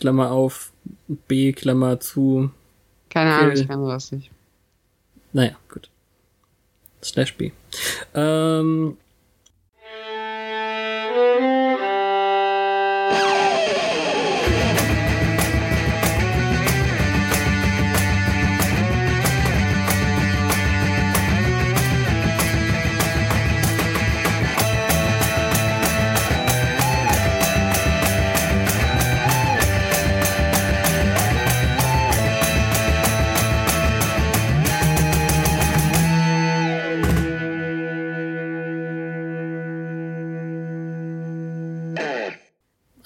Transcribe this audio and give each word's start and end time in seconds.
Klammer 0.00 0.30
auf, 0.32 0.72
B, 1.28 1.52
Klammer 1.52 2.00
zu. 2.00 2.50
Keine 3.10 3.34
Ahnung, 3.34 3.52
ich 3.52 3.68
kann 3.68 3.80
sowas 3.80 4.10
nicht. 4.12 4.30
Naja, 5.32 5.56
gut. 5.68 5.88
Slash 7.02 7.34
B. 7.36 7.52
Ähm, 8.14 8.96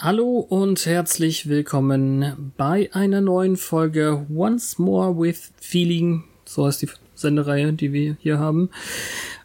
Hallo 0.05 0.41
und 0.41 0.84
herzlich 0.84 1.48
willkommen 1.48 2.52
bei 2.58 2.91
einer 2.92 3.22
neuen 3.22 3.56
Folge 3.56 4.27
Once 4.28 4.78
More 4.78 5.19
with 5.19 5.50
Feeling. 5.58 6.24
So 6.44 6.66
heißt 6.66 6.83
die 6.83 6.91
Sendereihe, 7.14 7.72
die 7.72 7.94
wir 7.94 8.19
hier 8.20 8.38
haben. 8.38 8.69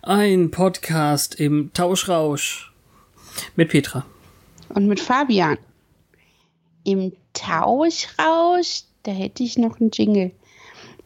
Ein 0.02 0.52
Podcast 0.52 1.40
im 1.40 1.72
Tauschrausch 1.72 2.74
mit 3.56 3.70
Petra. 3.70 4.06
Und 4.68 4.88
mit 4.88 5.00
Fabian. 5.00 5.58
Im 6.84 7.14
Tauschrausch, 7.32 8.82
da 9.04 9.12
hätte 9.12 9.44
ich 9.44 9.58
noch 9.58 9.80
einen 9.80 9.92
Jingle. 9.92 10.32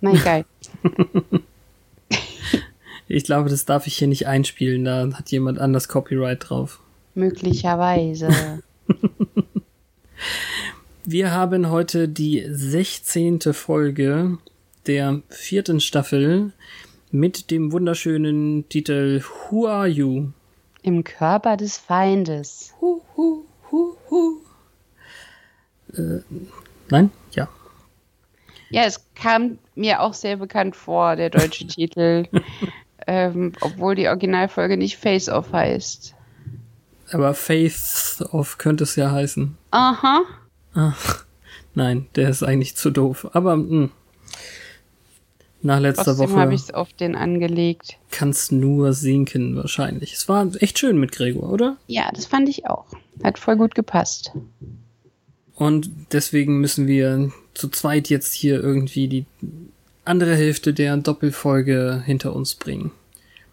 Nein, 0.02 0.20
geil. 0.24 0.46
ich 3.08 3.24
glaube, 3.24 3.52
das 3.52 3.66
darf 3.66 3.86
ich 3.86 3.98
hier 3.98 4.08
nicht 4.08 4.26
einspielen. 4.26 4.84
Da 4.84 5.08
hat 5.14 5.30
jemand 5.30 5.60
anders 5.60 5.88
Copyright 5.90 6.50
drauf. 6.50 6.80
Möglicherweise. 7.14 8.64
Wir 11.06 11.32
haben 11.32 11.70
heute 11.70 12.08
die 12.08 12.46
16. 12.48 13.42
Folge 13.54 14.38
der 14.88 15.22
vierten 15.30 15.80
Staffel 15.80 16.54
mit 17.12 17.52
dem 17.52 17.72
wunderschönen 17.72 18.68
Titel 18.70 19.22
Who 19.22 19.68
Are 19.68 19.88
You? 19.88 20.30
Im 20.82 21.04
Körper 21.04 21.58
des 21.58 21.78
Feindes. 21.78 22.74
Hu, 22.80 23.02
hu, 23.16 23.44
hu, 23.72 23.96
hu. 24.10 24.38
Äh, 25.94 26.22
nein? 26.90 27.12
Ja. 27.34 27.48
Ja, 28.70 28.84
es 28.86 29.06
kam 29.14 29.60
mir 29.76 30.02
auch 30.02 30.14
sehr 30.14 30.38
bekannt 30.38 30.76
vor, 30.76 31.16
der 31.16 31.30
deutsche 31.30 31.68
Titel. 31.68 32.26
Ähm, 33.06 33.54
obwohl 33.62 33.96
die 33.96 34.08
Originalfolge 34.08 34.78
nicht 34.78 34.98
Face 34.98 35.30
Off 35.30 35.52
heißt. 35.52 36.16
Aber 37.14 37.34
Faith 37.36 38.24
Off 38.32 38.58
könnte 38.58 38.84
es 38.84 38.96
ja 38.96 39.12
heißen. 39.12 39.56
Aha. 39.72 40.24
Ach, 40.74 41.24
nein, 41.76 42.08
der 42.16 42.30
ist 42.30 42.42
eigentlich 42.42 42.76
zu 42.76 42.90
doof. 42.90 43.30
Aber 43.34 43.56
mh, 43.56 43.70
hm. 43.70 43.92
nach 45.62 45.80
letzter 45.80 46.06
Trotzdem 46.06 46.32
Woche 46.32 46.40
habe 46.40 46.56
ich 46.56 46.62
es 46.62 46.74
auf 46.74 46.92
den 46.94 47.16
angelegt. 47.16 47.98
kann 48.10 48.30
es 48.30 48.52
nur 48.52 48.94
sinken 48.94 49.56
wahrscheinlich. 49.56 50.14
Es 50.14 50.28
war 50.28 50.50
echt 50.60 50.80
schön 50.80 50.98
mit 50.98 51.12
Gregor, 51.12 51.52
oder? 51.52 51.78
Ja, 51.86 52.10
das 52.14 52.26
fand 52.26 52.50
ich 52.50 52.66
auch. 52.66 52.88
Hat 53.24 53.38
voll 53.38 53.58
gut 53.58 53.76
gepasst. 53.76 54.32
Und 55.54 55.92
deswegen 56.12 56.60
müssen 56.60 56.88
wir 56.88 57.32
zu 57.54 57.70
zweit 57.70 58.10
jetzt 58.10 58.34
hier 58.34 58.60
irgendwie 58.60 59.08
die 59.08 59.26
andere 60.04 60.36
Hälfte 60.36 60.74
der 60.74 60.98
Doppelfolge 60.98 62.02
hinter 62.04 62.36
uns 62.36 62.56
bringen. 62.56 62.92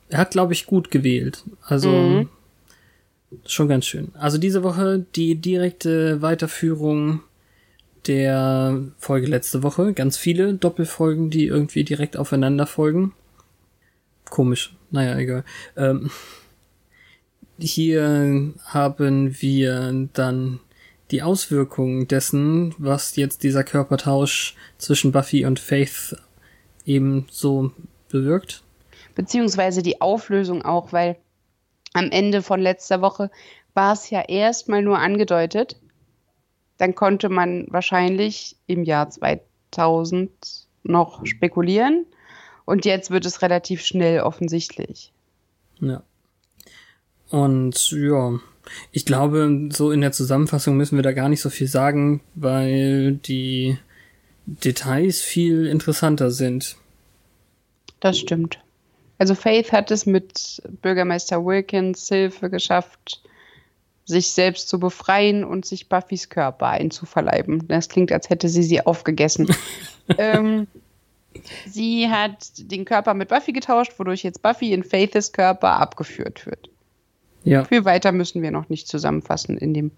Er 0.09 0.19
hat, 0.19 0.31
glaube 0.31 0.55
ich, 0.55 0.65
gut 0.65 0.91
gewählt. 0.91 1.45
Also 1.63 1.91
Mhm. 1.91 2.29
Schon 3.47 3.69
ganz 3.69 3.87
schön. 3.87 4.13
Also 4.15 4.39
diese 4.39 4.63
Woche 4.63 5.05
die 5.15 5.37
direkte 5.37 6.23
Weiterführung 6.23 7.21
der 8.07 8.81
Folge 8.99 9.27
letzte 9.27 9.63
Woche. 9.63 9.93
Ganz 9.93 10.17
viele 10.17 10.55
Doppelfolgen, 10.55 11.31
die 11.31 11.47
irgendwie 11.47 11.85
direkt 11.85 12.17
aufeinander 12.17 12.67
folgen. 12.67 13.13
Komisch. 14.29 14.75
Naja, 14.91 15.19
egal. 15.19 15.45
Ähm, 15.77 16.11
hier 17.59 18.55
haben 18.65 19.37
wir 19.41 20.09
dann 20.13 20.61
die 21.11 21.23
Auswirkungen 21.23 22.09
dessen, 22.09 22.75
was 22.79 23.17
jetzt 23.17 23.43
dieser 23.43 23.65
Körpertausch 23.65 24.55
zwischen 24.79 25.13
Buffy 25.13 25.45
und 25.45 25.59
Faith 25.59 26.17
eben 26.87 27.27
so 27.31 27.73
bewirkt. 28.09 28.63
Beziehungsweise 29.15 29.83
die 29.83 30.01
Auflösung 30.01 30.63
auch, 30.63 30.93
weil 30.93 31.17
am 31.93 32.11
Ende 32.11 32.43
von 32.43 32.61
letzter 32.61 33.01
Woche 33.01 33.31
war 33.75 33.93
es 33.93 34.11
ja 34.11 34.23
erstmal 34.23 34.83
nur 34.83 34.99
angedeutet. 34.99 35.77
Dann 36.79 36.95
konnte 36.95 37.29
man 37.29 37.67
wahrscheinlich 37.71 38.57
im 38.67 38.85
Jahr 38.85 39.11
2000 39.11 40.31
noch 40.83 41.27
spekulieren. 41.27 42.07
Und 42.65 42.85
jetzt 42.85 43.11
wird 43.11 43.27
es 43.27 43.43
relativ 43.43 43.83
schnell 43.83 44.21
offensichtlich. 44.21 45.13
Ja. 45.81 46.03
Und 47.31 47.91
ja, 47.91 48.39
ich 48.93 49.05
glaube, 49.05 49.69
so 49.73 49.91
in 49.91 50.01
der 50.01 50.13
Zusammenfassung 50.13 50.77
müssen 50.77 50.97
wir 50.97 51.03
da 51.03 51.13
gar 51.13 51.29
nicht 51.29 51.41
so 51.41 51.51
viel 51.51 51.69
sagen, 51.69 52.21
weil 52.35 53.15
die 53.15 53.79
Details 54.47 55.21
viel 55.21 55.67
interessanter 55.67 56.31
sind. 56.31 56.77
Das 58.01 58.19
stimmt. 58.19 58.61
Also 59.21 59.35
Faith 59.35 59.71
hat 59.71 59.91
es 59.91 60.07
mit 60.07 60.63
Bürgermeister 60.81 61.45
Wilkins 61.45 62.09
Hilfe 62.09 62.49
geschafft, 62.49 63.21
sich 64.07 64.31
selbst 64.31 64.71
zu 64.71 64.81
befreien 64.81 65.45
und 65.45 65.67
sich 65.67 65.91
Buffys 65.91 66.31
Körper 66.31 66.69
einzuverleiben. 66.69 67.69
Das 67.69 67.91
klingt, 67.91 68.13
als 68.13 68.31
hätte 68.31 68.49
sie 68.49 68.63
sie 68.63 68.87
aufgegessen. 68.87 69.55
ähm, 70.17 70.69
sie 71.67 72.09
hat 72.09 72.51
den 72.57 72.87
Körper 72.87 73.13
mit 73.13 73.29
Buffy 73.29 73.53
getauscht, 73.53 73.93
wodurch 73.99 74.23
jetzt 74.23 74.41
Buffy 74.41 74.73
in 74.73 74.85
Faiths 74.85 75.33
Körper 75.33 75.79
abgeführt 75.79 76.47
wird. 76.47 76.71
Ja. 77.45 77.65
Viel 77.65 77.85
weiter 77.85 78.13
müssen 78.13 78.41
wir 78.41 78.53
noch 78.53 78.71
nicht 78.71 78.89
zusammenfassen 78.89 79.59
in 79.59 79.75
dem. 79.75 79.91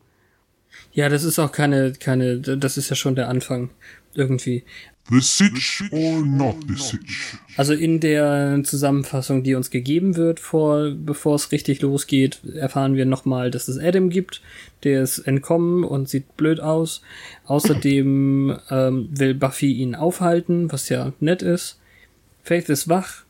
Ja, 0.92 1.08
das 1.08 1.24
ist 1.24 1.38
auch 1.38 1.52
keine, 1.52 1.92
keine, 1.92 2.38
das 2.38 2.76
ist 2.76 2.90
ja 2.90 2.96
schon 2.96 3.14
der 3.14 3.28
Anfang 3.28 3.70
irgendwie. 4.14 4.64
The 5.10 5.20
Sitch 5.20 5.82
or 5.90 6.24
not 6.24 6.56
the 6.68 6.76
Sitch? 6.76 7.36
Also 7.56 7.74
in 7.74 7.98
der 7.98 8.60
Zusammenfassung, 8.62 9.42
die 9.42 9.54
uns 9.54 9.70
gegeben 9.70 10.16
wird, 10.16 10.38
vor, 10.38 10.92
bevor 10.92 11.34
es 11.34 11.50
richtig 11.50 11.82
losgeht, 11.82 12.40
erfahren 12.54 12.94
wir 12.94 13.04
nochmal, 13.04 13.50
dass 13.50 13.68
es 13.68 13.78
Adam 13.78 14.10
gibt. 14.10 14.42
Der 14.84 15.02
ist 15.02 15.18
entkommen 15.18 15.82
und 15.82 16.08
sieht 16.08 16.36
blöd 16.36 16.60
aus. 16.60 17.02
Außerdem 17.46 18.56
ähm, 18.70 19.08
will 19.10 19.34
Buffy 19.34 19.72
ihn 19.72 19.96
aufhalten, 19.96 20.70
was 20.70 20.88
ja 20.88 21.12
nett 21.18 21.42
ist. 21.42 21.80
Faith 22.44 22.68
ist 22.68 22.88
wach. 22.88 23.24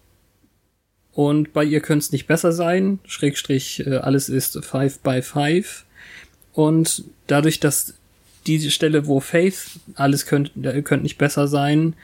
Und 1.12 1.52
bei 1.52 1.64
ihr 1.64 1.80
könnte 1.80 2.04
es 2.04 2.12
nicht 2.12 2.26
besser 2.26 2.52
sein. 2.52 2.98
Schrägstrich, 3.06 3.86
äh, 3.86 3.96
alles 3.96 4.28
ist 4.28 4.62
five 4.64 4.98
by 5.00 5.22
five. 5.22 5.84
Und 6.52 7.04
dadurch, 7.26 7.60
dass 7.60 7.94
die 8.46 8.70
Stelle, 8.70 9.06
wo 9.06 9.20
Faith, 9.20 9.80
alles 9.94 10.26
könnte 10.26 10.82
könnt 10.82 11.02
nicht 11.02 11.18
besser 11.18 11.48
sein, 11.48 11.94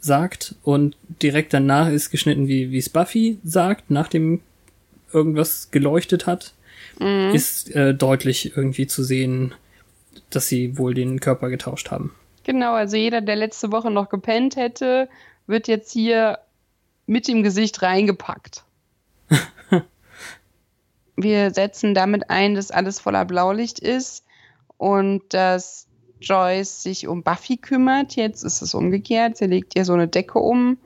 sagt 0.00 0.54
und 0.62 0.96
direkt 1.22 1.52
danach 1.52 1.88
ist 1.88 2.10
geschnitten, 2.10 2.48
wie 2.48 2.70
wie 2.70 2.78
es 2.78 2.88
Buffy 2.88 3.38
sagt, 3.44 3.90
nachdem 3.90 4.40
irgendwas 5.12 5.70
geleuchtet 5.70 6.26
hat, 6.26 6.54
ist 7.32 7.74
äh, 7.74 7.94
deutlich 7.94 8.56
irgendwie 8.56 8.86
zu 8.86 9.02
sehen, 9.02 9.54
dass 10.30 10.48
sie 10.48 10.78
wohl 10.78 10.94
den 10.94 11.20
Körper 11.20 11.48
getauscht 11.48 11.90
haben. 11.90 12.14
Genau, 12.44 12.74
also 12.74 12.96
jeder, 12.96 13.20
der 13.20 13.36
letzte 13.36 13.70
Woche 13.72 13.90
noch 13.90 14.08
gepennt 14.08 14.56
hätte, 14.56 15.08
wird 15.46 15.68
jetzt 15.68 15.92
hier 15.92 16.38
mit 17.06 17.28
dem 17.28 17.42
Gesicht 17.42 17.82
reingepackt. 17.82 18.64
Wir 21.20 21.52
setzen 21.52 21.94
damit 21.94 22.30
ein, 22.30 22.54
dass 22.54 22.70
alles 22.70 23.00
voller 23.00 23.24
Blaulicht 23.24 23.80
ist 23.80 24.24
und 24.76 25.22
dass 25.34 25.88
Joyce 26.20 26.84
sich 26.84 27.08
um 27.08 27.24
Buffy 27.24 27.56
kümmert. 27.56 28.14
Jetzt 28.14 28.44
ist 28.44 28.62
es 28.62 28.72
umgekehrt. 28.72 29.36
Sie 29.36 29.46
legt 29.46 29.74
ihr 29.76 29.84
so 29.84 29.94
eine 29.94 30.06
Decke 30.06 30.38
um 30.38 30.78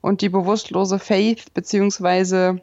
und 0.00 0.20
die 0.20 0.30
bewusstlose 0.30 0.98
Faith 0.98 1.54
beziehungsweise 1.54 2.60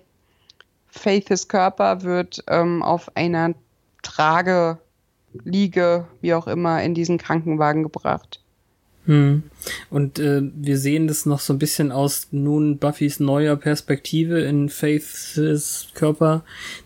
Faiths 0.90 1.48
Körper 1.48 2.04
wird 2.04 2.44
ähm, 2.50 2.84
auf 2.84 3.16
einer 3.16 3.54
Trage, 4.02 4.78
Liege, 5.46 6.08
wie 6.20 6.34
auch 6.34 6.48
immer, 6.48 6.84
in 6.84 6.94
diesen 6.94 7.18
Krankenwagen 7.18 7.84
gebracht. 7.84 8.42
Hm. 9.06 9.44
Und 9.90 10.20
äh, 10.20 10.42
wir 10.56 10.78
sehen 10.78 11.08
das 11.08 11.26
noch 11.26 11.40
so 11.40 11.54
ein 11.54 11.60
bisschen 11.60 11.92
aus 11.92 12.28
nun 12.32 12.78
Buffys 12.78 13.20
neuer 13.20 13.56
Perspektive 13.56 14.42
in 14.42 14.70
Faiths 14.70 15.90
Körper, 15.94 16.44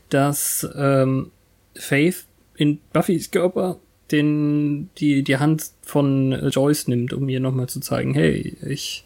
dass 0.10 0.68
ähm, 0.76 1.32
Faith 1.76 2.26
in 2.56 2.80
Buffys 2.92 3.32
Körper 3.32 3.80
den, 4.12 4.90
die, 4.98 5.24
die 5.24 5.38
Hand 5.38 5.72
von 5.82 6.32
Joyce 6.50 6.88
nimmt, 6.88 7.14
um 7.14 7.30
ihr 7.30 7.40
nochmal 7.40 7.70
zu 7.70 7.80
zeigen, 7.80 8.14
hey, 8.14 8.58
ich 8.68 9.06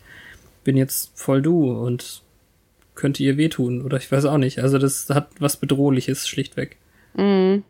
bin 0.63 0.77
jetzt 0.77 1.11
voll 1.15 1.41
du 1.41 1.71
und 1.71 2.21
könnte 2.95 3.23
ihr 3.23 3.37
wehtun 3.37 3.81
oder 3.81 3.97
ich 3.97 4.11
weiß 4.11 4.25
auch 4.25 4.37
nicht. 4.37 4.59
Also 4.59 4.77
das 4.77 5.09
hat 5.09 5.29
was 5.39 5.57
Bedrohliches 5.57 6.27
schlichtweg. 6.27 6.77
Mhm. 7.15 7.63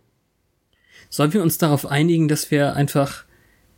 Sollen 1.09 1.33
wir 1.33 1.41
uns 1.43 1.57
darauf 1.57 1.85
einigen, 1.85 2.27
dass 2.27 2.51
wir 2.51 2.75
einfach 2.75 3.25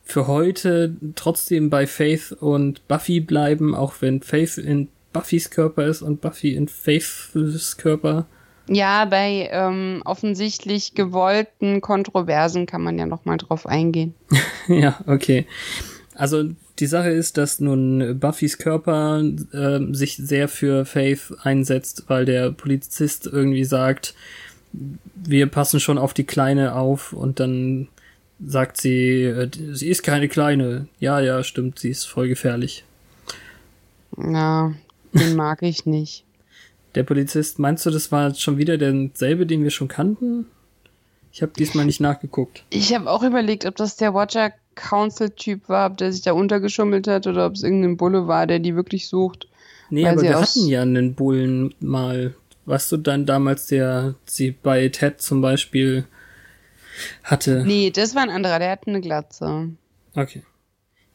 für 0.06 0.28
heute 0.28 0.96
trotzdem 1.16 1.70
bei 1.70 1.88
Faith 1.88 2.32
und 2.32 2.88
Buffy 2.88 3.20
bleiben, 3.20 3.76
auch 3.76 3.96
wenn 4.00 4.22
Faith 4.22 4.58
in 4.58 4.88
Buffys 5.12 5.50
Körper 5.50 5.86
ist 5.86 6.02
und 6.02 6.22
Buffy 6.22 6.56
in 6.56 6.68
Faiths 6.68 7.78
Körper? 7.78 8.26
Ja, 8.68 9.06
bei 9.06 9.50
ähm, 9.52 10.02
offensichtlich 10.06 10.94
gewollten 10.94 11.82
Kontroversen 11.82 12.66
kann 12.66 12.82
man 12.82 12.98
ja 12.98 13.06
noch 13.06 13.26
mal 13.26 13.38
drauf 13.38 13.68
eingehen. 13.68 14.14
ja, 14.68 15.00
okay. 15.08 15.46
Also 16.16 16.50
die 16.80 16.88
Sache 16.88 17.10
ist, 17.10 17.38
dass 17.38 17.60
nun 17.60 18.20
Buffys 18.20 18.58
Körper 18.58 19.22
äh, 19.54 19.80
sich 19.92 20.18
sehr 20.18 20.48
für 20.48 20.86
Faith 20.86 21.34
einsetzt, 21.44 22.06
weil 22.08 22.26
der 22.26 22.52
Polizist 22.52 23.28
irgendwie 23.28 23.66
sagt, 23.66 24.16
wir 25.16 25.48
passen 25.48 25.80
schon 25.80 25.98
auf 25.98 26.14
die 26.14 26.26
Kleine 26.26 26.76
auf 26.76 27.14
und 27.14 27.40
dann 27.40 27.88
sagt 28.44 28.78
sie, 28.78 29.24
äh, 29.24 29.50
sie 29.74 29.90
ist 29.90 30.04
keine 30.04 30.28
Kleine. 30.28 30.88
Ja, 31.00 31.20
ja, 31.20 31.44
stimmt, 31.44 31.80
sie 31.80 31.90
ist 31.90 32.06
voll 32.06 32.28
gefährlich. 32.28 32.84
Ja, 34.18 34.74
den 35.14 35.36
mag 35.36 35.62
ich 35.62 35.86
nicht. 35.86 36.24
Der 36.96 37.04
Polizist, 37.04 37.60
meinst 37.60 37.86
du, 37.86 37.92
das 37.92 38.12
war 38.12 38.34
schon 38.34 38.58
wieder 38.58 38.78
derselbe, 38.78 39.46
den 39.46 39.64
wir 39.64 39.72
schon 39.72 39.90
kannten? 39.90 40.46
Ich 41.34 41.42
habe 41.42 41.52
diesmal 41.52 41.86
nicht 41.86 42.00
nachgeguckt. 42.00 42.64
Ich 42.70 42.96
habe 42.96 43.12
auch 43.12 43.22
überlegt, 43.22 43.66
ob 43.66 43.76
das 43.76 43.98
der 43.98 44.14
Watcher 44.14 44.54
Council 44.76 45.30
Typ 45.32 45.68
war, 45.68 45.92
ob 45.92 45.98
der 45.98 46.14
sich 46.14 46.22
da 46.22 46.32
untergeschummelt 46.32 47.08
hat 47.08 47.28
oder 47.28 47.48
ob 47.48 47.56
es 47.56 47.64
irgendein 47.64 47.98
Bulle 47.98 48.28
war, 48.28 48.48
der 48.48 48.60
die 48.60 48.76
wirklich 48.76 49.10
sucht. 49.10 49.50
Nee, 49.90 50.08
aber 50.08 50.22
wir 50.22 50.40
hatten 50.40 50.68
ja 50.68 50.82
einen 50.82 51.14
Bullen 51.14 51.76
mal. 51.82 52.34
Weißt 52.66 52.92
du 52.92 52.98
dann 52.98 53.26
damals, 53.26 53.68
der 53.68 54.16
sie 54.26 54.52
bei 54.52 54.88
Ted 54.90 55.22
zum 55.22 55.42
Beispiel 55.42 56.06
hatte? 57.24 57.64
Nee, 57.66 57.92
das 57.92 58.16
war 58.16 58.24
ein 58.24 58.30
anderer, 58.30 58.60
der 58.60 58.72
hatte 58.72 58.88
eine 58.88 59.02
Glatze. 59.02 59.70
Okay. 60.16 60.44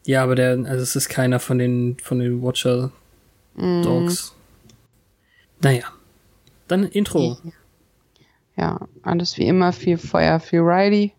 Ja, 0.05 0.23
aber 0.23 0.35
der, 0.35 0.51
also 0.65 0.81
es 0.83 0.95
ist 0.95 1.09
keiner 1.09 1.39
von 1.39 1.57
den, 1.57 1.97
von 2.01 2.19
den 2.19 2.41
Watcher 2.41 2.91
Dogs. 3.55 4.33
Mm. 4.33 5.63
Naja. 5.63 5.85
Dann 6.67 6.83
Intro. 6.83 7.37
Ja, 8.57 8.87
alles 9.03 9.37
wie 9.37 9.47
immer, 9.47 9.73
viel 9.73 9.97
Feuer, 9.97 10.39
viel 10.39 10.61
Riley. 10.61 11.13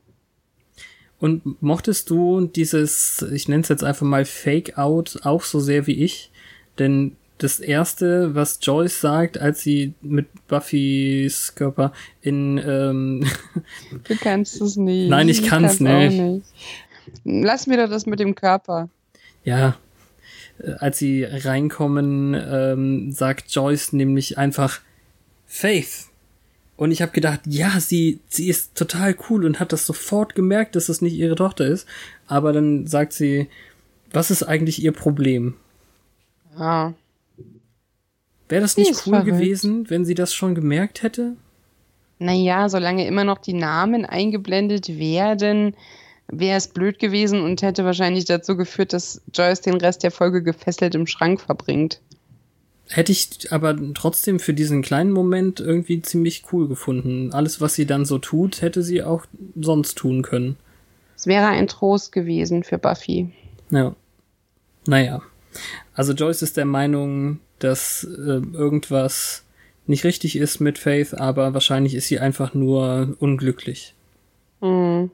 Und 1.19 1.63
mochtest 1.63 2.11
du 2.11 2.47
dieses, 2.47 3.23
ich 3.33 3.49
nenne 3.49 3.63
es 3.63 3.69
jetzt 3.69 3.85
einfach 3.85 4.07
mal 4.07 4.25
Fake-Out 4.25 5.21
auch 5.23 5.43
so 5.43 5.61
sehr 5.61 5.87
wie 5.87 6.03
ich? 6.03 6.33
Denn 6.79 7.17
das 7.43 7.61
erste, 7.61 8.35
was 8.35 8.59
Joyce 8.63 9.01
sagt, 9.01 9.39
als 9.39 9.61
sie 9.61 9.95
mit 10.01 10.27
Buffys 10.49 11.55
Körper 11.55 11.93
in 12.21 12.59
ähm 12.59 13.27
Du 14.05 14.17
kannst 14.17 14.61
es 14.61 14.77
nicht. 14.77 15.11
Nein, 15.11 15.29
ich 15.29 15.45
kann 15.45 15.65
es 15.65 15.81
nicht. 15.81 16.21
nicht. 16.21 16.47
Lass 17.25 17.67
mir 17.67 17.77
doch 17.77 17.91
das 17.91 18.07
mit 18.07 18.21
dem 18.21 18.35
Körper. 18.35 18.89
Ja. 19.45 19.77
Äh, 20.59 20.73
als 20.79 20.99
sie 20.99 21.25
reinkommen, 21.25 22.35
ähm, 22.35 23.13
sagt 23.13 23.51
Joyce 23.51 23.93
nämlich 23.93 24.39
einfach 24.39 24.81
Faith. 25.47 26.07
Und 26.77 26.91
ich 26.91 27.03
habe 27.03 27.13
gedacht, 27.13 27.41
ja, 27.47 27.79
sie, 27.79 28.21
sie 28.29 28.49
ist 28.49 28.75
total 28.75 29.15
cool 29.29 29.45
und 29.45 29.61
hat 29.61 29.73
das 29.73 29.87
sofort 29.87 30.35
gemerkt, 30.35 30.75
dass 30.75 30.87
das 30.87 31.03
nicht 31.03 31.15
ihre 31.15 31.35
Tochter 31.37 31.67
ist. 31.67 31.87
Aber 32.27 32.53
dann 32.53 32.87
sagt 32.87 33.13
sie, 33.13 33.49
was 34.11 34.31
ist 34.31 34.43
eigentlich 34.43 34.83
ihr 34.83 34.93
Problem? 34.93 35.55
Ja. 36.59 36.95
Wäre 38.53 38.61
das 38.61 38.77
nicht 38.77 38.91
cool 39.07 39.15
verrückt. 39.15 39.27
gewesen, 39.39 39.89
wenn 39.89 40.05
sie 40.05 40.15
das 40.15 40.35
schon 40.35 40.55
gemerkt 40.55 41.03
hätte? 41.03 41.37
Naja, 42.19 42.69
solange 42.69 43.07
immer 43.07 43.25
noch 43.25 43.39
die 43.39 43.55
Namen 43.55 44.05
eingeblendet 44.05 44.99
werden, 44.99 45.75
wäre 46.29 46.59
es 46.59 46.69
blöd 46.69 46.99
gewesen 46.99 47.41
und 47.41 47.63
hätte 47.63 47.87
wahrscheinlich 47.87 48.27
dazu 48.27 48.55
geführt, 48.55 48.93
dass 48.93 49.23
Joyce 49.33 49.63
den 49.63 49.77
Rest 49.77 50.03
der 50.03 50.11
Folge 50.11 50.43
gefesselt 50.43 50.95
im 50.95 51.07
Schrank 51.07 51.41
verbringt. 51.41 52.03
Hätte 52.91 53.11
ich 53.11 53.51
aber 53.51 53.75
trotzdem 53.95 54.39
für 54.39 54.53
diesen 54.53 54.83
kleinen 54.83 55.13
Moment 55.13 55.59
irgendwie 55.59 56.03
ziemlich 56.03 56.45
cool 56.53 56.69
gefunden. 56.69 57.33
Alles, 57.33 57.63
was 57.63 57.73
sie 57.73 57.87
dann 57.87 58.05
so 58.05 58.19
tut, 58.19 58.61
hätte 58.61 58.83
sie 58.83 59.03
auch 59.03 59.25
sonst 59.59 59.97
tun 59.97 60.21
können. 60.21 60.59
Es 61.17 61.27
wäre 61.27 61.47
ein 61.47 61.69
Trost 61.69 62.13
gewesen 62.13 62.65
für 62.65 62.77
Buffy. 62.77 63.33
Ja. 63.71 63.97
Naja. 64.87 65.23
Also 65.95 66.13
Joyce 66.13 66.43
ist 66.43 66.59
der 66.59 66.67
Meinung, 66.67 67.41
dass 67.65 68.05
äh, 68.05 68.41
irgendwas 68.53 69.45
nicht 69.87 70.05
richtig 70.05 70.37
ist 70.37 70.61
mit 70.61 70.79
Faith, 70.79 71.15
aber 71.15 71.55
wahrscheinlich 71.55 71.95
ist 71.95 72.09
sie 72.09 72.19
einfach 72.19 72.55
nur 72.55 73.17
unglücklich. 73.19 73.95
Mhm. 74.61 75.11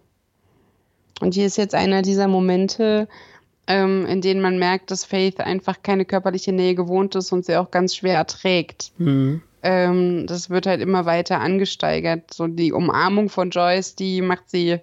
Und 1.20 1.34
hier 1.34 1.46
ist 1.46 1.56
jetzt 1.56 1.74
einer 1.74 2.02
dieser 2.02 2.28
Momente, 2.28 3.08
ähm, 3.66 4.06
in 4.06 4.20
denen 4.20 4.40
man 4.40 4.58
merkt, 4.58 4.90
dass 4.90 5.04
Faith 5.04 5.40
einfach 5.40 5.82
keine 5.82 6.04
körperliche 6.04 6.52
Nähe 6.52 6.74
gewohnt 6.74 7.14
ist 7.14 7.32
und 7.32 7.44
sie 7.44 7.56
auch 7.56 7.70
ganz 7.70 7.96
schwer 7.96 8.16
erträgt. 8.16 8.92
Mhm. 8.98 9.42
Ähm, 9.62 10.26
das 10.26 10.50
wird 10.50 10.66
halt 10.66 10.80
immer 10.80 11.04
weiter 11.06 11.40
angesteigert. 11.40 12.32
So 12.32 12.46
die 12.46 12.72
Umarmung 12.72 13.28
von 13.28 13.50
Joyce, 13.50 13.96
die 13.96 14.22
macht 14.22 14.48
sie. 14.48 14.78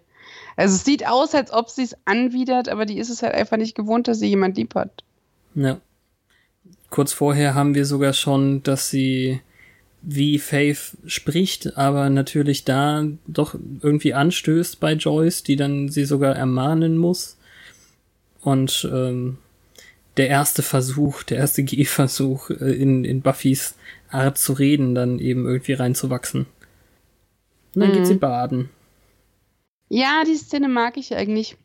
Also 0.58 0.76
es 0.76 0.84
sieht 0.84 1.08
aus, 1.08 1.34
als 1.34 1.52
ob 1.52 1.70
sie 1.70 1.84
es 1.84 1.96
anwidert, 2.06 2.70
aber 2.70 2.86
die 2.86 2.98
ist 2.98 3.10
es 3.10 3.24
halt 3.24 3.34
einfach 3.34 3.58
nicht 3.58 3.76
gewohnt, 3.76 4.08
dass 4.08 4.20
sie 4.20 4.28
jemand 4.28 4.58
lieb 4.58 4.76
hat. 4.76 5.04
Ja. 5.54 5.80
Kurz 6.96 7.12
vorher 7.12 7.56
haben 7.56 7.76
wir 7.76 7.84
sogar 7.84 8.14
schon, 8.14 8.64
dass 8.64 8.90
sie 8.90 9.42
wie 10.02 10.40
Faith 10.40 10.96
spricht, 11.06 11.76
aber 11.76 12.10
natürlich 12.10 12.64
da 12.64 13.06
doch 13.28 13.54
irgendwie 13.82 14.14
anstößt 14.14 14.80
bei 14.80 14.94
Joyce, 14.94 15.44
die 15.44 15.58
dann 15.58 15.90
sie 15.90 16.06
sogar 16.06 16.38
ermahnen 16.38 16.96
muss. 16.98 17.38
Und 18.40 18.90
ähm, 18.90 19.40
der 20.16 20.30
erste 20.30 20.62
Versuch, 20.62 21.24
der 21.24 21.40
erste 21.40 21.64
Gehversuch 21.66 22.50
äh, 22.52 22.72
in, 22.72 23.04
in 23.04 23.22
Buffys 23.22 23.76
Art 24.10 24.38
zu 24.38 24.54
reden, 24.54 24.96
dann 24.96 25.20
eben 25.20 25.46
irgendwie 25.46 25.74
reinzuwachsen. 25.74 26.46
Und 27.76 27.82
dann 27.82 27.90
mhm. 27.90 27.94
geht 27.96 28.08
sie 28.08 28.16
baden. 28.16 28.70
Ja, 29.90 30.24
die 30.26 30.38
Szene 30.38 30.70
mag 30.70 30.96
ich 30.96 31.14
eigentlich. 31.14 31.58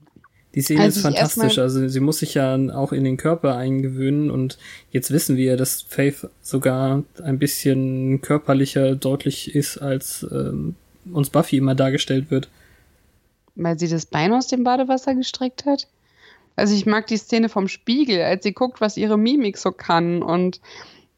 Die 0.54 0.62
Szene 0.62 0.83
also 0.83 0.99
ist 0.99 1.02
fantastisch. 1.02 1.59
Also 1.59 1.87
sie 1.87 2.00
muss 2.00 2.19
sich 2.19 2.35
ja 2.35 2.57
auch 2.75 2.92
in 2.92 3.04
den 3.04 3.16
Körper 3.16 3.57
eingewöhnen 3.57 4.30
und 4.30 4.59
jetzt 4.90 5.12
wissen 5.12 5.37
wir, 5.37 5.57
dass 5.57 5.83
Faith 5.83 6.28
sogar 6.42 7.04
ein 7.23 7.38
bisschen 7.38 8.21
körperlicher 8.21 8.97
deutlich 8.97 9.54
ist, 9.54 9.78
als 9.78 10.26
ähm, 10.30 10.75
uns 11.12 11.30
Buffy 11.30 11.57
immer 11.57 11.75
dargestellt 11.75 12.30
wird. 12.30 12.49
Weil 13.54 13.78
sie 13.78 13.88
das 13.88 14.07
Bein 14.07 14.33
aus 14.33 14.49
dem 14.49 14.64
Badewasser 14.64 15.14
gestreckt 15.14 15.66
hat? 15.66 15.87
Also 16.57 16.75
ich 16.75 16.85
mag 16.85 17.07
die 17.07 17.16
Szene 17.16 17.49
vom 17.49 17.69
Spiegel, 17.69 18.21
als 18.23 18.42
sie 18.42 18.52
guckt, 18.52 18.80
was 18.80 18.97
ihre 18.97 19.16
Mimik 19.16 19.57
so 19.57 19.71
kann 19.71 20.23
und 20.23 20.61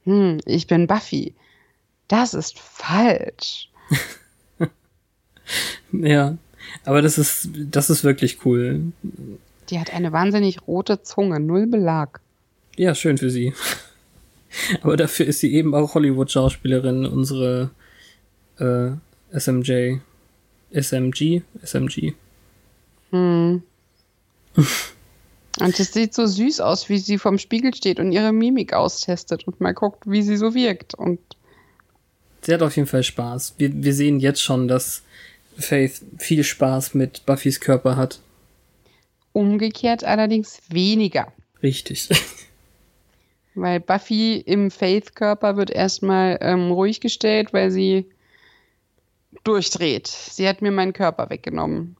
hm, 0.04 0.40
ich 0.44 0.66
bin 0.66 0.86
Buffy. 0.86 1.34
Das 2.08 2.34
ist 2.34 2.58
falsch. 2.58 3.70
ja, 5.92 6.36
aber 6.84 7.02
das 7.02 7.18
ist, 7.18 7.48
das 7.54 7.90
ist 7.90 8.04
wirklich 8.04 8.44
cool. 8.44 8.92
Die 9.70 9.78
hat 9.78 9.92
eine 9.92 10.12
wahnsinnig 10.12 10.66
rote 10.66 11.02
Zunge, 11.02 11.40
null 11.40 11.66
Belag. 11.66 12.20
Ja, 12.76 12.94
schön 12.94 13.18
für 13.18 13.30
sie. 13.30 13.52
Aber 14.82 14.96
dafür 14.96 15.26
ist 15.26 15.40
sie 15.40 15.54
eben 15.54 15.74
auch 15.74 15.94
Hollywood-Schauspielerin, 15.94 17.06
unsere 17.06 17.70
äh, 18.58 18.90
SMJ. 19.38 19.98
SMG? 20.72 21.42
SMG. 21.62 22.12
Hm. 23.10 23.62
und 25.60 25.80
es 25.80 25.92
sieht 25.92 26.14
so 26.14 26.26
süß 26.26 26.60
aus, 26.60 26.88
wie 26.88 26.98
sie 26.98 27.18
vorm 27.18 27.38
Spiegel 27.38 27.74
steht 27.74 28.00
und 28.00 28.12
ihre 28.12 28.32
Mimik 28.32 28.72
austestet 28.72 29.46
und 29.46 29.60
mal 29.60 29.74
guckt, 29.74 30.04
wie 30.06 30.22
sie 30.22 30.36
so 30.36 30.54
wirkt. 30.54 30.94
Und 30.94 31.20
sie 32.42 32.54
hat 32.54 32.62
auf 32.62 32.76
jeden 32.76 32.88
Fall 32.88 33.02
Spaß. 33.02 33.54
Wir, 33.58 33.70
wir 33.82 33.94
sehen 33.94 34.20
jetzt 34.20 34.42
schon, 34.42 34.68
dass 34.68 35.02
Faith 35.58 36.02
viel 36.18 36.44
Spaß 36.44 36.94
mit 36.94 37.24
Buffys 37.26 37.60
Körper 37.60 37.96
hat. 37.96 38.20
Umgekehrt 39.32 40.04
allerdings 40.04 40.60
weniger. 40.68 41.32
Richtig. 41.62 42.08
Weil 43.54 43.80
Buffy 43.80 44.38
im 44.38 44.70
Faith-Körper 44.70 45.56
wird 45.56 45.70
erstmal 45.70 46.38
ähm, 46.40 46.70
ruhig 46.70 47.00
gestellt, 47.00 47.52
weil 47.52 47.70
sie 47.70 48.06
durchdreht. 49.44 50.06
Sie 50.06 50.48
hat 50.48 50.62
mir 50.62 50.70
meinen 50.70 50.94
Körper 50.94 51.28
weggenommen. 51.28 51.96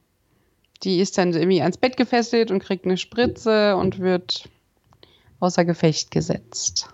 Die 0.83 0.99
ist 0.99 1.17
dann 1.17 1.33
irgendwie 1.33 1.61
ans 1.61 1.77
Bett 1.77 1.95
gefesselt 1.95 2.49
und 2.49 2.59
kriegt 2.59 2.85
eine 2.85 2.97
Spritze 2.97 3.75
und 3.75 3.99
wird 3.99 4.49
außer 5.39 5.63
Gefecht 5.63 6.09
gesetzt. 6.09 6.89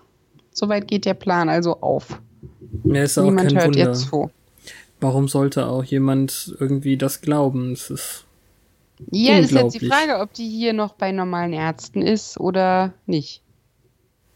Soweit 0.52 0.88
geht 0.88 1.06
der 1.06 1.14
Plan 1.14 1.48
also 1.48 1.80
auf. 1.80 2.20
Ja, 2.84 3.02
ist 3.02 3.18
auch 3.18 3.24
Niemand 3.24 3.54
hört 3.54 3.66
Wunder. 3.66 3.78
jetzt 3.78 4.08
zu. 4.08 4.30
Warum 5.00 5.28
sollte 5.28 5.66
auch 5.66 5.84
jemand 5.84 6.54
irgendwie 6.60 6.96
das 6.96 7.20
glauben? 7.22 7.72
Es 7.72 7.90
ist 7.90 8.24
Ja, 9.10 9.38
ist 9.38 9.52
jetzt 9.52 9.80
die. 9.80 9.86
Frage, 9.86 10.18
ob 10.20 10.32
die 10.34 10.48
hier 10.48 10.72
noch 10.72 10.94
bei 10.94 11.10
normalen 11.12 11.52
Ärzten 11.52 12.02
ist 12.02 12.38
oder 12.38 12.92
nicht. 13.06 13.42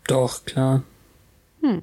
doch 0.07 0.45
klar. 0.45 0.83
Hm. 1.61 1.83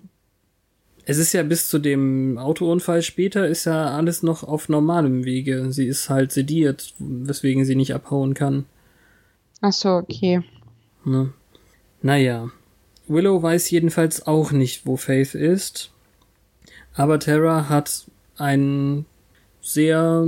Es 1.05 1.17
ist 1.17 1.33
ja 1.33 1.41
bis 1.43 1.67
zu 1.67 1.79
dem 1.79 2.37
Autounfall 2.37 3.01
später 3.01 3.47
ist 3.47 3.65
ja 3.65 3.89
alles 3.95 4.21
noch 4.21 4.43
auf 4.43 4.69
normalem 4.69 5.25
Wege. 5.25 5.71
Sie 5.71 5.87
ist 5.87 6.09
halt 6.09 6.31
sediert, 6.31 6.93
weswegen 6.99 7.65
sie 7.65 7.75
nicht 7.75 7.93
abhauen 7.95 8.33
kann. 8.35 8.65
Ach 9.61 9.73
so, 9.73 9.89
okay. 9.97 10.41
Ne? 11.03 11.33
Naja. 12.01 12.51
Willow 13.07 13.41
weiß 13.41 13.69
jedenfalls 13.71 14.25
auch 14.27 14.51
nicht, 14.51 14.85
wo 14.85 14.95
Faith 14.95 15.33
ist. 15.35 15.91
Aber 16.93 17.19
Terra 17.19 17.67
hat 17.67 18.05
ein 18.41 19.05
sehr 19.61 20.25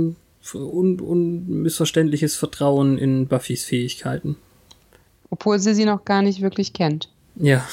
un 0.54 1.00
unmissverständliches 1.00 2.36
Vertrauen 2.36 2.98
in 2.98 3.26
Buffys 3.26 3.64
Fähigkeiten. 3.64 4.36
Obwohl 5.30 5.58
sie 5.58 5.74
sie 5.74 5.84
noch 5.84 6.04
gar 6.04 6.22
nicht 6.22 6.40
wirklich 6.40 6.72
kennt. 6.72 7.08
Ja. 7.36 7.66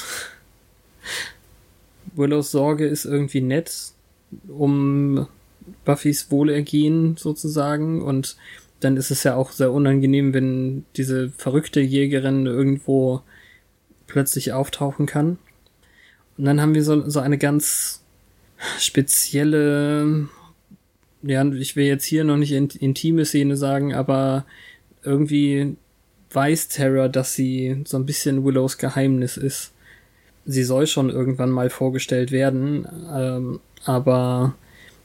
Willows 2.14 2.50
Sorge 2.50 2.86
ist 2.86 3.04
irgendwie 3.04 3.40
nett 3.40 3.92
um 4.48 5.26
Buffys 5.84 6.30
Wohlergehen 6.30 7.16
sozusagen 7.16 8.02
und 8.02 8.36
dann 8.80 8.96
ist 8.96 9.10
es 9.10 9.22
ja 9.22 9.36
auch 9.36 9.52
sehr 9.52 9.70
unangenehm, 9.70 10.34
wenn 10.34 10.84
diese 10.96 11.30
verrückte 11.30 11.80
Jägerin 11.80 12.46
irgendwo 12.46 13.20
plötzlich 14.06 14.52
auftauchen 14.52 15.06
kann. 15.06 15.38
Und 16.36 16.46
dann 16.46 16.60
haben 16.60 16.74
wir 16.74 16.82
so, 16.82 17.08
so 17.08 17.20
eine 17.20 17.38
ganz 17.38 18.01
spezielle, 18.78 20.28
ja, 21.22 21.44
ich 21.52 21.76
will 21.76 21.86
jetzt 21.86 22.04
hier 22.04 22.24
noch 22.24 22.36
nicht 22.36 22.52
in, 22.52 22.68
intime 22.68 23.24
Szene 23.24 23.56
sagen, 23.56 23.94
aber 23.94 24.44
irgendwie 25.02 25.76
weiß 26.30 26.68
Terra, 26.68 27.08
dass 27.08 27.34
sie 27.34 27.82
so 27.84 27.96
ein 27.96 28.06
bisschen 28.06 28.44
Willows 28.44 28.78
Geheimnis 28.78 29.36
ist. 29.36 29.72
Sie 30.44 30.64
soll 30.64 30.86
schon 30.86 31.10
irgendwann 31.10 31.50
mal 31.50 31.70
vorgestellt 31.70 32.32
werden, 32.32 32.86
ähm, 33.14 33.60
aber 33.84 34.54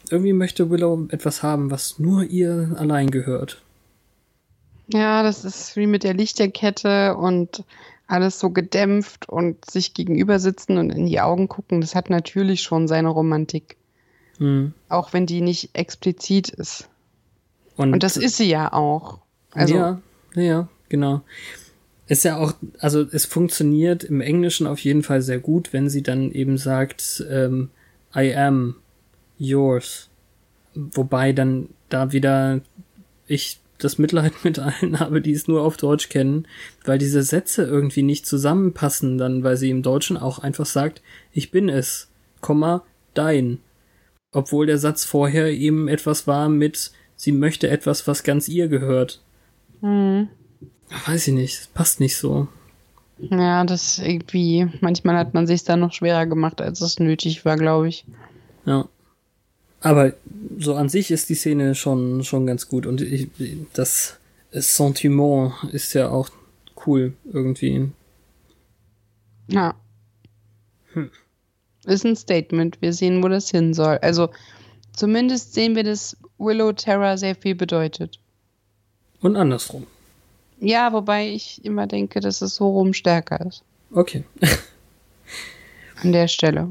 irgendwie 0.10 0.34
möchte 0.34 0.70
Willow 0.70 1.08
etwas 1.10 1.44
haben, 1.44 1.70
was 1.70 2.00
nur 2.00 2.24
ihr 2.24 2.76
allein 2.78 3.12
gehört. 3.12 3.62
Ja, 4.88 5.22
das 5.22 5.44
ist 5.44 5.76
wie 5.76 5.88
mit 5.88 6.04
der 6.04 6.14
Lichterkette 6.14 7.16
und 7.18 7.64
alles 8.08 8.40
so 8.40 8.50
gedämpft 8.50 9.30
und 9.30 9.70
sich 9.70 9.94
gegenüber 9.94 10.40
sitzen 10.40 10.78
und 10.78 10.90
in 10.90 11.06
die 11.06 11.20
Augen 11.20 11.48
gucken. 11.48 11.82
Das 11.82 11.94
hat 11.94 12.10
natürlich 12.10 12.62
schon 12.62 12.88
seine 12.88 13.10
Romantik. 13.10 13.78
Hm. 14.38 14.74
Auch 14.90 15.14
wenn 15.14 15.26
die 15.26 15.42
nicht 15.42 15.72
explizit 15.74 16.50
ist. 16.50 16.90
Und 17.76 18.02
das 18.02 18.18
ist 18.18 18.38
sie 18.38 18.50
ja 18.50 18.74
auch. 18.74 19.20
Also, 19.52 19.76
ja, 19.76 20.02
ja, 20.36 20.68
genau. 20.90 21.22
Ist 22.08 22.24
ja 22.24 22.38
auch, 22.38 22.54
also 22.80 23.02
es 23.02 23.26
funktioniert 23.26 24.04
im 24.04 24.22
Englischen 24.22 24.66
auf 24.66 24.80
jeden 24.80 25.04
Fall 25.04 25.22
sehr 25.22 25.40
gut, 25.40 25.74
wenn 25.74 25.90
sie 25.90 26.02
dann 26.02 26.32
eben 26.32 26.58
sagt, 26.58 27.26
ähm, 27.30 27.70
I 28.16 28.34
am 28.36 28.76
yours. 29.38 30.10
Wobei 30.74 31.34
dann 31.34 31.70
da 31.90 32.12
wieder 32.12 32.62
ich 33.28 33.60
das 33.78 33.98
Mitleid 33.98 34.34
mit 34.44 34.60
allen 34.60 35.00
habe, 35.00 35.22
die 35.22 35.34
es 35.34 35.48
nur 35.48 35.62
auf 35.62 35.78
Deutsch 35.78 36.10
kennen, 36.10 36.48
weil 36.86 36.98
diese 36.98 37.24
Sätze 37.24 37.64
irgendwie 37.64 38.04
nicht 38.04 38.26
zusammenpassen, 38.26 39.18
dann, 39.18 39.44
weil 39.44 39.58
sie 39.58 39.70
im 39.70 39.84
Deutschen 39.84 40.18
auch 40.18 40.40
einfach 40.40 40.66
sagt, 40.66 41.02
ich 41.32 41.52
bin 41.52 41.70
es, 41.70 42.10
Komma, 42.42 42.84
dein. 43.14 43.60
Obwohl 44.32 44.66
der 44.66 44.78
Satz 44.78 45.06
vorher 45.06 45.50
eben 45.52 45.88
etwas 45.88 46.28
war 46.28 46.50
mit, 46.50 46.92
sie 47.16 47.32
möchte 47.32 47.70
etwas, 47.70 48.08
was 48.08 48.24
ganz 48.24 48.48
ihr 48.48 48.68
gehört. 48.68 49.22
hm. 49.82 50.28
Weiß 51.06 51.28
ich 51.28 51.34
nicht, 51.34 51.60
es 51.60 51.68
passt 51.68 52.00
nicht 52.00 52.16
so. 52.16 52.48
ja, 53.18 53.66
das 53.66 54.00
irgendwie, 54.00 54.68
manchmal 54.80 55.18
hat 55.18 55.34
man 55.34 55.46
sich 55.46 55.64
da 55.64 55.76
noch 55.76 55.92
schwerer 55.92 56.26
gemacht, 56.26 56.62
als 56.62 56.80
es 56.82 57.00
nötig 57.00 57.44
war, 57.44 57.58
glaube 57.58 57.90
ich. 57.90 58.06
Ja. 58.66 58.88
Aber 59.82 60.14
so 60.58 60.76
an 60.76 60.90
sich 60.90 61.12
ist 61.12 61.30
die 61.30 61.36
Szene 61.36 61.76
schon, 61.76 62.24
schon 62.24 62.46
ganz 62.46 62.68
gut 62.68 62.86
und 62.86 63.02
ich, 63.02 63.30
das 63.74 64.20
Sentiment 64.52 65.54
ist 65.72 65.94
ja 65.94 66.10
auch 66.10 66.30
cool 66.86 67.14
irgendwie. 67.32 67.90
Ja. 69.48 69.76
Ist 71.86 72.06
ein 72.06 72.16
Statement. 72.16 72.82
Wir 72.82 72.92
sehen, 72.92 73.24
wo 73.24 73.28
das 73.28 73.50
hin 73.50 73.74
soll. 73.74 73.98
Also 74.02 74.30
zumindest 74.94 75.54
sehen 75.54 75.76
wir, 75.76 75.84
dass 75.84 76.18
Willow 76.38 76.74
Terra 76.74 77.18
sehr 77.18 77.36
viel 77.36 77.56
bedeutet. 77.56 78.20
Und 79.22 79.36
andersrum. 79.36 79.88
Ja, 80.60 80.92
wobei 80.92 81.30
ich 81.30 81.64
immer 81.64 81.88
denke, 81.88 82.20
dass 82.20 82.42
es 82.42 82.56
so 82.56 82.70
rum 82.70 82.94
stärker 82.94 83.46
ist. 83.46 83.64
Okay. 83.92 84.24
An 86.02 86.12
der 86.12 86.28
Stelle. 86.28 86.68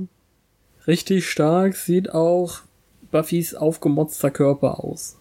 Richtig 0.87 1.29
stark 1.29 1.77
sieht 1.77 2.13
auch 2.13 2.61
Buffys 3.11 3.55
aufgemotzter 3.55 4.31
Körper 4.31 4.83
aus. 4.83 5.17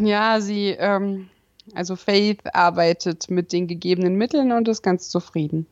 Ja, 0.00 0.40
sie, 0.40 0.76
ähm, 0.78 1.28
also 1.74 1.96
Faith 1.96 2.40
arbeitet 2.52 3.30
mit 3.30 3.52
den 3.52 3.66
gegebenen 3.66 4.16
Mitteln 4.16 4.52
und 4.52 4.68
ist 4.68 4.82
ganz 4.82 5.08
zufrieden. 5.08 5.66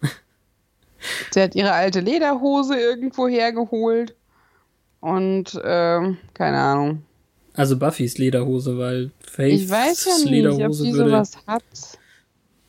sie 1.30 1.42
hat 1.42 1.54
ihre 1.54 1.72
alte 1.72 2.00
Lederhose 2.00 2.78
irgendwo 2.78 3.28
hergeholt 3.28 4.14
und, 5.00 5.60
ähm, 5.64 6.18
keine 6.34 6.58
Ahnung. 6.58 7.02
Also 7.54 7.78
Buffys 7.78 8.18
Lederhose, 8.18 8.78
weil 8.78 9.10
Faiths 9.20 9.62
Ich 9.62 9.70
weiß 9.70 10.04
ja 10.06 10.30
nicht, 10.30 10.46
ob 10.46 10.72
würde. 10.72 11.10
sowas 11.10 11.32
hat. 11.46 11.62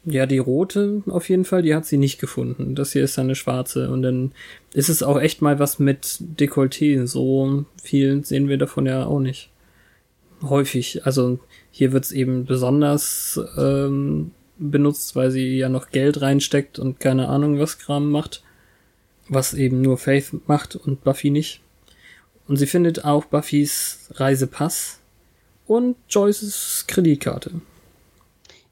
Ja, 0.05 0.25
die 0.25 0.37
rote 0.37 1.01
auf 1.07 1.29
jeden 1.29 1.45
Fall, 1.45 1.61
die 1.61 1.73
hat 1.73 1.85
sie 1.85 1.97
nicht 1.97 2.19
gefunden. 2.19 2.75
Das 2.75 2.91
hier 2.91 3.05
ist 3.05 3.17
eine 3.17 3.35
schwarze. 3.35 3.89
Und 3.89 4.01
dann 4.01 4.33
ist 4.73 4.89
es 4.89 5.01
auch 5.01 5.19
echt 5.19 5.41
mal 5.41 5.59
was 5.59 5.79
mit 5.79 6.19
Dekolleté. 6.39 7.05
So 7.07 7.65
viel 7.81 8.25
sehen 8.25 8.49
wir 8.49 8.57
davon 8.57 8.85
ja 8.85 9.05
auch 9.05 9.19
nicht. 9.19 9.49
Häufig. 10.41 11.05
Also 11.05 11.39
hier 11.71 11.93
wird's 11.93 12.11
eben 12.11 12.45
besonders 12.45 13.39
ähm, 13.57 14.31
benutzt, 14.57 15.15
weil 15.15 15.31
sie 15.31 15.57
ja 15.57 15.69
noch 15.69 15.89
Geld 15.89 16.21
reinsteckt 16.21 16.79
und 16.79 16.99
keine 16.99 17.29
Ahnung 17.29 17.59
was 17.59 17.79
Kram 17.79 18.11
macht. 18.11 18.43
Was 19.29 19.53
eben 19.53 19.79
nur 19.79 19.97
Faith 19.97 20.33
macht 20.47 20.75
und 20.75 21.05
Buffy 21.05 21.29
nicht. 21.29 21.61
Und 22.45 22.57
sie 22.57 22.67
findet 22.67 23.05
auch 23.05 23.23
Buffys 23.23 24.09
Reisepass 24.15 24.99
und 25.65 25.95
Joyces 26.09 26.83
Kreditkarte. 26.87 27.61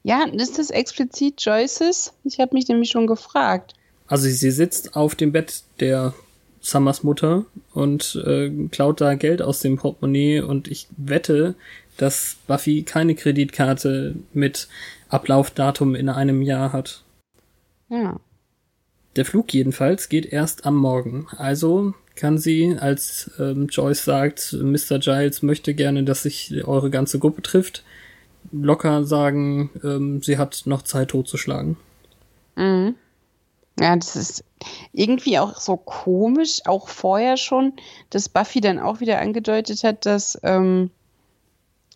Ja, 0.02 0.24
ist 0.24 0.58
das 0.58 0.70
explizit 0.70 1.40
Joyces? 1.40 2.12
Ich 2.24 2.40
habe 2.40 2.54
mich 2.54 2.68
nämlich 2.68 2.90
schon 2.90 3.06
gefragt. 3.06 3.74
Also 4.06 4.28
sie 4.28 4.50
sitzt 4.50 4.96
auf 4.96 5.14
dem 5.14 5.32
Bett 5.32 5.62
der 5.80 6.12
Summers 6.60 7.02
Mutter 7.02 7.44
und 7.72 8.22
äh, 8.26 8.50
klaut 8.70 9.00
da 9.00 9.14
Geld 9.14 9.42
aus 9.42 9.60
dem 9.60 9.76
Portemonnaie 9.76 10.40
und 10.40 10.68
ich 10.68 10.86
wette, 10.96 11.54
dass 11.96 12.36
Buffy 12.46 12.82
keine 12.82 13.14
Kreditkarte 13.14 14.14
mit 14.32 14.68
Ablaufdatum 15.08 15.94
in 15.94 16.08
einem 16.08 16.42
Jahr 16.42 16.72
hat. 16.72 17.02
Ja. 17.88 18.18
Der 19.16 19.24
Flug 19.24 19.52
jedenfalls 19.52 20.08
geht 20.08 20.26
erst 20.26 20.64
am 20.64 20.76
Morgen. 20.76 21.26
Also 21.36 21.94
kann 22.14 22.38
sie, 22.38 22.76
als 22.78 23.30
ähm, 23.38 23.66
Joyce 23.68 24.04
sagt, 24.04 24.52
Mr. 24.52 24.98
Giles 24.98 25.42
möchte 25.42 25.74
gerne, 25.74 26.04
dass 26.04 26.22
sich 26.22 26.64
eure 26.64 26.90
ganze 26.90 27.18
Gruppe 27.18 27.42
trifft, 27.42 27.84
locker 28.50 29.04
sagen, 29.04 29.70
ähm, 29.84 30.22
sie 30.22 30.38
hat 30.38 30.62
noch 30.66 30.82
Zeit 30.82 31.08
totzuschlagen. 31.08 31.76
Mhm. 32.56 32.94
Ja, 33.80 33.96
das 33.96 34.16
ist 34.16 34.44
irgendwie 34.92 35.38
auch 35.38 35.58
so 35.58 35.76
komisch, 35.76 36.60
auch 36.66 36.88
vorher 36.88 37.36
schon, 37.38 37.72
dass 38.10 38.28
Buffy 38.28 38.60
dann 38.60 38.78
auch 38.78 39.00
wieder 39.00 39.20
angedeutet 39.20 39.82
hat, 39.82 40.04
dass 40.04 40.38
ähm, 40.42 40.90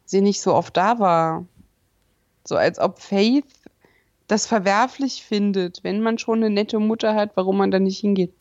sie 0.06 0.22
nicht 0.22 0.40
so 0.40 0.54
oft 0.54 0.76
da 0.76 0.98
war. 0.98 1.44
So 2.44 2.56
als 2.56 2.78
ob 2.78 3.00
Faith 3.00 3.44
das 4.26 4.46
verwerflich 4.46 5.22
findet, 5.22 5.84
wenn 5.84 6.00
man 6.00 6.18
schon 6.18 6.38
eine 6.38 6.50
nette 6.50 6.78
Mutter 6.78 7.14
hat, 7.14 7.32
warum 7.34 7.58
man 7.58 7.70
da 7.70 7.78
nicht 7.78 7.98
hingeht. 8.00 8.32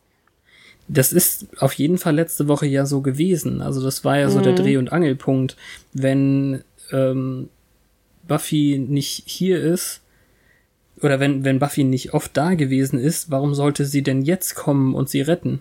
Das 0.88 1.12
ist 1.12 1.46
auf 1.60 1.72
jeden 1.74 1.98
Fall 1.98 2.14
letzte 2.14 2.48
Woche 2.48 2.66
ja 2.66 2.86
so 2.86 3.02
gewesen. 3.02 3.60
Also 3.60 3.82
das 3.82 4.04
war 4.04 4.18
ja 4.18 4.30
so 4.30 4.40
der 4.40 4.52
Mhm. 4.52 4.56
Dreh- 4.56 4.76
und 4.78 4.92
Angelpunkt, 4.92 5.56
wenn 5.92 6.62
ähm, 6.92 7.48
Buffy 8.26 8.78
nicht 8.78 9.24
hier 9.26 9.60
ist, 9.60 10.02
oder 11.02 11.20
wenn, 11.20 11.44
wenn 11.44 11.58
Buffy 11.58 11.84
nicht 11.84 12.14
oft 12.14 12.36
da 12.36 12.54
gewesen 12.54 12.98
ist, 12.98 13.30
warum 13.30 13.54
sollte 13.54 13.84
sie 13.84 14.02
denn 14.02 14.22
jetzt 14.22 14.54
kommen 14.54 14.94
und 14.94 15.08
sie 15.08 15.20
retten? 15.20 15.60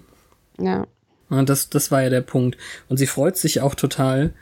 Ja. 0.60 0.88
Und 1.30 1.50
das, 1.50 1.70
das 1.70 1.92
war 1.92 2.04
ja 2.04 2.10
der 2.10 2.22
Punkt. 2.22 2.58
Und 2.88 2.98
sie 2.98 3.08
freut 3.08 3.36
sich 3.36 3.60
auch 3.60 3.76
total. 3.76 4.34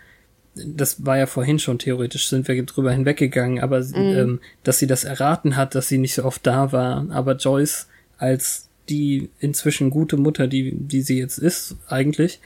Das 0.54 1.04
war 1.06 1.18
ja 1.18 1.26
vorhin 1.26 1.58
schon 1.58 1.80
theoretisch, 1.80 2.28
sind 2.28 2.48
wir 2.48 2.64
drüber 2.64 2.92
hinweggegangen, 2.92 3.60
aber 3.60 3.80
Mhm. 3.80 3.96
ähm, 3.96 4.40
dass 4.64 4.78
sie 4.78 4.86
das 4.86 5.04
erraten 5.04 5.56
hat, 5.56 5.74
dass 5.74 5.88
sie 5.88 5.98
nicht 5.98 6.14
so 6.14 6.26
oft 6.26 6.46
da 6.46 6.72
war. 6.72 7.08
Aber 7.10 7.38
Joyce 7.38 7.88
als 8.18 8.70
die 8.90 9.30
inzwischen 9.40 9.90
gute 9.90 10.18
Mutter, 10.18 10.48
die, 10.48 10.76
die 10.76 11.02
sie 11.02 11.18
jetzt 11.18 11.40
ist, 11.40 11.78
eigentlich, 11.88 12.40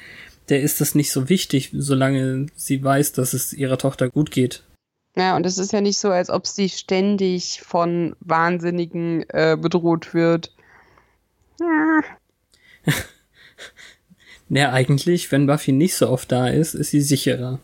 der 0.47 0.61
ist 0.61 0.79
das 0.79 0.95
nicht 0.95 1.11
so 1.11 1.27
wichtig, 1.27 1.71
solange 1.73 2.45
sie 2.55 2.81
weiß, 2.81 3.11
dass 3.11 3.33
es 3.33 3.51
ihrer 3.51 3.77
Tochter 3.77 4.09
gut 4.09 4.31
geht. 4.31 4.63
Ja, 5.17 5.35
und 5.35 5.47
es 5.47 5.57
ist 5.57 5.73
ja 5.73 5.81
nicht 5.81 5.97
so, 5.97 6.11
als 6.11 6.29
ob 6.29 6.45
sie 6.45 6.69
ständig 6.69 7.61
von 7.65 8.15
Wahnsinnigen 8.19 9.27
äh, 9.29 9.57
bedroht 9.59 10.13
wird. 10.13 10.53
Ja. 11.59 12.01
Ja, 14.49 14.71
eigentlich, 14.71 15.29
wenn 15.33 15.45
Buffy 15.45 15.73
nicht 15.73 15.95
so 15.95 16.09
oft 16.09 16.31
da 16.31 16.47
ist, 16.47 16.73
ist 16.73 16.91
sie 16.91 17.01
sicherer. 17.01 17.59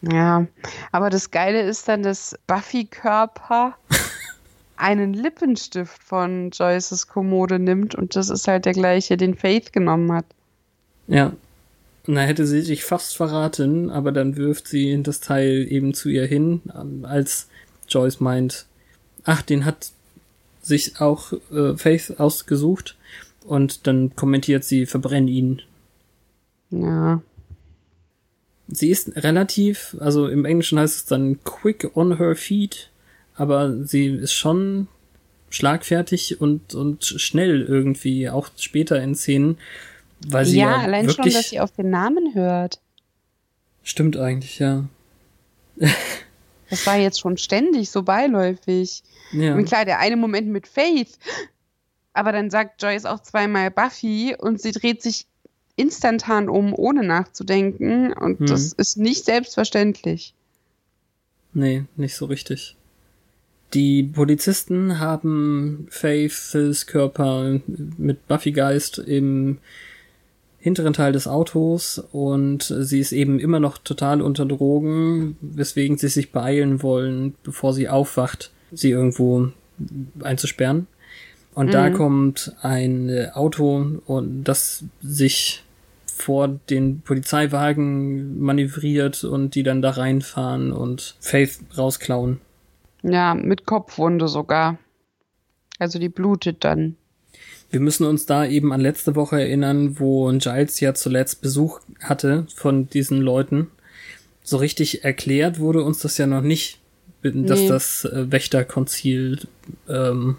Ja, 0.00 0.46
aber 0.90 1.10
das 1.10 1.30
Geile 1.30 1.60
ist 1.60 1.88
dann, 1.88 2.02
dass 2.02 2.38
Buffy-Körper 2.46 3.74
einen 4.76 5.12
Lippenstift 5.12 6.02
von 6.02 6.52
Joyces 6.52 7.06
Kommode 7.06 7.58
nimmt 7.58 7.94
und 7.94 8.16
das 8.16 8.30
ist 8.30 8.48
halt 8.48 8.64
der 8.64 8.72
gleiche, 8.72 9.18
den 9.18 9.34
Faith 9.34 9.74
genommen 9.74 10.10
hat. 10.10 10.24
Ja. 11.06 11.32
Da 12.06 12.20
hätte 12.20 12.46
sie 12.46 12.62
sich 12.62 12.84
fast 12.84 13.16
verraten, 13.16 13.90
aber 13.90 14.12
dann 14.12 14.36
wirft 14.36 14.68
sie 14.68 15.02
das 15.02 15.20
Teil 15.20 15.66
eben 15.68 15.92
zu 15.92 16.08
ihr 16.08 16.26
hin, 16.26 16.62
ähm, 16.74 17.04
als 17.04 17.48
Joyce 17.88 18.20
meint, 18.20 18.66
ach, 19.24 19.42
den 19.42 19.64
hat 19.64 19.90
sich 20.62 21.00
auch 21.00 21.32
äh, 21.52 21.76
Faith 21.76 22.14
ausgesucht. 22.18 22.96
Und 23.44 23.86
dann 23.86 24.14
kommentiert 24.16 24.64
sie, 24.64 24.86
verbrenn 24.86 25.28
ihn. 25.28 25.62
Ja. 26.70 27.22
Sie 28.68 28.90
ist 28.90 29.14
relativ, 29.16 29.96
also 30.00 30.26
im 30.28 30.44
Englischen 30.44 30.78
heißt 30.78 30.96
es 30.96 31.04
dann 31.04 31.42
quick 31.44 31.96
on 31.96 32.18
her 32.18 32.34
feet, 32.34 32.90
aber 33.36 33.84
sie 33.84 34.06
ist 34.06 34.32
schon 34.32 34.88
schlagfertig 35.50 36.40
und, 36.40 36.74
und 36.74 37.04
schnell 37.04 37.62
irgendwie, 37.62 38.28
auch 38.28 38.48
später 38.56 39.00
in 39.00 39.14
Szenen, 39.14 39.58
weil 40.26 40.44
sie 40.46 40.58
ja, 40.58 40.70
ja, 40.70 40.76
allein 40.78 41.10
schon, 41.10 41.30
dass 41.30 41.50
sie 41.50 41.60
auf 41.60 41.72
den 41.72 41.90
Namen 41.90 42.34
hört. 42.34 42.80
stimmt 43.82 44.16
eigentlich, 44.16 44.58
ja. 44.58 44.84
Das 46.70 46.86
war 46.86 46.96
jetzt 46.96 47.20
schon 47.20 47.36
ständig 47.36 47.90
so 47.90 48.02
beiläufig. 48.02 49.02
Ja. 49.32 49.54
Und 49.54 49.66
klar, 49.66 49.84
der 49.84 49.98
eine 49.98 50.16
Moment 50.16 50.48
mit 50.48 50.66
Faith, 50.66 51.18
aber 52.12 52.32
dann 52.32 52.50
sagt 52.50 52.82
Joyce 52.82 53.04
auch 53.04 53.22
zweimal 53.22 53.70
Buffy 53.70 54.34
und 54.38 54.60
sie 54.60 54.72
dreht 54.72 55.02
sich 55.02 55.26
instantan 55.76 56.48
um, 56.48 56.72
ohne 56.74 57.04
nachzudenken. 57.04 58.12
Und 58.12 58.40
Hm. 58.40 58.46
das 58.46 58.72
ist 58.72 58.96
nicht 58.96 59.24
selbstverständlich. 59.24 60.32
Nee, 61.52 61.84
nicht 61.96 62.16
so 62.16 62.26
richtig. 62.26 62.76
Die 63.74 64.02
Polizisten 64.04 64.98
haben 64.98 65.86
Faiths 65.90 66.86
Körper 66.86 67.60
mit 67.66 68.26
Buffy-Geist 68.28 68.98
im 68.98 69.58
hinteren 70.66 70.94
Teil 70.94 71.12
des 71.12 71.28
Autos 71.28 72.00
und 72.10 72.64
sie 72.64 72.98
ist 72.98 73.12
eben 73.12 73.38
immer 73.38 73.60
noch 73.60 73.78
total 73.78 74.20
unter 74.20 74.44
Drogen, 74.46 75.36
weswegen 75.40 75.96
sie 75.96 76.08
sich 76.08 76.32
beeilen 76.32 76.82
wollen, 76.82 77.34
bevor 77.44 77.72
sie 77.72 77.88
aufwacht, 77.88 78.50
sie 78.72 78.90
irgendwo 78.90 79.52
einzusperren. 80.20 80.88
Und 81.54 81.72
da 81.72 81.88
Mhm. 81.88 81.94
kommt 81.94 82.52
ein 82.62 83.30
Auto 83.32 84.00
und 84.06 84.42
das 84.42 84.82
sich 85.02 85.62
vor 86.04 86.48
den 86.68 87.00
Polizeiwagen 87.02 88.40
manövriert 88.40 89.22
und 89.22 89.54
die 89.54 89.62
dann 89.62 89.82
da 89.82 89.90
reinfahren 89.90 90.72
und 90.72 91.14
Faith 91.20 91.60
rausklauen. 91.78 92.40
Ja, 93.04 93.34
mit 93.34 93.66
Kopfwunde 93.66 94.26
sogar. 94.26 94.78
Also 95.78 96.00
die 96.00 96.08
blutet 96.08 96.64
dann. 96.64 96.96
Wir 97.70 97.80
müssen 97.80 98.06
uns 98.06 98.26
da 98.26 98.44
eben 98.46 98.72
an 98.72 98.80
letzte 98.80 99.16
Woche 99.16 99.40
erinnern, 99.40 99.98
wo 99.98 100.28
Giles 100.38 100.80
ja 100.80 100.94
zuletzt 100.94 101.40
Besuch 101.42 101.80
hatte 102.00 102.46
von 102.54 102.88
diesen 102.88 103.20
Leuten. 103.20 103.68
So 104.42 104.56
richtig 104.58 105.04
erklärt 105.04 105.58
wurde 105.58 105.82
uns 105.82 105.98
das 105.98 106.16
ja 106.18 106.26
noch 106.26 106.42
nicht, 106.42 106.78
dass 107.22 107.60
Nee. 107.60 107.68
das 107.68 108.04
äh, 108.04 108.30
Wächterkonzil 108.30 109.40
ähm, 109.88 110.36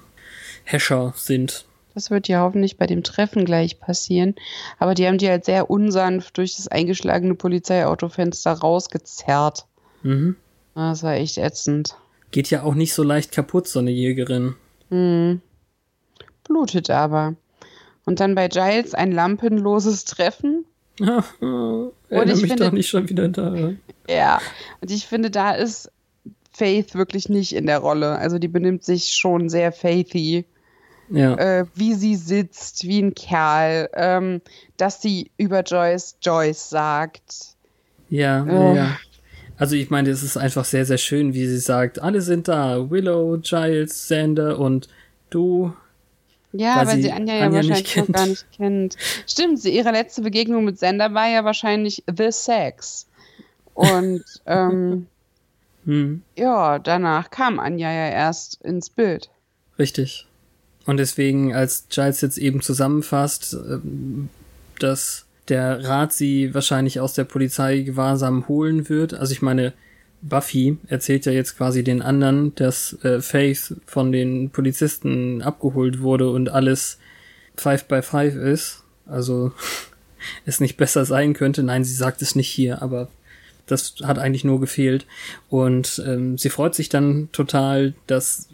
Häscher 0.64 1.14
sind. 1.18 1.66
Das 1.94 2.12
wird 2.12 2.28
ja 2.28 2.42
hoffentlich 2.42 2.78
bei 2.78 2.86
dem 2.86 3.04
Treffen 3.04 3.44
gleich 3.44 3.80
passieren. 3.80 4.36
Aber 4.78 4.94
die 4.94 5.08
haben 5.08 5.18
die 5.18 5.28
halt 5.28 5.46
sehr 5.46 5.70
unsanft 5.70 6.38
durch 6.38 6.56
das 6.56 6.68
eingeschlagene 6.68 7.34
Polizeiautofenster 7.36 8.54
rausgezerrt. 8.54 9.66
Mhm. 10.04 10.36
Das 10.76 11.04
war 11.04 11.16
echt 11.16 11.38
ätzend. 11.40 11.96
Geht 12.32 12.50
ja 12.52 12.62
auch 12.64 12.76
nicht 12.76 12.94
so 12.94 13.02
leicht 13.04 13.32
kaputt, 13.32 13.68
so 13.68 13.80
eine 13.80 13.90
Jägerin. 13.92 14.54
Hm. 14.90 15.42
Blutet 16.48 16.90
aber. 16.90 17.36
Und 18.06 18.20
dann 18.20 18.36
bei 18.36 18.48
Giles 18.48 18.94
ein 18.94 19.12
lampenloses 19.12 20.06
Treffen. 20.06 20.66
Erinnere 21.00 21.92
ich 22.10 22.42
mich 22.42 22.52
finde- 22.52 22.66
doch 22.66 22.72
nicht 22.72 22.88
schon 22.90 23.10
wieder 23.10 23.28
da. 23.28 23.72
Ja. 24.10 24.40
Und 24.82 24.92
ich 24.92 25.06
finde, 25.06 25.30
da 25.30 25.52
ist 25.52 25.92
Faith 26.52 26.96
wirklich 26.96 27.30
nicht 27.30 27.54
in 27.54 27.66
der 27.68 27.80
Rolle. 27.80 28.18
Also 28.18 28.40
die 28.40 28.48
benimmt 28.48 28.84
sich 28.84 29.14
schon 29.14 29.50
sehr 29.50 29.72
faithy. 29.72 30.46
Ja. 31.10 31.36
äh, 31.36 31.66
wie 31.74 31.94
sie 31.94 32.16
sitzt, 32.16 32.86
wie 32.86 33.00
ein 33.02 33.16
Kerl, 33.16 33.90
ähm, 33.94 34.42
dass 34.76 35.02
sie 35.02 35.32
über 35.38 35.62
Joyce 35.62 36.18
Joyce 36.22 36.70
sagt. 36.70 37.56
Ja, 38.10 38.46
Äh. 38.46 38.52
ja, 38.54 38.74
ja. 38.76 38.98
Also 39.58 39.76
ich 39.78 39.90
meine, 39.90 40.10
es 40.10 40.22
ist 40.22 40.36
einfach 40.36 40.66
sehr, 40.66 40.86
sehr 40.86 40.98
schön, 40.98 41.34
wie 41.34 41.48
sie 41.48 41.60
sagt, 41.60 42.00
alle 42.00 42.20
sind 42.22 42.50
da. 42.50 42.90
Willow, 42.92 43.38
Giles, 43.42 44.08
Sander 44.10 44.60
und 44.60 44.90
du. 45.30 45.72
Ja, 46.54 46.78
Weil 46.78 46.88
weil, 46.88 47.02
sie 47.02 47.12
Anja 47.12 47.36
ja 47.36 47.46
Anja 47.46 47.60
nicht 47.62 47.70
wahrscheinlich 47.70 47.96
noch 47.98 48.16
gar 48.16 48.26
nicht 48.26 48.46
kennt. 48.52 48.96
Stimmt, 49.28 49.60
sie, 49.60 49.76
ihre 49.76 49.92
letzte 49.92 50.22
Begegnung 50.22 50.64
mit 50.66 50.80
Sender 50.80 51.14
war 51.14 51.28
ja 51.28 51.44
wahrscheinlich 51.44 52.04
The 52.08 52.32
Sex. 52.32 53.08
Und 53.74 54.24
ähm, 54.46 55.08
Hm, 55.88 56.22
ja, 56.36 56.80
danach 56.80 57.30
kam 57.32 57.60
Anja 57.60 57.90
ja 57.90 58.10
erst 58.10 58.62
ins 58.62 58.90
Bild. 58.90 59.30
richtig. 59.80 60.28
Und 60.86 60.98
deswegen, 60.98 61.54
als 61.54 61.88
Giles 61.90 62.22
jetzt 62.22 62.38
eben 62.38 62.62
zusammenfasst, 62.62 63.54
ähm, 63.54 64.30
dass 64.80 65.26
der 65.50 65.84
Rat 65.84 66.14
sie 66.14 66.54
wahrscheinlich 66.54 67.02
aus 67.02 67.14
der 67.14 67.26
Polizeigewahrsam 67.26 68.48
holen 68.48 68.88
wird. 68.88 69.14
Also 69.14 69.34
ich 69.34 69.42
meine, 69.42 69.74
Buffy 70.22 70.78
erzählt 70.88 71.26
ja 71.26 71.32
jetzt 71.32 71.58
quasi 71.58 71.84
den 71.84 72.02
anderen, 72.02 72.54
dass 72.56 72.94
äh, 73.04 73.22
Faith 73.22 73.76
von 73.86 74.12
den 74.12 74.50
Polizisten 74.50 75.42
abgeholt 75.42 76.02
wurde 76.02 76.30
und 76.30 76.50
alles 76.50 76.98
Five 77.56 77.86
by 77.86 78.02
Five 78.02 78.36
ist. 78.36 78.84
Also 79.06 79.52
es 80.46 80.60
nicht 80.60 80.78
besser 80.78 81.06
sein 81.06 81.34
könnte. 81.34 81.64
Nein, 81.64 81.84
sie 81.84 81.94
sagt 81.94 82.22
es 82.22 82.36
nicht 82.36 82.50
hier, 82.50 82.82
aber 82.82 83.10
das 83.68 83.96
hat 84.04 84.18
eigentlich 84.18 84.44
nur 84.44 84.60
gefehlt. 84.60 85.06
Und 85.50 86.02
ähm, 86.06 86.38
sie 86.38 86.50
freut 86.50 86.76
sich 86.76 86.90
dann 86.90 87.30
total, 87.32 87.94
dass 88.08 88.50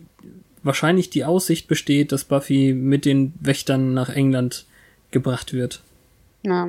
wahrscheinlich 0.64 1.10
die 1.10 1.26
Aussicht 1.26 1.68
besteht, 1.68 2.12
dass 2.12 2.24
Buffy 2.24 2.74
mit 2.74 3.06
den 3.06 3.34
Wächtern 3.40 3.94
nach 3.94 4.10
England 4.10 4.66
gebracht 5.12 5.54
wird. 5.54 5.82
Ja. 6.46 6.68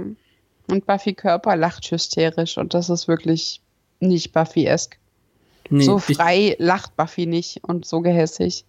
Und 0.67 0.87
Buffy 0.87 1.15
Körper 1.15 1.57
lacht 1.57 1.91
hysterisch 1.91 2.57
und 2.57 2.73
das 2.73 2.89
ist 2.89 3.07
wirklich 3.07 3.61
nicht 4.09 4.33
Buffy-esk. 4.33 4.97
Nee, 5.71 5.85
so 5.85 6.01
ich, 6.09 6.17
frei 6.17 6.57
lacht 6.59 6.97
Buffy 6.97 7.27
nicht 7.27 7.65
und 7.65 7.87
so 7.87 8.01
gehässig. 8.01 8.65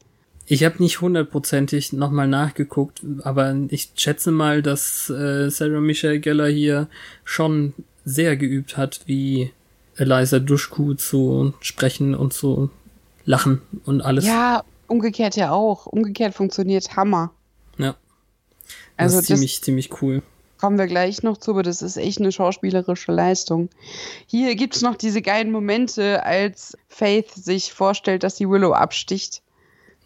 ich 0.48 0.64
habe 0.64 0.82
nicht 0.82 1.02
hundertprozentig 1.02 1.94
nochmal 1.94 2.28
nachgeguckt, 2.28 3.02
aber 3.24 3.56
ich 3.70 3.92
schätze 3.96 4.32
mal, 4.32 4.62
dass 4.62 5.10
äh, 5.10 5.50
Sarah 5.50 5.82
Michelle 5.82 6.20
Geller 6.20 6.48
hier 6.48 6.88
schon 7.24 7.74
sehr 8.06 8.38
geübt 8.38 8.78
hat, 8.78 9.02
wie 9.06 9.52
Eliza 9.98 10.40
Duschku 10.40 10.94
zu 10.94 11.54
sprechen 11.60 12.16
und 12.16 12.34
zu 12.34 12.70
lachen 13.26 13.62
und 13.86 14.02
alles. 14.02 14.26
Ja, 14.26 14.64
umgekehrt 14.88 15.36
ja 15.36 15.52
auch. 15.52 15.86
Umgekehrt 15.88 16.34
funktioniert 16.34 16.96
Hammer. 16.96 17.32
Ja. 17.78 17.96
Also 18.98 19.16
das 19.18 19.24
ist 19.24 19.30
das 19.30 19.38
ziemlich, 19.38 19.62
ziemlich 19.64 20.02
cool. 20.02 20.22
Kommen 20.60 20.78
wir 20.78 20.88
gleich 20.88 21.22
noch 21.24 21.38
zu, 21.38 21.52
aber 21.52 21.64
das 21.64 21.82
ist 21.82 21.98
echt 21.98 22.20
eine 22.20 22.32
schauspielerische 22.32 23.12
Leistung. 23.12 23.70
Hier 24.28 24.56
gibt's 24.56 24.82
noch 24.82 24.96
diese 24.96 25.22
geilen 25.22 25.52
Momente, 25.52 26.24
als 26.24 26.78
Faith 26.88 27.32
sich 27.32 27.74
vorstellt, 27.74 28.24
dass 28.24 28.38
sie 28.38 28.50
Willow 28.50 28.74
absticht. 28.74 29.42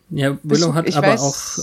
Ja, 0.09 0.37
Willow 0.43 0.69
Ich- 0.69 0.73
hat 0.73 0.89
ich 0.89 0.95
aber 0.97 1.07
weiß- 1.07 1.19
auch, 1.19 1.57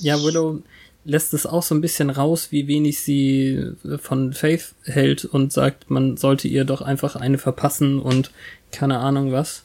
äh, 0.00 0.04
ja, 0.06 0.22
Willow 0.22 0.62
lässt 1.04 1.34
es 1.34 1.46
auch 1.46 1.62
so 1.62 1.74
ein 1.74 1.80
bisschen 1.80 2.10
raus, 2.10 2.48
wie 2.52 2.68
wenig 2.68 3.00
sie 3.00 3.54
äh, 3.84 3.98
von 3.98 4.32
Faith 4.32 4.74
hält 4.84 5.24
und 5.24 5.52
sagt, 5.52 5.90
man 5.90 6.16
sollte 6.16 6.46
ihr 6.46 6.64
doch 6.64 6.82
einfach 6.82 7.16
eine 7.16 7.38
verpassen 7.38 7.98
und 7.98 8.30
keine 8.70 8.98
Ahnung 8.98 9.32
was. 9.32 9.64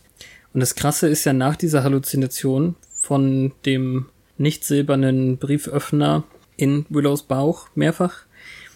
Und 0.54 0.62
das 0.62 0.75
Krasse 0.75 1.08
ist 1.08 1.25
ja 1.25 1.34
nach 1.34 1.56
dieser 1.58 1.84
Halluzination 1.84 2.75
von 2.93 3.51
dem 3.65 4.08
nicht 4.38 4.63
silbernen 4.63 5.38
Brieföffner 5.38 6.23
in 6.58 6.86
Willows 6.89 7.23
Bauch 7.23 7.67
mehrfach. 7.75 8.25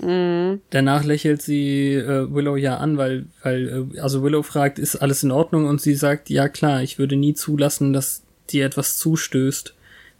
Mhm. 0.01 0.61
Danach 0.69 1.03
lächelt 1.03 1.41
sie 1.41 1.93
äh, 1.93 2.33
Willow 2.33 2.55
ja 2.55 2.77
an, 2.77 2.97
weil, 2.97 3.25
weil, 3.43 3.89
äh, 3.93 3.99
also 3.99 4.23
Willow 4.23 4.43
fragt, 4.43 4.79
ist 4.79 4.95
alles 4.95 5.23
in 5.23 5.31
Ordnung? 5.31 5.65
Und 5.65 5.81
sie 5.81 5.95
sagt, 5.95 6.29
ja 6.29 6.49
klar, 6.49 6.81
ich 6.81 6.99
würde 6.99 7.15
nie 7.15 7.33
zulassen, 7.33 7.93
dass 7.93 8.23
dir 8.49 8.65
etwas 8.65 8.97
zustößt, 8.97 9.73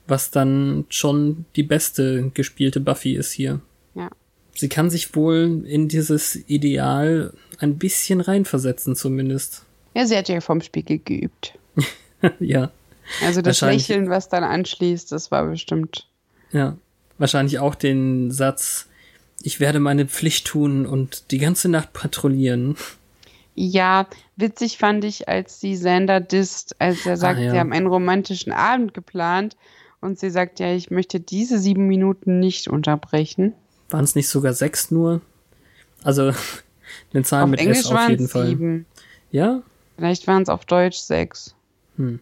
was 0.08 0.32
dann 0.32 0.86
schon 0.89 1.46
die 1.56 1.63
beste 1.63 2.32
gespielte 2.34 2.80
Buffy 2.80 3.15
ist 3.15 3.32
hier. 3.32 3.62
Ja. 3.96 4.10
Sie 4.56 4.70
kann 4.70 4.89
sich 4.89 5.15
wohl 5.15 5.63
in 5.65 5.88
dieses 5.88 6.36
Ideal 6.48 7.34
ein 7.60 7.78
bisschen 7.78 8.22
reinversetzen, 8.22 8.96
zumindest. 8.96 9.63
Ja, 9.96 10.06
sie 10.06 10.18
hat 10.18 10.30
ja 10.30 10.42
vom 10.42 10.62
Spiegel 10.62 11.00
geübt. 11.00 11.54
ja, 12.39 12.72
Also 13.26 13.42
das 13.42 13.62
Lächeln, 13.62 14.10
was 14.10 14.30
dann 14.30 14.44
anschließt, 14.44 15.12
das 15.12 15.32
war 15.32 15.46
bestimmt. 15.48 16.08
ja. 16.52 16.78
Wahrscheinlich 17.18 17.60
auch 17.60 17.76
den 17.76 18.32
Satz, 18.32 18.88
ich 19.41 19.60
werde 19.60 19.80
meine 19.80 20.06
Pflicht 20.06 20.47
tun 20.47 20.86
und 20.86 21.32
die 21.32 21.38
ganze 21.38 21.69
Nacht 21.69 21.93
patrouillieren. 21.93 22.75
Ja, 23.56 24.08
witzig 24.38 24.78
fand 24.78 25.04
ich, 25.04 25.28
als 25.28 25.60
sie 25.60 25.75
Sander 25.75 26.19
disst, 26.21 26.75
als 26.80 27.06
er 27.06 27.17
sagt, 27.17 27.39
Ah, 27.39 27.43
ja. 27.43 27.52
sie 27.52 27.60
haben 27.60 27.73
einen 27.73 27.88
romantischen 27.88 28.54
Abend 28.54 28.93
geplant 28.93 29.58
und 30.02 30.17
sie 30.19 30.30
sagt, 30.30 30.60
ja, 30.60 30.73
ich 30.73 30.91
möchte 30.91 31.19
diese 31.19 31.60
sieben 31.60 31.88
Minuten 31.88 32.39
nicht 32.39 32.67
unterbrechen. 32.69 33.54
Waren 33.89 34.04
es 34.06 34.15
nicht 34.15 34.30
sogar 34.30 34.54
sechs 34.54 34.91
nur? 34.91 35.21
Also 36.04 36.32
eine 37.13 37.23
Zahl 37.23 37.43
auf 37.43 37.49
mit 37.49 37.60
Englisch 37.60 37.80
S 37.80 37.86
auf 37.88 37.93
waren 37.93 38.12
jeden 38.12 38.25
es 38.25 38.32
Fall. 38.32 38.47
sieben. 38.47 38.86
Ja, 39.32 39.62
Vielleicht 39.97 40.28
waren 40.28 40.43
es 40.43 40.49
auf 40.49 40.63
Deutsch 40.63 40.97
sechs. 40.99 41.54
nun 41.97 42.19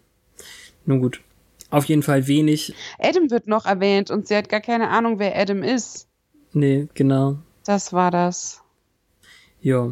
gut. 0.85 1.21
Auf 1.69 1.85
jeden 1.85 2.01
Fall 2.01 2.25
wenig. 2.27 2.73
Adam 2.97 3.29
wird 3.29 3.47
noch 3.47 3.65
erwähnt 3.67 4.09
und 4.09 4.27
sie 4.27 4.35
hat 4.35 4.49
gar 4.49 4.61
keine 4.61 4.89
Ahnung, 4.89 5.19
wer 5.19 5.37
Adam 5.37 5.61
ist. 5.61 6.07
Nee, 6.53 6.87
genau. 6.93 7.37
Das 7.65 7.93
war 7.93 8.11
das. 8.11 8.61
Ja. 9.61 9.91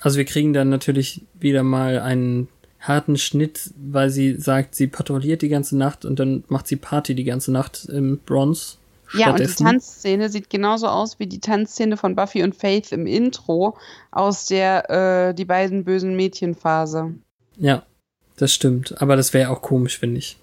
Also 0.00 0.18
wir 0.18 0.24
kriegen 0.24 0.52
dann 0.52 0.68
natürlich 0.68 1.24
wieder 1.34 1.62
mal 1.62 2.00
einen 2.00 2.48
harten 2.80 3.16
Schnitt, 3.16 3.70
weil 3.76 4.10
sie 4.10 4.36
sagt, 4.36 4.74
sie 4.74 4.88
patrouilliert 4.88 5.42
die 5.42 5.48
ganze 5.48 5.76
Nacht 5.76 6.04
und 6.04 6.18
dann 6.18 6.44
macht 6.48 6.66
sie 6.66 6.76
Party 6.76 7.14
die 7.14 7.24
ganze 7.24 7.52
Nacht 7.52 7.84
im 7.84 8.18
Bronze. 8.18 8.76
Ja, 9.14 9.30
und 9.30 9.40
die 9.40 9.46
Tanzszene 9.46 10.28
sieht 10.30 10.48
genauso 10.50 10.88
aus 10.88 11.18
wie 11.18 11.26
die 11.26 11.40
Tanzszene 11.40 11.96
von 11.96 12.16
Buffy 12.16 12.42
und 12.42 12.54
Faith 12.56 12.92
im 12.92 13.06
Intro 13.06 13.76
aus 14.10 14.46
der 14.46 14.90
äh, 14.90 15.34
die 15.34 15.44
beiden 15.44 15.84
bösen 15.84 16.16
Mädchenphase. 16.16 17.14
Ja, 17.58 17.84
das 18.36 18.54
stimmt. 18.54 19.00
Aber 19.02 19.16
das 19.16 19.34
wäre 19.34 19.50
auch 19.50 19.60
komisch, 19.60 19.98
finde 19.98 20.18
ich. 20.18 20.38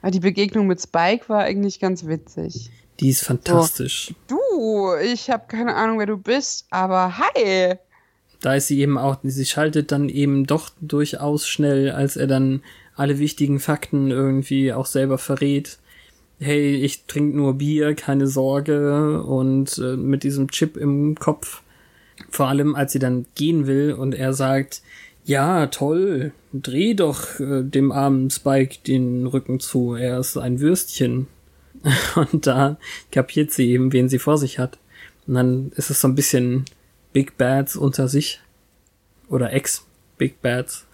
Aber 0.00 0.12
die 0.12 0.20
Begegnung 0.20 0.66
mit 0.66 0.80
Spike 0.80 1.28
war 1.28 1.40
eigentlich 1.40 1.80
ganz 1.80 2.06
witzig. 2.06 2.70
Die 3.02 3.08
ist 3.08 3.24
fantastisch. 3.24 4.14
Du, 4.28 4.94
ich 5.02 5.28
habe 5.28 5.44
keine 5.48 5.74
Ahnung, 5.74 5.98
wer 5.98 6.06
du 6.06 6.16
bist, 6.16 6.66
aber 6.70 7.18
hi. 7.18 7.74
Da 8.40 8.54
ist 8.54 8.68
sie 8.68 8.80
eben 8.80 8.96
auch, 8.96 9.16
sie 9.24 9.44
schaltet 9.44 9.90
dann 9.90 10.08
eben 10.08 10.46
doch 10.46 10.70
durchaus 10.80 11.48
schnell, 11.48 11.90
als 11.90 12.16
er 12.16 12.28
dann 12.28 12.62
alle 12.94 13.18
wichtigen 13.18 13.58
Fakten 13.58 14.12
irgendwie 14.12 14.72
auch 14.72 14.86
selber 14.86 15.18
verrät. 15.18 15.78
Hey, 16.38 16.76
ich 16.76 17.06
trinke 17.06 17.36
nur 17.36 17.54
Bier, 17.54 17.94
keine 17.94 18.28
Sorge 18.28 19.22
und 19.24 19.78
äh, 19.78 19.96
mit 19.96 20.22
diesem 20.22 20.48
Chip 20.50 20.76
im 20.76 21.16
Kopf. 21.16 21.62
Vor 22.30 22.46
allem, 22.46 22.76
als 22.76 22.92
sie 22.92 22.98
dann 23.00 23.26
gehen 23.34 23.66
will 23.66 23.94
und 23.94 24.14
er 24.14 24.32
sagt, 24.32 24.82
ja, 25.24 25.66
toll, 25.66 26.32
dreh 26.52 26.94
doch 26.94 27.40
äh, 27.40 27.64
dem 27.64 27.90
armen 27.90 28.30
Spike 28.30 28.78
den 28.86 29.26
Rücken 29.26 29.58
zu, 29.58 29.94
er 29.94 30.20
ist 30.20 30.36
ein 30.36 30.60
Würstchen. 30.60 31.26
Und 32.14 32.46
da 32.46 32.78
kapiert 33.10 33.50
sie 33.50 33.70
eben, 33.70 33.92
wen 33.92 34.08
sie 34.08 34.18
vor 34.18 34.38
sich 34.38 34.58
hat. 34.58 34.78
Und 35.26 35.34
dann 35.34 35.72
ist 35.76 35.90
es 35.90 36.00
so 36.00 36.08
ein 36.08 36.14
bisschen 36.14 36.64
Big 37.12 37.36
Bads 37.36 37.76
unter 37.76 38.08
sich. 38.08 38.40
Oder 39.28 39.52
Ex-Big 39.52 40.40
Bads. 40.42 40.86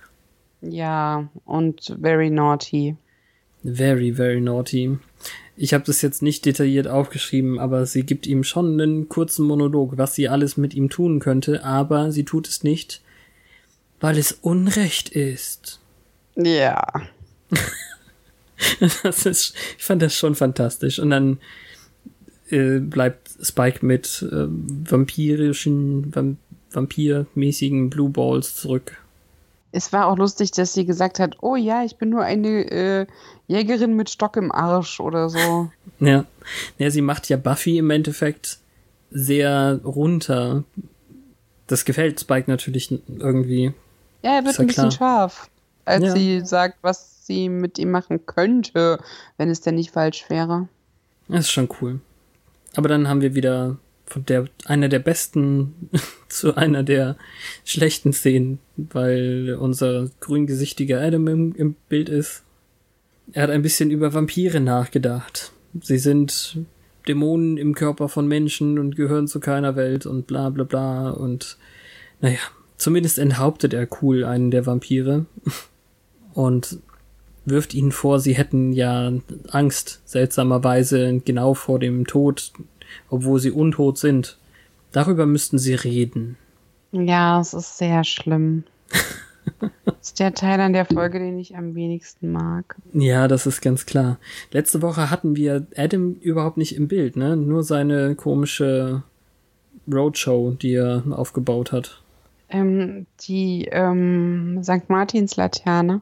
Ja, 0.61 1.29
und 1.45 1.97
very 2.01 2.31
naughty. 2.31 2.97
Very, 3.65 4.13
very 4.13 4.41
naughty. 4.41 4.99
Ich 5.57 5.75
habe 5.75 5.85
das 5.85 6.03
jetzt 6.03 6.23
nicht 6.23 6.45
detailliert 6.47 6.87
aufgeschrieben, 6.87 7.59
aber 7.59 7.85
sie 7.87 8.05
gibt 8.05 8.27
ihm 8.27 8.45
schon 8.45 8.81
einen 8.81 9.09
kurzen 9.09 9.45
Monolog, 9.47 9.99
was 9.99 10.15
sie 10.15 10.29
alles 10.29 10.57
mit 10.57 10.75
ihm 10.75 10.89
tun 10.89 11.19
könnte, 11.19 11.65
aber 11.65 12.13
sie 12.13 12.25
tut 12.25 12.49
es 12.49 12.63
nicht, 12.63 13.03
weil 14.01 14.19
es 14.19 14.33
Unrecht 14.33 15.09
ist. 15.09 15.81
Ja. 16.37 16.87
Das 19.03 19.27
ist, 19.27 19.55
ich 19.77 19.85
fand 19.85 20.03
das 20.03 20.15
schon 20.15 20.35
fantastisch. 20.35 20.99
Und 20.99 21.11
dann 21.11 21.39
äh, 22.51 22.79
bleibt 22.79 23.31
Spike 23.43 23.85
mit 23.85 24.27
äh, 24.31 24.47
vampirischen, 24.49 26.15
Vamp 26.15 26.39
vampirmäßigen 26.71 27.89
Blue 27.89 28.11
Balls 28.11 28.57
zurück. 28.57 28.99
Es 29.73 29.93
war 29.93 30.07
auch 30.07 30.17
lustig, 30.17 30.51
dass 30.53 30.75
sie 30.75 30.85
gesagt 30.85 31.19
hat, 31.19 31.37
oh 31.41 31.57
ja, 31.57 31.83
ich 31.83 31.97
bin 31.97 32.11
nur 32.11 32.23
eine 32.23 32.71
äh, 32.71 33.07
Jägerin 33.47 33.95
mit 33.95 34.11
Stock 34.11 34.37
im 34.37 34.53
Arsch 34.53 35.01
oder 35.01 35.29
so. 35.29 35.71
Ja. 36.01 36.27
ja, 36.79 36.91
sie 36.93 37.01
macht 37.01 37.29
ja 37.29 37.37
Buffy 37.37 37.79
im 37.79 37.91
Endeffekt 37.91 38.59
sehr 39.11 39.81
runter. 39.85 40.63
Das 41.67 41.85
gefällt 41.85 42.21
Spike 42.21 42.49
natürlich 42.49 42.93
irgendwie. 43.09 43.73
Ja, 44.23 44.37
er 44.37 44.45
wird 44.45 44.55
ja 44.55 44.61
ein 44.61 44.67
bisschen 44.69 44.91
klar. 44.91 44.93
scharf, 44.93 45.51
als 45.89 46.05
Ja. 46.05 46.13
sie 46.13 46.41
sagt, 46.45 46.79
was 46.83 47.27
sie 47.27 47.49
mit 47.49 47.79
ihm 47.79 47.91
machen 47.91 48.25
könnte, 48.27 48.99
wenn 49.37 49.51
es 49.51 49.61
denn 49.61 49.75
nicht 49.75 49.91
falsch 49.91 50.25
wäre. 50.29 50.69
Das 51.29 51.41
ist 51.41 51.51
schon 51.51 51.69
cool. 51.81 52.01
Aber 52.75 52.89
dann 52.89 53.09
haben 53.09 53.21
wir 53.21 53.35
wieder 53.35 53.77
von 54.07 54.25
der 54.25 54.47
einer 54.65 54.89
der 54.89 55.01
besten 55.01 55.91
zu 56.29 56.55
einer 56.57 56.83
der 56.83 57.17
schlechten 57.65 58.13
Szenen, 58.13 58.59
weil 58.77 59.57
unser 59.61 60.09
grüngesichtiger 60.21 61.01
Adam 61.01 61.27
im, 61.29 61.55
im 61.55 61.75
Bild 61.89 62.09
ist. 62.09 62.43
Er 63.33 63.43
hat 63.43 63.51
ein 63.51 63.61
bisschen 63.63 63.91
über 63.91 64.15
Vampire 64.15 64.61
nachgedacht. 64.61 65.53
Sie 65.83 65.99
sind 65.99 66.59
Dämonen 67.07 67.59
im 67.59 67.75
Körper 67.75 68.09
von 68.09 68.27
Menschen 68.27 68.79
und 68.79 68.97
gehören 68.97 69.29
zu 69.29 69.41
keiner 69.41 69.77
Welt 69.77 70.07
und 70.07 70.27
bla 70.27 70.49
bla 70.49 70.65
bla 70.65 71.11
und 71.11 71.59
naja, 72.21 72.39
zumindest 72.79 73.19
enthauptet 73.19 73.75
er 73.75 73.87
cool 74.03 74.25
einen 74.25 74.51
der 74.51 74.65
Vampire 74.65 75.27
und 76.39 76.79
wirft 77.47 77.75
ihnen 77.75 77.91
vor, 77.91 78.21
sie 78.21 78.35
hätten 78.35 78.73
ja 78.73 79.13
Angst, 79.51 80.01
seltsamerweise 80.05 81.21
genau 81.25 81.55
vor 81.55 81.81
dem 81.81 82.07
Tod, 82.07 82.53
obwohl 83.11 83.41
sie 83.41 83.51
untot 83.51 83.99
sind. 83.99 84.39
Darüber 84.93 85.27
müssten 85.27 85.59
sie 85.59 85.75
reden. 85.75 86.37
Ja, 86.93 87.41
es 87.41 87.55
ist 87.55 87.77
sehr 87.77 88.05
schlimm. 88.05 88.63
das 89.85 89.95
ist 90.01 90.21
der 90.21 90.33
Teil 90.33 90.61
an 90.61 90.75
der 90.75 90.85
Folge, 90.85 91.19
den 91.19 91.41
ich 91.41 91.57
am 91.57 91.75
wenigsten 91.75 92.31
mag. 92.31 92.77
Ja, 92.93 93.27
das 93.27 93.45
ist 93.47 93.61
ganz 93.61 93.85
klar. 93.85 94.19
Letzte 94.53 94.81
Woche 94.81 95.11
hatten 95.11 95.35
wir 95.35 95.67
Adam 95.77 96.15
überhaupt 96.21 96.57
nicht 96.57 96.77
im 96.77 96.87
Bild, 96.87 97.17
ne? 97.17 97.37
Nur 97.37 97.65
seine 97.65 98.15
komische 98.15 99.03
Roadshow, 99.93 100.53
die 100.53 100.75
er 100.75 101.03
aufgebaut 101.11 101.73
hat. 101.73 102.01
Ähm, 102.49 103.07
die 103.23 103.69
ähm, 103.73 104.61
St. 104.63 104.89
Martins 104.89 105.35
Laterne. 105.35 106.01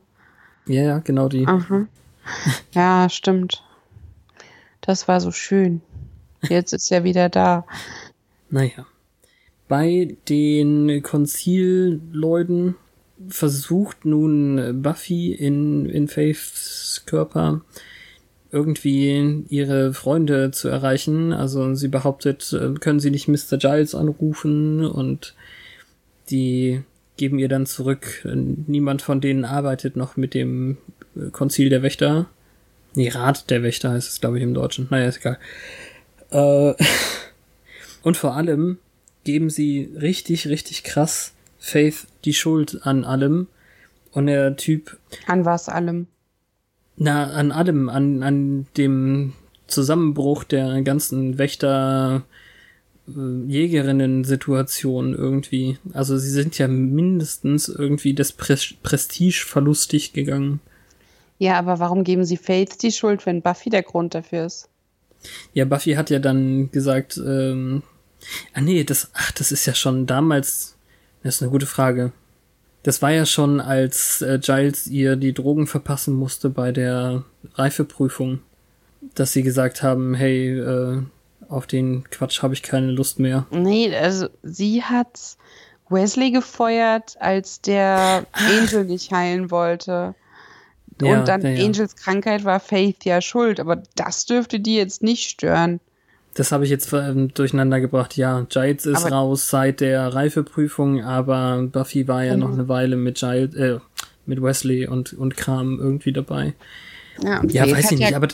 Ja, 0.66 0.82
ja, 0.82 0.98
genau 0.98 1.28
die. 1.28 1.46
Aha. 1.46 1.86
Ja, 2.72 3.08
stimmt. 3.08 3.62
Das 4.80 5.08
war 5.08 5.20
so 5.20 5.30
schön. 5.30 5.80
Jetzt 6.42 6.72
ist 6.72 6.90
er 6.90 7.04
wieder 7.04 7.28
da. 7.28 7.64
Naja. 8.50 8.86
Bei 9.68 10.16
den 10.28 11.02
Konzilleuten 11.02 12.76
versucht 13.28 14.04
nun 14.04 14.82
Buffy 14.82 15.32
in, 15.32 15.86
in 15.86 16.06
Faiths 16.06 17.02
Körper 17.06 17.62
irgendwie 18.52 19.44
ihre 19.48 19.92
Freunde 19.92 20.52
zu 20.52 20.68
erreichen. 20.68 21.32
Also 21.32 21.74
sie 21.74 21.88
behauptet, 21.88 22.52
äh, 22.52 22.74
können 22.74 23.00
sie 23.00 23.10
nicht 23.10 23.28
Mr. 23.28 23.58
Giles 23.58 23.94
anrufen 23.94 24.84
und 24.84 25.34
die 26.30 26.82
geben 27.16 27.38
ihr 27.38 27.48
dann 27.48 27.66
zurück. 27.66 28.26
Niemand 28.66 29.02
von 29.02 29.20
denen 29.20 29.44
arbeitet 29.44 29.96
noch 29.96 30.16
mit 30.16 30.34
dem 30.34 30.78
äh, 31.16 31.30
Konzil 31.30 31.68
der 31.70 31.82
Wächter. 31.82 32.26
Nee, 32.94 33.08
Rat 33.08 33.50
der 33.50 33.62
Wächter 33.62 33.90
heißt 33.90 34.08
es, 34.08 34.20
glaube 34.20 34.38
ich, 34.38 34.42
im 34.42 34.54
Deutschen. 34.54 34.88
Naja, 34.90 35.08
ist 35.08 35.18
egal. 35.18 35.38
Äh, 36.30 36.74
und 38.02 38.16
vor 38.16 38.34
allem 38.34 38.78
geben 39.24 39.50
sie 39.50 39.92
richtig, 40.00 40.48
richtig 40.48 40.82
krass 40.84 41.32
Faith 41.58 42.06
die 42.24 42.34
Schuld 42.34 42.80
an 42.86 43.04
allem. 43.04 43.48
Und 44.12 44.26
der 44.26 44.56
Typ, 44.56 44.96
An 45.26 45.44
was 45.44 45.68
allem. 45.68 46.06
na, 46.96 47.24
an 47.32 47.52
allem, 47.52 47.90
an, 47.90 48.22
an 48.22 48.66
dem 48.78 49.34
Zusammenbruch 49.66 50.44
der 50.44 50.80
ganzen 50.82 51.36
Wächter, 51.36 52.22
Jägerinnen-Situation 53.06 55.14
irgendwie. 55.14 55.78
Also 55.92 56.18
sie 56.18 56.30
sind 56.30 56.58
ja 56.58 56.68
mindestens 56.68 57.68
irgendwie 57.68 58.14
das 58.14 58.32
Pres 58.32 58.74
Prestige 58.82 59.44
verlustig 59.46 60.12
gegangen. 60.12 60.60
Ja, 61.38 61.58
aber 61.58 61.78
warum 61.78 62.02
geben 62.02 62.24
sie 62.24 62.36
Faith 62.36 62.82
die 62.82 62.92
Schuld, 62.92 63.26
wenn 63.26 63.42
Buffy 63.42 63.70
der 63.70 63.82
Grund 63.82 64.14
dafür 64.14 64.46
ist? 64.46 64.68
Ja, 65.52 65.64
Buffy 65.64 65.92
hat 65.92 66.10
ja 66.10 66.18
dann 66.18 66.70
gesagt, 66.70 67.18
ähm, 67.18 67.82
ah 68.54 68.60
nee, 68.60 68.84
das, 68.84 69.10
ach, 69.12 69.32
das 69.32 69.52
ist 69.52 69.66
ja 69.66 69.74
schon 69.74 70.06
damals, 70.06 70.76
das 71.22 71.36
ist 71.36 71.42
eine 71.42 71.50
gute 71.50 71.66
Frage. 71.66 72.12
Das 72.82 73.02
war 73.02 73.10
ja 73.10 73.26
schon, 73.26 73.60
als 73.60 74.22
äh, 74.22 74.38
Giles 74.40 74.86
ihr 74.86 75.16
die 75.16 75.32
Drogen 75.32 75.66
verpassen 75.66 76.14
musste 76.14 76.50
bei 76.50 76.72
der 76.72 77.24
Reifeprüfung, 77.54 78.40
dass 79.14 79.32
sie 79.32 79.42
gesagt 79.42 79.82
haben, 79.82 80.14
hey, 80.14 80.58
äh, 80.58 81.02
auf 81.48 81.66
den 81.66 82.04
Quatsch 82.10 82.42
habe 82.42 82.54
ich 82.54 82.62
keine 82.62 82.90
Lust 82.92 83.18
mehr. 83.18 83.46
Nee, 83.50 83.94
also 83.96 84.28
sie 84.42 84.82
hat 84.82 85.36
Wesley 85.88 86.30
gefeuert, 86.30 87.16
als 87.20 87.60
der 87.60 88.26
Angel 88.32 88.84
nicht 88.84 89.12
heilen 89.12 89.50
wollte. 89.50 90.14
Ja, 91.00 91.18
Und 91.18 91.28
dann 91.28 91.42
ja, 91.42 91.50
ja. 91.50 91.64
Angels 91.66 91.94
Krankheit 91.96 92.44
war 92.44 92.58
Faith 92.58 93.04
ja 93.04 93.20
schuld, 93.20 93.60
aber 93.60 93.82
das 93.96 94.24
dürfte 94.26 94.60
die 94.60 94.76
jetzt 94.76 95.02
nicht 95.02 95.28
stören. 95.30 95.80
Das 96.34 96.52
habe 96.52 96.64
ich 96.64 96.70
jetzt 96.70 96.92
ähm, 96.92 97.32
durcheinander 97.32 97.80
gebracht. 97.80 98.16
Ja, 98.16 98.40
Giles 98.48 98.84
ist 98.86 99.04
Aber- 99.06 99.14
raus 99.16 99.48
seit 99.48 99.80
der 99.80 100.08
Reifeprüfung, 100.14 101.02
aber 101.02 101.62
Buffy 101.70 102.08
war 102.08 102.24
ja 102.24 102.34
Genau. 102.34 102.48
noch 102.48 102.54
eine 102.54 102.68
Weile 102.68 102.96
mit 102.96 103.16
Giles, 103.18 103.54
äh, 103.54 103.78
mit 104.26 104.42
Wesley 104.42 104.86
und, 104.86 105.12
und 105.14 105.36
Kram 105.36 105.78
irgendwie 105.78 106.12
dabei. 106.12 106.54
Ja, 107.22 107.40
und 107.40 107.52
Ja, 107.52 107.64
Faith 107.64 107.76
weiß 107.76 107.92
ich 107.92 107.98
ja 107.98 108.06
nicht, 108.06 108.16
aber 108.16 108.28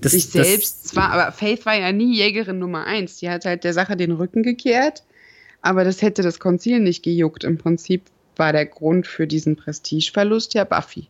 das, 0.00 0.12
sich 0.12 0.30
das, 0.30 0.46
selbst 0.46 0.88
zwar, 0.88 1.10
aber 1.10 1.32
Faith 1.32 1.64
war 1.66 1.76
ja 1.76 1.92
nie 1.92 2.16
Jägerin 2.16 2.58
Nummer 2.58 2.86
eins. 2.86 3.18
Die 3.18 3.30
hat 3.30 3.44
halt 3.44 3.64
der 3.64 3.72
Sache 3.72 3.96
den 3.96 4.12
Rücken 4.12 4.42
gekehrt, 4.42 5.02
aber 5.62 5.84
das 5.84 6.02
hätte 6.02 6.22
das 6.22 6.38
Konzil 6.40 6.80
nicht 6.80 7.02
gejuckt. 7.02 7.44
Im 7.44 7.58
Prinzip 7.58 8.02
war 8.36 8.52
der 8.52 8.66
Grund 8.66 9.06
für 9.06 9.26
diesen 9.26 9.56
Prestigeverlust 9.56 10.54
ja 10.54 10.64
Buffy. 10.64 11.08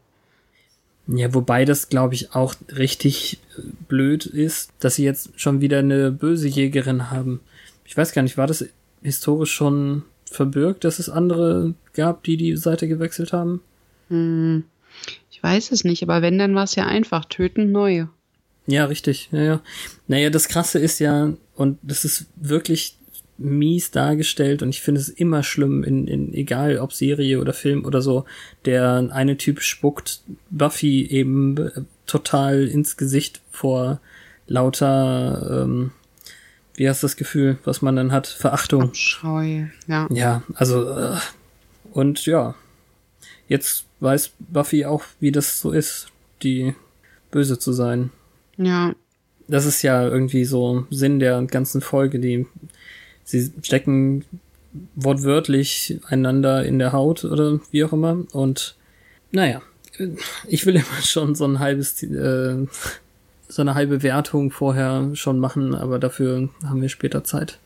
Ja, 1.06 1.32
wobei 1.34 1.64
das, 1.64 1.88
glaube 1.88 2.14
ich, 2.14 2.34
auch 2.34 2.54
richtig 2.76 3.40
äh, 3.56 3.62
blöd 3.88 4.26
ist, 4.26 4.70
dass 4.80 4.96
sie 4.96 5.04
jetzt 5.04 5.30
schon 5.40 5.60
wieder 5.60 5.78
eine 5.78 6.12
böse 6.12 6.48
Jägerin 6.48 7.10
haben. 7.10 7.40
Ich 7.84 7.96
weiß 7.96 8.12
gar 8.12 8.22
nicht, 8.22 8.38
war 8.38 8.46
das 8.46 8.64
historisch 9.02 9.52
schon 9.52 10.02
verbürgt, 10.30 10.84
dass 10.84 10.98
es 10.98 11.08
andere 11.08 11.74
gab, 11.94 12.22
die 12.22 12.36
die 12.36 12.56
Seite 12.56 12.86
gewechselt 12.86 13.32
haben? 13.32 13.60
Hm, 14.08 14.64
ich 15.40 15.42
weiß 15.42 15.72
es 15.72 15.84
nicht, 15.84 16.02
aber 16.02 16.20
wenn, 16.20 16.38
dann 16.38 16.54
war 16.54 16.64
es 16.64 16.74
ja 16.74 16.84
einfach. 16.84 17.24
Töten 17.24 17.72
neue. 17.72 18.10
Ja, 18.66 18.84
richtig. 18.84 19.30
Ja, 19.32 19.42
ja. 19.42 19.60
Naja, 20.06 20.28
das 20.28 20.48
Krasse 20.48 20.78
ist 20.78 20.98
ja, 20.98 21.32
und 21.56 21.78
das 21.80 22.04
ist 22.04 22.26
wirklich 22.36 22.98
mies 23.38 23.90
dargestellt 23.90 24.62
und 24.62 24.68
ich 24.68 24.82
finde 24.82 25.00
es 25.00 25.08
immer 25.08 25.42
schlimm, 25.42 25.82
in, 25.82 26.06
in 26.06 26.34
egal 26.34 26.76
ob 26.76 26.92
Serie 26.92 27.40
oder 27.40 27.54
Film 27.54 27.86
oder 27.86 28.02
so, 28.02 28.26
der 28.66 29.08
eine 29.12 29.38
Typ 29.38 29.62
spuckt 29.62 30.20
Buffy 30.50 31.06
eben 31.06 31.56
äh, 31.56 31.70
total 32.04 32.68
ins 32.68 32.98
Gesicht 32.98 33.40
vor 33.50 34.02
lauter, 34.46 35.62
ähm, 35.64 35.92
wie 36.74 36.86
heißt 36.86 37.02
das 37.02 37.16
Gefühl, 37.16 37.56
was 37.64 37.80
man 37.80 37.96
dann 37.96 38.12
hat? 38.12 38.26
Verachtung. 38.26 38.92
Scheu, 38.92 39.68
ja. 39.86 40.06
Ja, 40.12 40.42
also 40.54 40.90
äh, 40.90 41.16
und 41.92 42.26
ja, 42.26 42.54
jetzt 43.50 43.84
weiß 43.98 44.32
Buffy 44.38 44.86
auch, 44.86 45.04
wie 45.18 45.32
das 45.32 45.60
so 45.60 45.72
ist, 45.72 46.06
die 46.42 46.74
böse 47.30 47.58
zu 47.58 47.74
sein. 47.74 48.10
Ja, 48.56 48.94
das 49.48 49.66
ist 49.66 49.82
ja 49.82 50.06
irgendwie 50.06 50.44
so 50.44 50.86
Sinn 50.90 51.18
der 51.18 51.42
ganzen 51.42 51.80
Folge, 51.80 52.20
die 52.20 52.46
sie 53.24 53.52
stecken 53.62 54.24
wortwörtlich 54.94 55.98
einander 56.06 56.64
in 56.64 56.78
der 56.78 56.92
Haut 56.92 57.24
oder 57.24 57.58
wie 57.72 57.84
auch 57.84 57.92
immer. 57.92 58.24
Und 58.32 58.76
naja, 59.32 59.60
ich 60.46 60.66
will 60.66 60.76
immer 60.76 61.02
schon 61.02 61.34
so 61.34 61.44
ein 61.44 61.58
halbes 61.58 62.02
äh, 62.02 62.66
so 63.48 63.62
eine 63.62 63.74
halbe 63.74 64.04
Wertung 64.04 64.52
vorher 64.52 65.10
schon 65.14 65.40
machen, 65.40 65.74
aber 65.74 65.98
dafür 65.98 66.48
haben 66.64 66.80
wir 66.80 66.88
später 66.88 67.24
Zeit. 67.24 67.58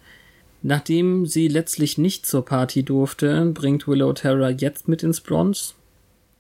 Nachdem 0.67 1.27
sie 1.27 1.47
letztlich 1.47 1.99
nicht 1.99 2.25
zur 2.25 2.43
Party 2.43 2.85
durfte, 2.85 3.45
bringt 3.53 3.87
Willow 3.87 4.15
Terra 4.15 4.49
jetzt 4.49 4.89
mit 4.89 5.03
ins 5.03 5.21
Bronze. 5.21 5.75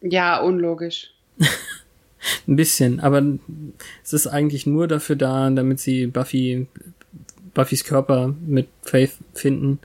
ja, 0.01 0.41
unlogisch. 0.41 1.11
Ein 2.49 2.57
bisschen, 2.57 3.01
aber 3.01 3.23
es 4.03 4.15
ist 4.15 4.27
eigentlich 4.27 4.65
nur 4.65 4.89
dafür 4.89 5.17
da, 5.17 5.51
damit 5.51 5.79
sie 5.79 6.07
Buffy, 6.07 6.67
Buffys 7.53 7.85
Körper 7.85 8.35
mit 8.47 8.69
Faith 8.81 9.13
finden. 9.35 9.79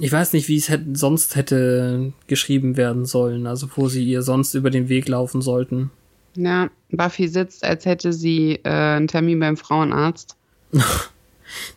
Ich 0.00 0.12
weiß 0.12 0.32
nicht, 0.32 0.46
wie 0.46 0.56
es 0.56 0.68
hätte, 0.68 0.84
sonst 0.94 1.34
hätte 1.34 2.12
geschrieben 2.28 2.76
werden 2.76 3.06
sollen, 3.06 3.48
also 3.48 3.68
wo 3.74 3.88
sie 3.88 4.04
ihr 4.04 4.22
sonst 4.22 4.54
über 4.54 4.70
den 4.70 4.88
Weg 4.88 5.08
laufen 5.08 5.42
sollten. 5.42 5.90
Ja, 6.36 6.70
Buffy 6.92 7.26
sitzt, 7.26 7.64
als 7.64 7.86
hätte 7.86 8.12
sie 8.12 8.60
äh, 8.62 8.68
einen 8.68 9.08
Termin 9.08 9.40
beim 9.40 9.56
Frauenarzt. 9.56 10.36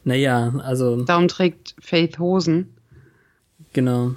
Naja, 0.03 0.53
also 0.63 1.03
Darum 1.03 1.27
trägt 1.27 1.75
Faith 1.79 2.19
Hosen. 2.19 2.69
Genau. 3.73 4.15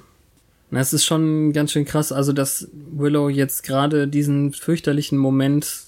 Na, 0.69 0.79
es 0.79 0.93
ist 0.93 1.05
schon 1.05 1.53
ganz 1.53 1.71
schön 1.71 1.85
krass, 1.85 2.11
also 2.11 2.33
dass 2.33 2.69
Willow 2.73 3.29
jetzt 3.29 3.63
gerade 3.63 4.07
diesen 4.07 4.51
fürchterlichen 4.53 5.17
Moment 5.17 5.83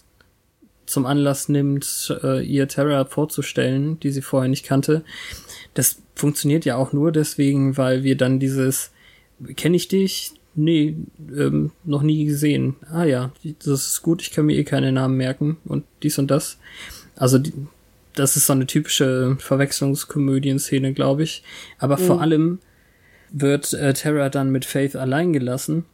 zum 0.86 1.06
Anlass 1.06 1.50
nimmt, 1.50 2.18
äh, 2.24 2.44
ihr 2.44 2.68
Terra 2.68 3.06
vorzustellen, 3.06 4.00
die 4.00 4.12
sie 4.12 4.22
vorher 4.22 4.50
nicht 4.50 4.66
kannte. 4.66 5.04
Das 5.74 6.02
funktioniert 6.16 6.66
ja 6.66 6.78
auch 6.78 6.94
nur 6.94 7.12
deswegen, 7.12 7.78
weil 7.78 8.04
wir 8.04 8.18
dann 8.18 8.40
dieses 8.40 8.92
kenne 9.56 9.76
ich 9.76 9.88
dich? 9.88 10.34
Nee, 10.56 10.96
ähm, 11.36 11.72
noch 11.84 12.02
nie 12.02 12.26
gesehen. 12.26 12.76
Ah 12.92 13.06
ja, 13.06 13.32
das 13.44 13.88
ist 13.88 14.02
gut, 14.02 14.22
ich 14.22 14.32
kann 14.32 14.46
mir 14.46 14.58
eh 14.58 14.64
keine 14.64 14.92
Namen 14.92 15.16
merken 15.16 15.58
und 15.66 15.86
dies 16.04 16.18
und 16.20 16.30
das. 16.30 16.58
Also 17.16 17.38
die, 17.38 17.54
das 18.20 18.36
ist 18.36 18.48
so 18.48 18.54
eine 18.54 18.68
typische 18.68 19.38
Verwechslungskomödien-Szene, 19.40 20.94
glaube 20.94 21.24
ich. 21.24 21.44
Aber 21.78 21.98
vor 21.98 22.22
allem 22.22 22.60
wird 23.32 23.74
äh, 23.74 23.94
Terra 23.94 24.30
dann 24.30 24.52
mit 24.52 24.66
Faith 24.66 24.96
allein 24.96 25.32
gelassen, 25.32 25.86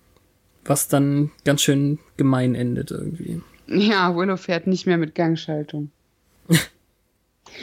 was 0.63 0.87
dann 0.87 1.31
ganz 1.43 1.61
schön 1.61 1.99
gemein 2.17 2.55
endet 2.55 2.91
irgendwie. 2.91 3.41
Ja, 3.67 4.15
Willow 4.15 4.37
fährt 4.37 4.67
nicht 4.67 4.85
mehr 4.85 4.97
mit 4.97 5.15
Gangschaltung. 5.15 5.91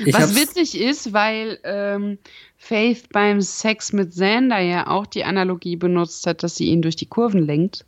Ich 0.07 0.15
Was 0.15 0.35
witzig 0.35 0.81
ist, 0.81 1.13
weil 1.13 1.59
ähm, 1.65 2.17
Faith 2.57 3.11
beim 3.13 3.43
Sex 3.43 3.93
mit 3.93 4.13
Xander 4.13 4.59
ja 4.61 4.87
auch 4.87 5.05
die 5.05 5.25
Analogie 5.25 5.77
benutzt 5.77 6.27
hat, 6.27 6.43
dass 6.43 6.57
sie 6.57 6.65
ihn 6.67 6.81
durch 6.81 6.97
die 6.97 7.05
Kurven 7.05 7.45
lenkt, 7.45 7.85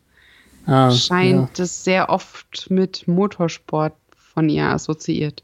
ah, 0.66 0.90
scheint 0.90 1.58
das 1.58 1.82
sehr 1.82 2.10
oft 2.10 2.68
mit 2.68 3.08
Motorsport 3.08 3.94
von 4.34 4.50
ihr 4.50 4.64
assoziiert. 4.64 5.42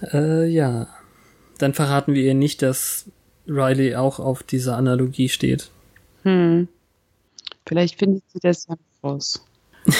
Ja. 0.00 0.18
Äh, 0.18 0.46
ja. 0.46 0.88
Dann 1.58 1.74
verraten 1.74 2.14
wir 2.14 2.22
ihr 2.22 2.34
nicht, 2.34 2.62
dass 2.62 3.06
Riley 3.48 3.96
auch 3.96 4.20
auf 4.20 4.42
dieser 4.42 4.76
Analogie 4.76 5.28
steht. 5.28 5.70
Hm. 6.22 6.68
Vielleicht 7.66 7.98
findet 7.98 8.22
sie 8.32 8.38
das 8.40 8.66
ja 8.66 8.76
raus. 9.02 9.44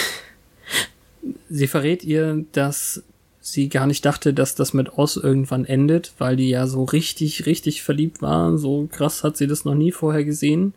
Sie 1.51 1.67
verrät 1.67 2.05
ihr, 2.05 2.45
dass 2.53 3.03
sie 3.41 3.69
gar 3.69 3.87
nicht 3.87 4.05
dachte, 4.05 4.35
dass 4.35 4.55
das 4.55 4.75
mit 4.75 4.99
Oz 4.99 5.17
irgendwann 5.17 5.65
endet, 5.65 6.13
weil 6.19 6.37
die 6.37 6.51
ja 6.51 6.67
so 6.67 6.85
richtig, 6.85 7.47
richtig 7.47 7.83
verliebt 7.83 8.21
war. 8.23 8.59
So 8.59 8.89
krass 8.91 9.25
hat 9.25 9.37
sie 9.37 9.47
das 9.47 9.65
noch 9.65 9.75
nie 9.75 9.93
vorher 9.93 10.25
gesehen. 10.25 10.75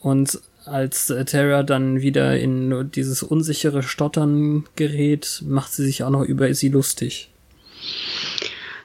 Und 0.00 0.40
als 0.64 1.12
Terra 1.26 1.62
dann 1.62 2.00
wieder 2.00 2.38
in 2.38 2.90
dieses 2.90 3.22
unsichere 3.22 3.82
Stottern 3.82 4.64
gerät, 4.76 5.42
macht 5.46 5.72
sie 5.72 5.84
sich 5.84 6.02
auch 6.02 6.10
noch 6.10 6.22
über 6.22 6.52
sie 6.54 6.68
lustig. 6.68 7.30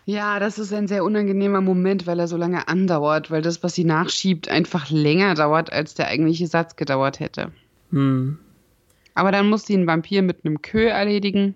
Ja, 0.05 0.39
das 0.39 0.57
ist 0.57 0.73
ein 0.73 0.87
sehr 0.87 1.03
unangenehmer 1.03 1.61
Moment, 1.61 2.07
weil 2.07 2.19
er 2.19 2.27
so 2.27 2.35
lange 2.37 2.67
andauert, 2.67 3.29
weil 3.29 3.41
das, 3.43 3.61
was 3.61 3.75
sie 3.75 3.83
nachschiebt, 3.83 4.49
einfach 4.49 4.89
länger 4.89 5.35
dauert, 5.35 5.71
als 5.71 5.93
der 5.93 6.07
eigentliche 6.07 6.47
Satz 6.47 6.75
gedauert 6.75 7.19
hätte. 7.19 7.51
Hm. 7.91 8.39
Aber 9.13 9.31
dann 9.31 9.49
muss 9.49 9.65
sie 9.65 9.75
einen 9.75 9.85
Vampir 9.87 10.21
mit 10.23 10.45
einem 10.45 10.61
Kö 10.61 10.87
erledigen 10.87 11.53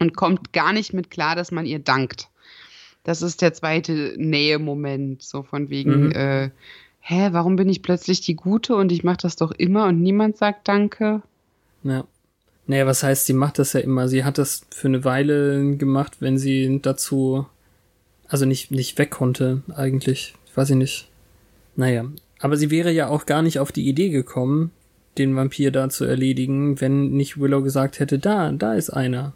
und 0.00 0.16
kommt 0.16 0.52
gar 0.52 0.72
nicht 0.72 0.94
mit 0.94 1.10
klar, 1.10 1.36
dass 1.36 1.52
man 1.52 1.66
ihr 1.66 1.78
dankt. 1.78 2.28
Das 3.04 3.22
ist 3.22 3.40
der 3.40 3.52
zweite 3.52 4.14
Nähe-Moment, 4.16 5.22
so 5.22 5.42
von 5.42 5.70
wegen, 5.70 6.06
Mhm. 6.06 6.12
äh, 6.12 6.50
hä, 7.00 7.28
warum 7.32 7.56
bin 7.56 7.68
ich 7.68 7.82
plötzlich 7.82 8.20
die 8.20 8.34
Gute 8.36 8.74
und 8.74 8.90
ich 8.92 9.04
mache 9.04 9.18
das 9.22 9.36
doch 9.36 9.52
immer 9.52 9.86
und 9.86 10.00
niemand 10.00 10.36
sagt 10.36 10.66
Danke? 10.68 11.22
Ja. 11.82 12.04
Naja, 12.66 12.86
was 12.86 13.02
heißt, 13.02 13.26
sie 13.26 13.32
macht 13.32 13.58
das 13.58 13.72
ja 13.72 13.80
immer. 13.80 14.08
Sie 14.08 14.24
hat 14.24 14.38
das 14.38 14.62
für 14.70 14.88
eine 14.88 15.04
Weile 15.04 15.76
gemacht, 15.76 16.18
wenn 16.20 16.38
sie 16.38 16.80
dazu, 16.82 17.46
also 18.28 18.46
nicht, 18.46 18.70
nicht 18.70 18.98
weg 18.98 19.10
konnte, 19.10 19.62
eigentlich. 19.74 20.34
Ich 20.46 20.56
weiß 20.56 20.70
ich 20.70 20.76
nicht. 20.76 21.08
Naja. 21.76 22.04
Aber 22.38 22.56
sie 22.56 22.70
wäre 22.70 22.90
ja 22.90 23.08
auch 23.08 23.26
gar 23.26 23.42
nicht 23.42 23.58
auf 23.58 23.72
die 23.72 23.88
Idee 23.88 24.08
gekommen, 24.08 24.70
den 25.18 25.36
Vampir 25.36 25.70
da 25.70 25.88
zu 25.90 26.04
erledigen, 26.04 26.80
wenn 26.80 27.10
nicht 27.10 27.38
Willow 27.38 27.62
gesagt 27.62 28.00
hätte, 28.00 28.18
da, 28.18 28.52
da 28.52 28.74
ist 28.74 28.90
einer. 28.90 29.34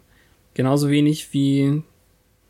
Genauso 0.53 0.89
wenig 0.89 1.33
wie 1.33 1.83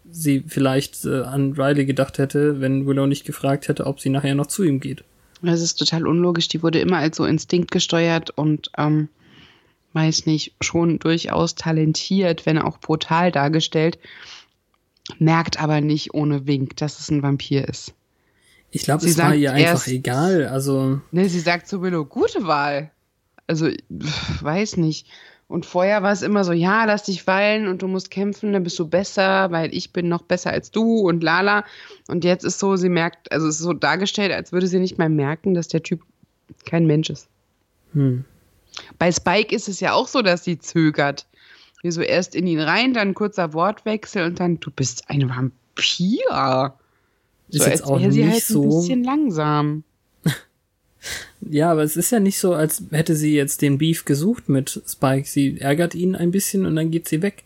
sie 0.09 0.43
vielleicht 0.47 1.03
äh, 1.05 1.21
an 1.21 1.53
Riley 1.53 1.85
gedacht 1.85 2.19
hätte, 2.19 2.61
wenn 2.61 2.85
Willow 2.85 3.07
nicht 3.07 3.25
gefragt 3.25 3.67
hätte, 3.67 3.85
ob 3.85 3.99
sie 3.99 4.09
nachher 4.09 4.35
noch 4.35 4.45
zu 4.45 4.63
ihm 4.63 4.79
geht. 4.79 5.03
Das 5.41 5.61
ist 5.61 5.75
total 5.75 6.07
unlogisch. 6.07 6.47
Die 6.47 6.63
wurde 6.63 6.79
immer 6.79 6.97
als 6.97 7.17
so 7.17 7.25
instinktgesteuert 7.25 8.31
und 8.31 8.71
ähm, 8.77 9.09
weiß 9.95 10.25
nicht, 10.27 10.53
schon 10.61 10.99
durchaus 10.99 11.55
talentiert, 11.55 12.45
wenn 12.45 12.59
auch 12.59 12.77
brutal 12.79 13.31
dargestellt, 13.31 13.97
merkt 15.19 15.61
aber 15.61 15.81
nicht 15.81 16.13
ohne 16.13 16.45
Wink, 16.47 16.75
dass 16.77 16.99
es 16.99 17.09
ein 17.09 17.23
Vampir 17.23 17.67
ist. 17.67 17.93
Ich 18.71 18.83
glaube, 18.83 19.05
es 19.05 19.17
war 19.17 19.33
ihr 19.33 19.53
einfach 19.53 19.71
erst- 19.71 19.87
egal. 19.87 20.47
Also, 20.47 20.99
Ne, 21.11 21.29
sie 21.29 21.39
sagt 21.39 21.67
zu 21.67 21.81
Willow, 21.81 22.05
gute 22.05 22.45
Wahl. 22.45 22.91
Also, 23.47 23.69
weiß 24.41 24.77
nicht. 24.77 25.07
Und 25.47 25.67
vorher 25.67 26.01
war 26.01 26.11
es 26.11 26.23
immer 26.23 26.43
so, 26.43 26.51
ja, 26.51 26.85
lass 26.85 27.03
dich 27.03 27.21
fallen 27.21 27.67
und 27.67 27.83
du 27.83 27.87
musst 27.87 28.09
kämpfen, 28.09 28.51
dann 28.51 28.63
bist 28.63 28.79
du 28.79 28.87
besser, 28.87 29.51
weil 29.51 29.73
ich 29.75 29.93
bin 29.93 30.09
noch 30.09 30.23
besser 30.23 30.49
als 30.49 30.71
du 30.71 31.01
und 31.07 31.21
lala. 31.23 31.63
Und 32.07 32.23
jetzt 32.25 32.43
ist 32.43 32.57
so, 32.57 32.75
sie 32.77 32.89
merkt, 32.89 33.31
also 33.31 33.47
es 33.47 33.57
ist 33.57 33.61
so 33.61 33.73
dargestellt, 33.73 34.31
als 34.33 34.51
würde 34.51 34.65
sie 34.65 34.79
nicht 34.79 34.97
mal 34.97 35.07
merken, 35.09 35.53
dass 35.53 35.67
der 35.67 35.83
Typ 35.83 36.01
kein 36.65 36.87
Mensch 36.87 37.09
ist. 37.11 37.27
hm. 37.93 38.25
Bei 38.99 39.11
Spike 39.11 39.55
ist 39.55 39.67
es 39.69 39.79
ja 39.79 39.93
auch 39.93 40.07
so, 40.07 40.21
dass 40.21 40.43
sie 40.43 40.59
zögert. 40.59 41.25
Wie 41.81 41.91
so 41.91 42.01
erst 42.01 42.35
in 42.35 42.47
ihn 42.47 42.59
rein, 42.59 42.93
dann 42.93 43.13
kurzer 43.13 43.53
Wortwechsel 43.53 44.25
und 44.25 44.39
dann, 44.39 44.59
du 44.59 44.71
bist 44.71 45.03
ein 45.09 45.29
Vampir. 45.29 46.73
Ist 47.49 47.63
so, 47.63 47.69
jetzt 47.69 47.83
auch 47.83 47.99
wäre 47.99 48.11
sie 48.11 48.27
halt 48.27 48.43
so. 48.43 48.63
ein 48.63 48.69
bisschen 48.69 49.03
langsam. 49.03 49.83
Ja, 51.47 51.71
aber 51.71 51.83
es 51.83 51.95
ist 51.95 52.11
ja 52.11 52.19
nicht 52.19 52.39
so, 52.39 52.55
als 52.55 52.81
hätte 52.89 53.15
sie 53.15 53.35
jetzt 53.35 53.61
den 53.61 53.77
Beef 53.77 54.05
gesucht 54.05 54.49
mit 54.49 54.81
Spike. 54.87 55.27
Sie 55.27 55.61
ärgert 55.61 55.93
ihn 55.93 56.15
ein 56.15 56.31
bisschen 56.31 56.65
und 56.65 56.75
dann 56.75 56.89
geht 56.89 57.07
sie 57.07 57.21
weg. 57.21 57.43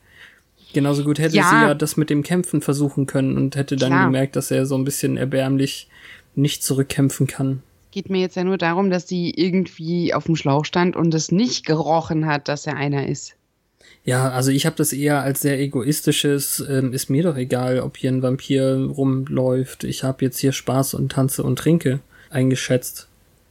Genauso 0.72 1.04
gut 1.04 1.20
hätte 1.20 1.36
Ja. 1.36 1.50
sie 1.50 1.56
ja 1.68 1.74
das 1.74 1.98
mit 1.98 2.10
dem 2.10 2.24
Kämpfen 2.24 2.62
versuchen 2.62 3.06
können 3.08 3.36
und 3.36 3.58
hätte 3.58 3.76
dann 3.76 3.90
Klar. 3.92 4.06
gemerkt, 4.06 4.38
dass 4.38 4.52
er 4.52 4.66
so 4.66 4.78
ein 4.78 4.86
bisschen 4.86 5.18
erbärmlich 5.18 5.90
nicht 6.36 6.64
zurückkämpfen 6.64 7.28
kann. 7.28 7.62
Geht 7.92 8.10
mir 8.10 8.20
jetzt 8.20 8.36
ja 8.36 8.44
nur 8.44 8.58
darum, 8.58 8.90
dass 8.90 9.08
sie 9.08 9.32
irgendwie 9.32 10.14
auf 10.14 10.26
dem 10.26 10.36
Schlauch 10.36 10.66
stand 10.66 10.96
und 10.96 11.14
es 11.14 11.32
nicht 11.32 11.66
gerochen 11.66 12.28
hat, 12.28 12.48
dass 12.48 12.68
er 12.68 12.76
einer 12.76 13.08
ist. 13.08 13.36
Ja, 14.04 14.30
also 14.30 14.52
ich 14.52 14.66
habe 14.66 14.76
das 14.76 14.94
eher 14.94 15.22
als 15.22 15.42
sehr 15.42 15.60
egoistisches, 15.60 16.64
ähm, 16.70 16.94
ist 16.94 17.10
mir 17.10 17.24
doch 17.24 17.36
egal, 17.36 17.80
ob 17.80 17.98
hier 17.98 18.12
ein 18.12 18.22
Vampir 18.22 18.90
rumläuft. 18.96 19.84
Ich 19.84 20.04
habe 20.04 20.24
jetzt 20.26 20.40
hier 20.40 20.52
Spaß 20.52 20.94
und 20.94 21.12
tanze 21.12 21.44
und 21.44 21.58
trinke 21.58 22.00
eingeschätzt. 22.30 23.08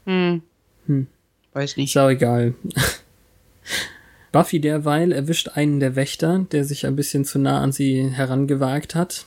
Hm. 0.06 0.42
Hm. 0.86 1.06
Weiß 1.52 1.76
nicht. 1.76 1.94
Ist 1.94 2.00
auch 2.00 2.08
egal. 2.08 2.54
Buffy 4.32 4.60
derweil 4.60 5.12
erwischt 5.12 5.50
einen 5.54 5.80
der 5.80 5.96
Wächter, 5.96 6.46
der 6.52 6.64
sich 6.64 6.86
ein 6.86 6.96
bisschen 6.96 7.24
zu 7.24 7.38
nah 7.38 7.60
an 7.60 7.72
sie 7.72 8.08
herangewagt 8.08 8.94
hat. 8.94 9.26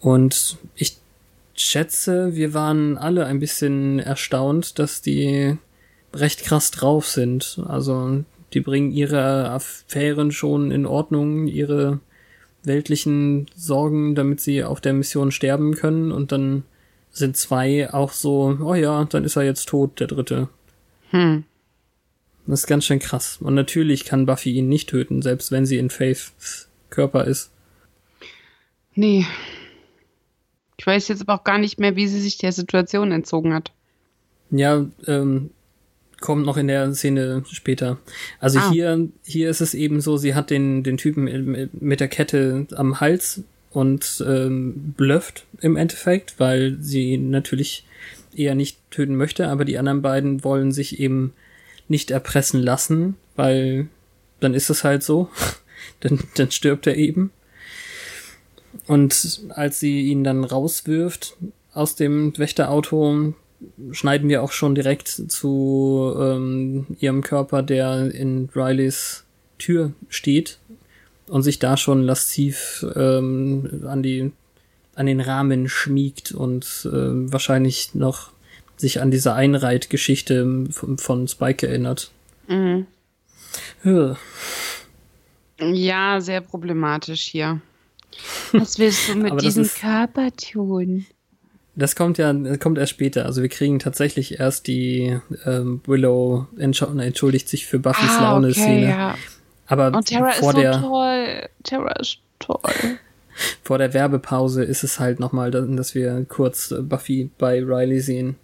Und 0.00 0.58
ich 0.74 0.96
schätze, 1.54 2.34
wir 2.34 2.54
waren 2.54 2.98
alle 2.98 3.26
ein 3.26 3.38
bisschen 3.38 3.98
erstaunt, 3.98 4.78
dass 4.78 5.02
die 5.02 5.56
recht 6.14 6.44
krass 6.44 6.70
drauf 6.70 7.06
sind. 7.06 7.60
Also 7.66 8.24
die 8.52 8.60
bringen 8.60 8.90
ihre 8.90 9.50
Affären 9.50 10.32
schon 10.32 10.70
in 10.70 10.86
Ordnung, 10.86 11.46
ihre 11.46 12.00
weltlichen 12.64 13.46
Sorgen, 13.54 14.14
damit 14.14 14.40
sie 14.40 14.64
auf 14.64 14.80
der 14.80 14.92
Mission 14.92 15.32
sterben 15.32 15.74
können. 15.74 16.12
Und 16.12 16.32
dann 16.32 16.64
sind 17.10 17.36
zwei 17.36 17.92
auch 17.92 18.12
so, 18.12 18.58
oh 18.62 18.74
ja, 18.74 19.04
dann 19.04 19.24
ist 19.24 19.36
er 19.36 19.42
jetzt 19.42 19.68
tot, 19.68 20.00
der 20.00 20.06
dritte. 20.06 20.48
Hm. 21.10 21.44
Das 22.46 22.60
ist 22.60 22.66
ganz 22.66 22.84
schön 22.84 22.98
krass. 22.98 23.38
Und 23.40 23.54
natürlich 23.54 24.04
kann 24.04 24.26
Buffy 24.26 24.52
ihn 24.52 24.68
nicht 24.68 24.88
töten, 24.88 25.22
selbst 25.22 25.52
wenn 25.52 25.66
sie 25.66 25.78
in 25.78 25.90
Faiths 25.90 26.68
Körper 26.90 27.24
ist. 27.24 27.50
Nee. 28.94 29.26
Ich 30.82 30.86
weiß 30.88 31.06
jetzt 31.06 31.20
aber 31.20 31.34
auch 31.34 31.44
gar 31.44 31.58
nicht 31.58 31.78
mehr, 31.78 31.94
wie 31.94 32.08
sie 32.08 32.20
sich 32.20 32.38
der 32.38 32.50
Situation 32.50 33.12
entzogen 33.12 33.54
hat. 33.54 33.70
Ja, 34.50 34.84
ähm, 35.06 35.50
kommt 36.20 36.44
noch 36.44 36.56
in 36.56 36.66
der 36.66 36.92
Szene 36.92 37.44
später. 37.48 37.98
Also 38.40 38.58
Ah. 38.58 38.68
hier, 38.72 39.08
hier 39.22 39.48
ist 39.48 39.60
es 39.60 39.74
eben 39.74 40.00
so, 40.00 40.16
sie 40.16 40.34
hat 40.34 40.50
den, 40.50 40.82
den 40.82 40.96
Typen 40.96 41.68
mit 41.72 42.00
der 42.00 42.08
Kette 42.08 42.66
am 42.74 42.98
Hals 42.98 43.44
und 43.70 44.24
ähm, 44.26 44.92
blufft 44.96 45.46
im 45.60 45.76
Endeffekt, 45.76 46.40
weil 46.40 46.76
sie 46.80 47.12
ihn 47.12 47.30
natürlich 47.30 47.86
eher 48.34 48.56
nicht 48.56 48.76
töten 48.90 49.14
möchte, 49.14 49.46
aber 49.50 49.64
die 49.64 49.78
anderen 49.78 50.02
beiden 50.02 50.42
wollen 50.42 50.72
sich 50.72 50.98
eben 50.98 51.32
nicht 51.86 52.10
erpressen 52.10 52.60
lassen, 52.60 53.14
weil 53.36 53.86
dann 54.40 54.52
ist 54.52 54.68
es 54.68 54.82
halt 54.82 55.04
so. 55.04 55.30
dann, 56.00 56.18
dann 56.34 56.50
stirbt 56.50 56.88
er 56.88 56.96
eben. 56.96 57.30
Und 58.86 59.40
als 59.50 59.80
sie 59.80 60.02
ihn 60.08 60.24
dann 60.24 60.44
rauswirft 60.44 61.36
aus 61.72 61.94
dem 61.94 62.36
Wächterauto, 62.36 63.34
schneiden 63.92 64.28
wir 64.28 64.42
auch 64.42 64.52
schon 64.52 64.74
direkt 64.74 65.08
zu 65.08 66.14
ähm, 66.18 66.86
ihrem 66.98 67.22
Körper, 67.22 67.62
der 67.62 68.12
in 68.12 68.48
Rileys 68.54 69.24
Tür 69.58 69.92
steht 70.08 70.58
und 71.28 71.42
sich 71.42 71.60
da 71.60 71.76
schon 71.76 72.02
lasziv 72.02 72.84
ähm, 72.96 73.84
an 73.86 74.02
die 74.02 74.32
an 74.94 75.06
den 75.06 75.20
Rahmen 75.20 75.68
schmiegt 75.68 76.32
und 76.32 76.88
ähm, 76.92 77.32
wahrscheinlich 77.32 77.94
noch 77.94 78.30
sich 78.76 79.00
an 79.00 79.10
diese 79.10 79.32
Einreitgeschichte 79.32 80.66
von, 80.70 80.98
von 80.98 81.28
Spike 81.28 81.66
erinnert. 81.66 82.10
Mhm. 82.46 82.86
Huh. 83.84 84.16
Ja, 85.58 86.20
sehr 86.20 86.40
problematisch 86.40 87.22
hier. 87.22 87.62
Was 88.52 88.78
willst 88.78 89.08
du 89.08 89.14
mit 89.16 89.40
diesem 89.42 89.64
ist- 89.64 89.80
Körper 89.80 90.28
tun? 90.36 91.06
Das 91.74 91.96
kommt 91.96 92.18
ja, 92.18 92.30
das 92.34 92.58
kommt 92.58 92.76
erst 92.76 92.90
später. 92.92 93.24
Also 93.24 93.40
wir 93.40 93.48
kriegen 93.48 93.78
tatsächlich 93.78 94.38
erst 94.38 94.66
die 94.66 95.18
ähm, 95.46 95.80
Willow 95.86 96.46
entschu- 96.58 97.00
entschuldigt 97.00 97.48
sich 97.48 97.66
für 97.66 97.78
Buffys 97.78 98.10
Ah, 98.10 98.32
Laune-Szene. 98.32 98.88
ja. 98.90 99.14
Aber 99.66 99.86
Und 99.86 100.04
Terra 100.04 100.30
ist 100.32 100.40
vor 100.40 100.52
so 100.52 100.60
der 100.60 100.72
toll. 100.82 101.48
Terra 101.62 101.92
ist 101.92 102.18
toll. 102.40 102.60
vor 103.62 103.78
der 103.78 103.94
Werbepause 103.94 104.62
ist 104.64 104.84
es 104.84 105.00
halt 105.00 105.18
nochmal, 105.18 105.50
dass 105.50 105.94
wir 105.94 106.26
kurz 106.28 106.74
Buffy 106.78 107.30
bei 107.38 107.62
Riley 107.64 108.00
sehen. 108.00 108.36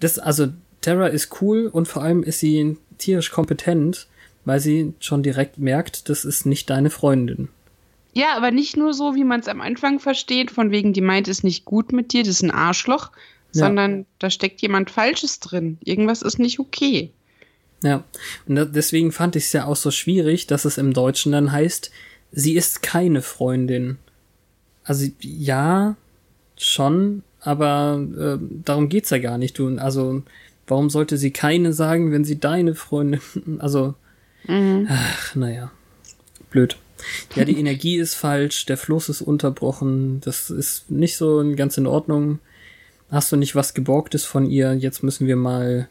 Das, 0.00 0.18
also 0.18 0.48
Terra 0.82 1.06
ist 1.06 1.40
cool 1.40 1.66
und 1.72 1.88
vor 1.88 2.02
allem 2.02 2.22
ist 2.22 2.40
sie 2.40 2.76
tierisch 2.98 3.30
kompetent, 3.30 4.06
weil 4.44 4.60
sie 4.60 4.92
schon 5.00 5.22
direkt 5.22 5.56
merkt, 5.56 6.10
das 6.10 6.26
ist 6.26 6.44
nicht 6.44 6.68
deine 6.68 6.90
Freundin. 6.90 7.48
Ja, 8.14 8.36
aber 8.36 8.50
nicht 8.50 8.76
nur 8.76 8.92
so, 8.92 9.14
wie 9.14 9.24
man 9.24 9.40
es 9.40 9.48
am 9.48 9.60
Anfang 9.60 9.98
versteht, 9.98 10.50
von 10.50 10.70
wegen, 10.70 10.92
die 10.92 11.00
meint 11.00 11.28
es 11.28 11.42
nicht 11.42 11.64
gut 11.64 11.92
mit 11.92 12.12
dir, 12.12 12.22
das 12.22 12.34
ist 12.36 12.42
ein 12.42 12.50
Arschloch, 12.50 13.10
Ja. 13.54 13.66
sondern 13.66 14.06
da 14.18 14.28
steckt 14.30 14.60
jemand 14.62 14.90
Falsches 14.90 15.40
drin. 15.40 15.78
Irgendwas 15.84 16.22
ist 16.22 16.38
nicht 16.38 16.58
okay. 16.58 17.10
Ja, 17.82 18.04
und 18.46 18.74
deswegen 18.76 19.12
fand 19.12 19.34
ich 19.34 19.44
es 19.44 19.52
ja 19.52 19.64
auch 19.64 19.76
so 19.76 19.90
schwierig, 19.90 20.46
dass 20.46 20.64
es 20.64 20.78
im 20.78 20.92
Deutschen 20.92 21.32
dann 21.32 21.50
heißt, 21.52 21.90
sie 22.30 22.54
ist 22.54 22.82
keine 22.82 23.22
Freundin. 23.22 23.98
Also 24.84 25.06
ja, 25.20 25.96
schon, 26.58 27.22
aber 27.40 28.06
äh, 28.16 28.38
darum 28.64 28.88
geht's 28.88 29.10
ja 29.10 29.18
gar 29.18 29.36
nicht. 29.38 29.58
Du, 29.58 29.76
also 29.78 30.22
warum 30.66 30.90
sollte 30.90 31.16
sie 31.16 31.30
keine 31.32 31.72
sagen, 31.72 32.12
wenn 32.12 32.24
sie 32.24 32.38
deine 32.38 32.74
Freundin? 32.74 33.20
Also, 33.58 33.94
ach, 34.48 35.34
naja, 35.34 35.70
blöd. 36.50 36.76
Ja, 37.34 37.44
die 37.44 37.58
Energie 37.60 37.96
ist 37.96 38.14
falsch, 38.14 38.66
der 38.66 38.76
Fluss 38.76 39.08
ist 39.08 39.22
unterbrochen, 39.22 40.20
das 40.20 40.50
ist 40.50 40.90
nicht 40.90 41.16
so 41.16 41.42
ganz 41.56 41.76
in 41.76 41.86
Ordnung. 41.86 42.38
Hast 43.10 43.30
du 43.30 43.36
nicht 43.36 43.54
was 43.54 43.74
geborgtes 43.74 44.24
von 44.24 44.46
ihr? 44.50 44.72
Jetzt 44.74 45.02
müssen 45.02 45.26
wir 45.26 45.36
mal 45.36 45.88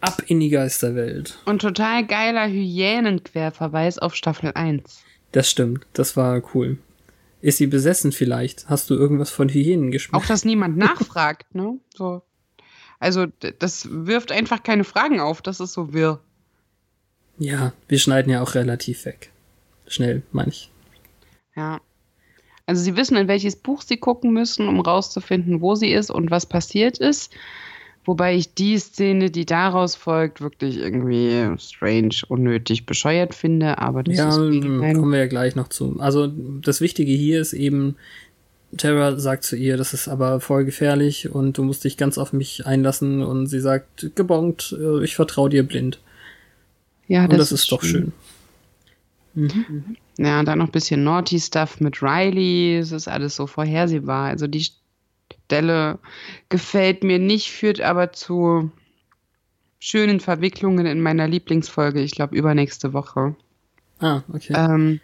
ab 0.00 0.22
in 0.26 0.40
die 0.40 0.48
Geisterwelt. 0.48 1.38
Und 1.44 1.60
total 1.60 2.06
geiler 2.06 2.48
Hyänenquerverweis 2.48 3.98
auf 3.98 4.14
Staffel 4.14 4.52
1. 4.54 5.02
Das 5.32 5.50
stimmt, 5.50 5.86
das 5.92 6.16
war 6.16 6.42
cool. 6.54 6.78
Ist 7.40 7.58
sie 7.58 7.66
besessen 7.66 8.12
vielleicht? 8.12 8.68
Hast 8.68 8.90
du 8.90 8.94
irgendwas 8.94 9.30
von 9.30 9.48
Hyänen 9.48 9.88
Auch, 9.88 9.92
geschmeckt? 9.92 10.30
dass 10.30 10.44
niemand 10.44 10.76
nachfragt, 10.78 11.54
ne? 11.54 11.78
So. 11.94 12.22
Also, 12.98 13.26
das 13.58 13.86
wirft 13.90 14.32
einfach 14.32 14.62
keine 14.62 14.84
Fragen 14.84 15.20
auf, 15.20 15.40
das 15.42 15.60
ist 15.60 15.72
so 15.72 15.92
wirr. 15.92 16.20
Ja, 17.38 17.72
wir 17.86 17.98
schneiden 18.00 18.32
ja 18.32 18.42
auch 18.42 18.54
relativ 18.56 19.04
weg. 19.04 19.30
Schnell, 19.88 20.22
meine 20.32 20.50
ich. 20.50 20.70
Ja. 21.56 21.80
Also 22.66 22.82
sie 22.82 22.96
wissen, 22.96 23.16
in 23.16 23.28
welches 23.28 23.56
Buch 23.56 23.82
sie 23.82 23.96
gucken 23.96 24.32
müssen, 24.32 24.68
um 24.68 24.80
rauszufinden, 24.80 25.60
wo 25.60 25.74
sie 25.74 25.92
ist 25.92 26.10
und 26.10 26.30
was 26.30 26.46
passiert 26.46 26.98
ist. 26.98 27.32
Wobei 28.04 28.34
ich 28.36 28.54
die 28.54 28.78
Szene, 28.78 29.30
die 29.30 29.44
daraus 29.44 29.94
folgt, 29.94 30.40
wirklich 30.40 30.78
irgendwie 30.78 31.46
strange, 31.58 32.14
unnötig, 32.28 32.86
bescheuert 32.86 33.34
finde. 33.34 33.78
Aber 33.78 34.02
das 34.02 34.16
Ja, 34.16 34.28
ist 34.30 34.38
mm, 34.38 34.80
kommen 34.94 35.12
wir 35.12 35.18
ja 35.18 35.26
gleich 35.26 35.56
noch 35.56 35.68
zu. 35.68 35.98
Also 36.00 36.26
das 36.26 36.80
Wichtige 36.80 37.12
hier 37.12 37.40
ist 37.40 37.52
eben, 37.52 37.96
Terra 38.76 39.18
sagt 39.18 39.44
zu 39.44 39.56
ihr, 39.56 39.76
das 39.76 39.94
ist 39.94 40.08
aber 40.08 40.40
voll 40.40 40.64
gefährlich 40.64 41.30
und 41.30 41.58
du 41.58 41.62
musst 41.64 41.84
dich 41.84 41.96
ganz 41.96 42.18
auf 42.18 42.32
mich 42.32 42.66
einlassen 42.66 43.22
und 43.22 43.46
sie 43.46 43.60
sagt, 43.60 44.10
gebongt, 44.14 44.76
äh, 44.78 45.04
ich 45.04 45.14
vertraue 45.16 45.50
dir 45.50 45.62
blind. 45.62 46.00
ja, 47.06 47.24
Und 47.24 47.38
das, 47.38 47.52
ist 47.52 47.72
doch 47.72 47.82
schön. 47.82 48.12
Ja, 50.18 50.40
und 50.40 50.46
dann 50.46 50.58
noch 50.58 50.66
ein 50.66 50.72
bisschen 50.72 51.04
Naughty 51.04 51.38
Stuff 51.38 51.80
mit 51.80 52.02
Riley. 52.02 52.78
Es 52.78 52.92
ist 52.92 53.08
alles 53.08 53.36
so 53.36 53.46
vorhersehbar. 53.46 54.26
Also 54.28 54.46
die 54.46 54.66
Stelle 55.46 55.98
gefällt 56.48 57.04
mir 57.04 57.18
nicht, 57.18 57.50
führt 57.50 57.80
aber 57.80 58.12
zu 58.12 58.70
schönen 59.78 60.20
Verwicklungen 60.20 60.86
in 60.86 61.00
meiner 61.00 61.28
Lieblingsfolge, 61.28 62.00
ich 62.00 62.12
glaube 62.12 62.36
übernächste 62.36 62.92
Woche. 62.92 63.36
Ah, 64.00 64.22
okay. 64.32 64.54
Ähm, 64.56 65.00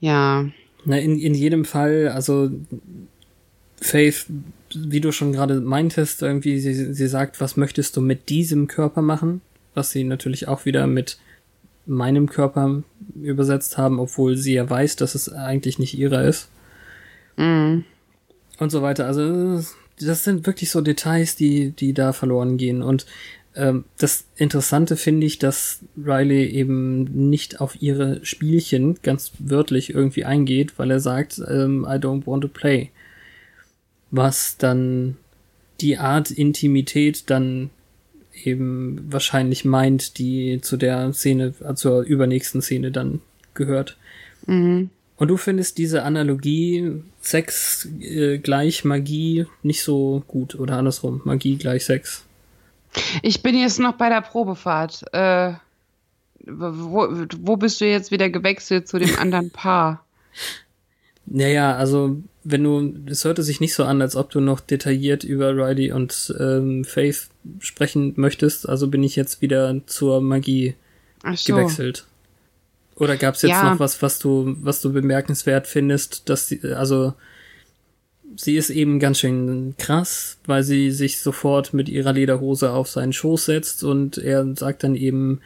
ja. 0.00 0.46
Na, 0.84 0.98
in, 0.98 1.18
in 1.18 1.34
jedem 1.34 1.64
Fall, 1.64 2.08
also 2.08 2.50
Faith, 3.80 4.26
wie 4.74 5.00
du 5.00 5.12
schon 5.12 5.32
gerade 5.32 5.60
meintest, 5.60 6.22
irgendwie, 6.22 6.58
sie, 6.58 6.92
sie 6.92 7.06
sagt, 7.06 7.40
was 7.40 7.56
möchtest 7.56 7.96
du 7.96 8.00
mit 8.00 8.28
diesem 8.28 8.66
Körper 8.66 9.02
machen? 9.02 9.40
Was 9.74 9.90
sie 9.90 10.04
natürlich 10.04 10.48
auch 10.48 10.64
wieder 10.64 10.86
mit 10.86 11.18
meinem 11.86 12.28
Körper 12.28 12.82
übersetzt 13.20 13.78
haben, 13.78 13.98
obwohl 13.98 14.36
sie 14.36 14.54
ja 14.54 14.68
weiß, 14.68 14.96
dass 14.96 15.14
es 15.14 15.32
eigentlich 15.32 15.78
nicht 15.78 15.98
ihrer 15.98 16.24
ist. 16.24 16.48
Mhm. 17.36 17.84
Und 18.58 18.70
so 18.70 18.82
weiter. 18.82 19.06
Also, 19.06 19.64
das 19.98 20.24
sind 20.24 20.46
wirklich 20.46 20.70
so 20.70 20.80
Details, 20.80 21.36
die, 21.36 21.70
die 21.70 21.94
da 21.94 22.12
verloren 22.12 22.56
gehen. 22.58 22.82
Und 22.82 23.06
ähm, 23.54 23.84
das 23.98 24.26
Interessante 24.36 24.96
finde 24.96 25.26
ich, 25.26 25.38
dass 25.38 25.80
Riley 25.96 26.46
eben 26.46 27.28
nicht 27.30 27.60
auf 27.60 27.80
ihre 27.82 28.24
Spielchen 28.24 28.98
ganz 29.02 29.32
wörtlich 29.38 29.92
irgendwie 29.94 30.24
eingeht, 30.24 30.78
weil 30.78 30.90
er 30.90 31.00
sagt, 31.00 31.40
ähm, 31.48 31.84
I 31.88 31.94
don't 31.94 32.26
want 32.26 32.42
to 32.42 32.48
play. 32.48 32.90
Was 34.10 34.56
dann 34.56 35.16
die 35.80 35.98
Art 35.98 36.30
Intimität 36.30 37.30
dann 37.30 37.70
eben 38.46 39.06
wahrscheinlich 39.10 39.64
meint, 39.64 40.18
die 40.18 40.60
zu 40.60 40.76
der 40.76 41.12
Szene, 41.12 41.54
äh, 41.60 41.74
zur 41.74 42.02
übernächsten 42.02 42.62
Szene 42.62 42.90
dann 42.90 43.20
gehört. 43.54 43.96
Mhm. 44.46 44.90
Und 45.16 45.28
du 45.28 45.36
findest 45.36 45.76
diese 45.78 46.02
Analogie 46.02 47.02
Sex 47.20 47.86
äh, 48.00 48.38
gleich 48.38 48.84
Magie 48.84 49.46
nicht 49.62 49.82
so 49.82 50.24
gut 50.26 50.54
oder 50.54 50.78
andersrum, 50.78 51.20
Magie 51.24 51.56
gleich 51.56 51.84
Sex. 51.84 52.24
Ich 53.22 53.42
bin 53.42 53.56
jetzt 53.56 53.78
noch 53.78 53.94
bei 53.94 54.08
der 54.08 54.22
Probefahrt. 54.22 55.04
Äh, 55.12 55.52
wo, 56.46 57.08
wo 57.40 57.56
bist 57.56 57.80
du 57.80 57.86
jetzt 57.86 58.10
wieder 58.10 58.30
gewechselt 58.30 58.88
zu 58.88 58.98
dem 58.98 59.14
anderen 59.18 59.50
Paar? 59.50 60.04
Naja, 61.26 61.76
also 61.76 62.16
wenn 62.42 62.64
du, 62.64 62.94
es 63.06 63.24
hörte 63.24 63.42
sich 63.42 63.60
nicht 63.60 63.74
so 63.74 63.84
an, 63.84 64.00
als 64.02 64.16
ob 64.16 64.30
du 64.30 64.40
noch 64.40 64.60
detailliert 64.60 65.24
über 65.24 65.54
Riley 65.54 65.92
und 65.92 66.34
ähm, 66.40 66.84
Faith 66.84 67.28
sprechen 67.58 68.14
möchtest, 68.16 68.68
also 68.68 68.88
bin 68.88 69.02
ich 69.02 69.14
jetzt 69.16 69.42
wieder 69.42 69.80
zur 69.86 70.20
Magie 70.20 70.74
Ach 71.22 71.36
so. 71.36 71.54
gewechselt. 71.54 72.06
Oder 72.96 73.16
gab 73.16 73.34
es 73.34 73.42
jetzt 73.42 73.50
Ja. 73.52 73.72
noch 73.72 73.80
was, 73.80 74.02
was 74.02 74.18
du, 74.18 74.56
was 74.60 74.80
du 74.80 74.92
bemerkenswert 74.92 75.66
findest, 75.66 76.28
dass 76.28 76.48
sie, 76.48 76.60
also 76.74 77.14
sie 78.36 78.56
ist 78.56 78.70
eben 78.70 78.98
ganz 79.00 79.18
schön 79.18 79.74
krass, 79.78 80.38
weil 80.46 80.62
sie 80.62 80.90
sich 80.90 81.20
sofort 81.20 81.72
mit 81.74 81.88
ihrer 81.88 82.12
Lederhose 82.12 82.70
auf 82.72 82.88
seinen 82.88 83.12
Schoß 83.12 83.46
setzt 83.46 83.84
und 83.84 84.18
er 84.18 84.46
sagt 84.56 84.82
dann 84.84 84.94
eben, 84.96 85.40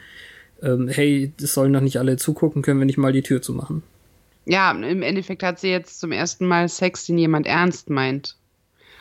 ähm, 0.61 0.87
hey, 0.87 1.31
es 1.41 1.53
sollen 1.53 1.71
noch 1.71 1.81
nicht 1.81 1.97
alle 1.99 2.17
zugucken, 2.17 2.61
können 2.61 2.79
wir 2.79 2.85
nicht 2.85 2.97
mal 2.97 3.11
die 3.13 3.21
Tür 3.23 3.41
zumachen. 3.41 3.83
Ja, 4.45 4.71
im 4.71 5.01
Endeffekt 5.01 5.43
hat 5.43 5.59
sie 5.59 5.69
jetzt 5.69 5.99
zum 5.99 6.11
ersten 6.11 6.47
Mal 6.47 6.69
Sex, 6.69 7.05
den 7.05 7.17
jemand 7.17 7.47
ernst 7.47 7.89
meint. 7.89 8.35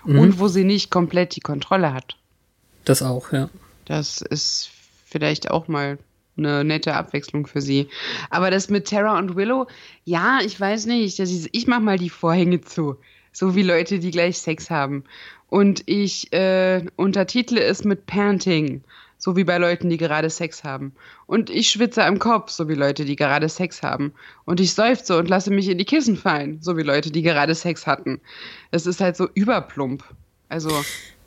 Mhm. 0.05 0.19
Und 0.19 0.39
wo 0.39 0.49
sie 0.49 0.65
nicht 0.65 0.91
komplett 0.91 1.37
die 1.37 1.41
Kontrolle 1.41 1.93
hat. 1.93 2.17
Das 2.85 3.03
auch, 3.03 3.33
ja. 3.33 3.51
Das 3.85 4.21
ist 4.21 4.71
vielleicht 5.07 5.51
auch 5.51 5.69
mal 5.69 5.99
eine 6.37 6.65
nette 6.65 6.95
Abwechslung 6.95 7.47
für 7.47 7.61
sie. 7.61 7.89
Aber 8.31 8.51
das 8.51 8.69
mit 8.69 8.89
Tara 8.89 9.19
und 9.19 9.37
Willow, 9.37 9.67
ja, 10.05 10.41
ich 10.45 10.59
weiß 10.59 10.87
nicht. 10.87 11.19
Ist, 11.21 11.49
ich 11.53 11.67
mach 11.67 11.81
mal 11.81 11.99
die 11.99 12.11
Vorhänge 12.11 12.61
zu. 12.61 12.97
So 13.33 13.55
wie 13.55 13.63
Leute, 13.63 13.99
die 13.99 14.11
gleich 14.11 14.39
Sex 14.39 14.71
haben. 14.71 15.05
Und 15.49 15.83
ich 15.87 16.33
äh, 16.33 16.85
untertitle 16.97 17.63
es 17.63 17.85
mit 17.85 18.07
Parenting. 18.07 18.83
So 19.25 19.37
wie 19.37 19.45
bei 19.45 19.57
Leuten, 19.57 19.89
die 19.89 19.97
gerade 19.97 20.29
Sex 20.29 20.65
haben. 20.65 20.93
Und 21.27 21.49
ich 21.49 21.71
schwitze 21.71 22.05
am 22.05 22.19
Kopf, 22.19 22.51
so 22.51 22.69
wie 22.69 22.75
Leute, 22.75 23.07
die 23.07 23.17
gerade 23.17 23.49
Sex 23.49 23.83
haben. 23.83 24.13
Und 24.45 24.61
ich 24.61 24.75
seufze 24.75 25.17
und 25.17 25.31
lasse 25.31 25.51
mich 25.51 25.71
in 25.71 25.79
die 25.79 25.87
Kissen 25.87 26.19
fallen, 26.19 26.61
so 26.61 26.77
wie 26.77 26.83
Leute, 26.83 27.11
die 27.11 27.23
gerade 27.23 27.55
Sex 27.55 27.87
hatten. 27.87 28.21
Es 28.71 28.85
ist 28.85 29.01
halt 29.01 29.17
so 29.17 29.27
überplump. 29.33 30.05
Also, 30.51 30.69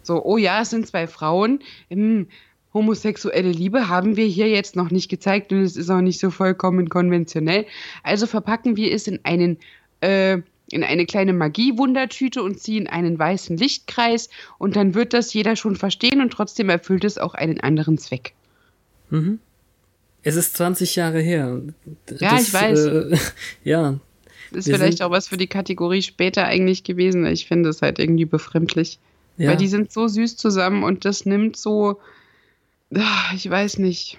so, 0.04 0.24
oh 0.24 0.38
ja, 0.38 0.62
es 0.62 0.70
sind 0.70 0.86
zwei 0.86 1.08
Frauen. 1.08 1.64
Hm, 1.90 2.28
homosexuelle 2.72 3.50
Liebe 3.50 3.88
haben 3.88 4.16
wir 4.16 4.28
hier 4.28 4.48
jetzt 4.48 4.76
noch 4.76 4.92
nicht 4.92 5.10
gezeigt 5.10 5.52
und 5.52 5.64
es 5.64 5.76
ist 5.76 5.90
auch 5.90 6.02
nicht 6.02 6.20
so 6.20 6.30
vollkommen 6.30 6.90
konventionell. 6.90 7.66
Also 8.04 8.28
verpacken 8.28 8.76
wir 8.78 8.94
es 8.94 9.08
in 9.08 9.22
einen 9.24 9.58
äh, 10.02 10.38
in 10.72 10.84
eine 10.84 11.06
kleine 11.06 11.34
Magie-Wundertüte 11.34 12.44
und 12.44 12.60
ziehen 12.60 12.88
einen 12.88 13.18
weißen 13.18 13.58
Lichtkreis 13.58 14.30
und 14.58 14.76
dann 14.76 14.94
wird 14.94 15.14
das 15.14 15.34
jeder 15.34 15.56
schon 15.56 15.76
verstehen 15.76 16.22
und 16.22 16.32
trotzdem 16.32 16.70
erfüllt 16.70 17.04
es 17.04 17.18
auch 17.18 17.34
einen 17.34 17.60
anderen 17.60 17.98
Zweck. 17.98 18.34
Mhm. 19.10 19.40
Es 20.24 20.36
ist 20.36 20.58
20 20.58 20.96
Jahre 20.98 21.22
her. 21.22 21.62
Ja, 22.20 22.38
ich 22.40 22.52
weiß. 22.54 22.86
Äh, 22.86 23.18
ja, 23.64 23.98
Ist 24.52 24.66
vielleicht 24.66 25.02
auch 25.02 25.12
was 25.12 25.30
für 25.30 25.38
die 25.38 25.48
Kategorie 25.48 26.02
später 26.02 26.46
eigentlich 26.46 26.84
gewesen. 26.84 27.26
Ich 27.26 27.48
finde 27.48 27.70
es 27.70 27.82
halt 27.82 27.98
irgendwie 27.98 28.26
befremdlich. 28.26 29.00
ja. 29.38 29.52
Weil 29.52 29.58
die 29.58 29.68
sind 29.68 29.94
so 29.94 30.08
süß 30.08 30.36
zusammen 30.36 30.84
und 30.84 31.06
das 31.06 31.26
nimmt 31.26 31.56
so. 31.56 32.00
Ah, 32.94 33.32
Ich 33.36 33.50
weiß 33.50 33.78
nicht. 33.78 34.18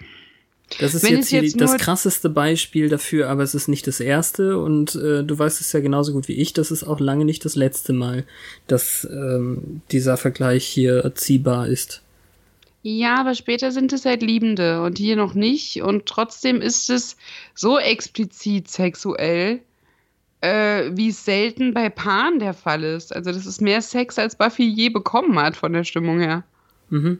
Das 0.80 0.94
ist 0.94 1.08
jetzt, 1.08 1.30
jetzt 1.32 1.60
das 1.60 1.76
krasseste 1.78 2.28
Beispiel 2.28 2.88
dafür, 2.88 3.30
aber 3.30 3.42
es 3.42 3.54
ist 3.54 3.68
nicht 3.68 3.86
das 3.86 4.00
erste 4.00 4.58
und 4.58 4.94
äh, 4.94 5.24
du 5.24 5.38
weißt 5.38 5.60
es 5.60 5.72
ja 5.72 5.80
genauso 5.80 6.12
gut 6.12 6.28
wie 6.28 6.34
ich, 6.34 6.52
das 6.52 6.70
ist 6.70 6.84
auch 6.84 7.00
lange 7.00 7.24
nicht 7.24 7.44
das 7.44 7.56
letzte 7.56 7.92
Mal, 7.92 8.24
dass 8.66 9.08
ähm, 9.10 9.80
dieser 9.90 10.16
Vergleich 10.18 10.66
hier 10.66 11.12
ziehbar 11.14 11.68
ist. 11.68 12.02
Ja, 12.82 13.16
aber 13.16 13.34
später 13.34 13.72
sind 13.72 13.92
es 13.92 14.04
halt 14.04 14.22
Liebende 14.22 14.82
und 14.82 14.98
hier 14.98 15.16
noch 15.16 15.34
nicht. 15.34 15.82
Und 15.82 16.06
trotzdem 16.06 16.60
ist 16.60 16.90
es 16.90 17.16
so 17.54 17.78
explizit 17.78 18.68
sexuell, 18.68 19.60
äh, 20.40 20.90
wie 20.92 21.08
es 21.08 21.24
selten 21.24 21.74
bei 21.74 21.90
Paaren 21.90 22.38
der 22.38 22.54
Fall 22.54 22.84
ist. 22.84 23.14
Also 23.14 23.32
das 23.32 23.46
ist 23.46 23.60
mehr 23.60 23.82
Sex, 23.82 24.18
als 24.18 24.36
Buffy 24.36 24.68
je 24.68 24.90
bekommen 24.90 25.38
hat 25.38 25.56
von 25.56 25.72
der 25.72 25.84
Stimmung 25.84 26.20
her. 26.20 26.44
Mhm. 26.90 27.18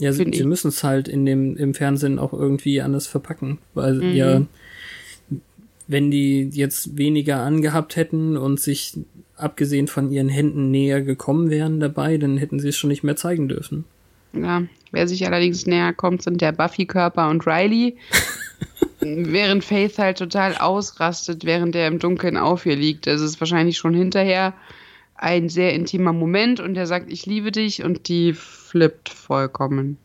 Ja, 0.00 0.12
sie, 0.12 0.28
sie 0.32 0.44
müssen 0.44 0.68
es 0.68 0.82
halt 0.82 1.06
in 1.08 1.24
dem, 1.24 1.56
im 1.56 1.72
Fernsehen 1.74 2.18
auch 2.18 2.32
irgendwie 2.32 2.80
anders 2.80 3.06
verpacken, 3.06 3.58
weil 3.74 3.94
Mhm. 3.94 4.12
ja, 4.14 4.42
wenn 5.86 6.10
die 6.10 6.48
jetzt 6.52 6.96
weniger 6.96 7.40
angehabt 7.42 7.96
hätten 7.96 8.36
und 8.36 8.58
sich 8.58 8.98
abgesehen 9.36 9.86
von 9.86 10.10
ihren 10.10 10.28
Händen 10.28 10.70
näher 10.70 11.02
gekommen 11.02 11.50
wären 11.50 11.78
dabei, 11.80 12.16
dann 12.16 12.38
hätten 12.38 12.58
sie 12.58 12.68
es 12.68 12.76
schon 12.76 12.88
nicht 12.88 13.04
mehr 13.04 13.16
zeigen 13.16 13.48
dürfen. 13.48 13.84
Ja, 14.32 14.62
wer 14.90 15.06
sich 15.06 15.26
allerdings 15.26 15.66
näher 15.66 15.92
kommt, 15.92 16.22
sind 16.22 16.40
der 16.40 16.52
Buffy-Körper 16.52 17.28
und 17.28 17.46
Riley. 17.46 17.96
während 19.00 19.64
Faith 19.64 19.98
halt 19.98 20.18
total 20.18 20.56
ausrastet, 20.56 21.44
während 21.44 21.76
er 21.76 21.88
im 21.88 21.98
Dunkeln 21.98 22.36
auf 22.36 22.64
ihr 22.66 22.76
liegt. 22.76 23.06
Das 23.06 23.20
ist 23.20 23.38
wahrscheinlich 23.40 23.76
schon 23.76 23.94
hinterher 23.94 24.54
ein 25.14 25.48
sehr 25.48 25.72
intimer 25.74 26.12
Moment 26.12 26.60
und 26.60 26.76
er 26.76 26.86
sagt, 26.86 27.10
ich 27.10 27.26
liebe 27.26 27.52
dich 27.52 27.82
und 27.84 28.08
die 28.08 28.32
flippt 28.32 29.08
vollkommen. 29.08 29.98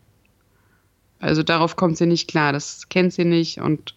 Also 1.19 1.43
darauf 1.43 1.75
kommt 1.75 1.97
sie 1.97 2.05
nicht 2.05 2.29
klar, 2.29 2.53
das 2.53 2.87
kennt 2.89 3.13
sie 3.13 3.25
nicht 3.25 3.59
und 3.59 3.95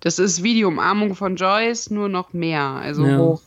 das 0.00 0.18
ist 0.18 0.42
wie 0.42 0.54
die 0.54 0.64
Umarmung 0.64 1.14
von 1.14 1.36
Joyce, 1.36 1.90
nur 1.90 2.08
noch 2.08 2.32
mehr, 2.32 2.62
also 2.62 3.04
Ja. 3.06 3.16
hoch, 3.18 3.42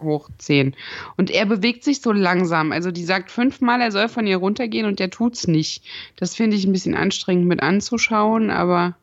hoch 0.00 0.30
10. 0.38 0.74
Und 1.16 1.30
er 1.30 1.44
bewegt 1.46 1.84
sich 1.84 2.00
so 2.00 2.10
langsam, 2.10 2.72
also 2.72 2.90
die 2.90 3.04
sagt 3.04 3.30
fünfmal, 3.30 3.80
er 3.80 3.92
soll 3.92 4.08
von 4.08 4.26
ihr 4.26 4.38
runtergehen 4.38 4.86
und 4.86 4.98
der 4.98 5.10
tut's 5.10 5.46
nicht. 5.46 5.84
Das 6.16 6.34
finde 6.34 6.56
ich 6.56 6.64
ein 6.64 6.72
bisschen 6.72 6.94
anstrengend 6.94 7.46
mit 7.46 7.62
anzuschauen, 7.62 8.50
aber 8.50 8.96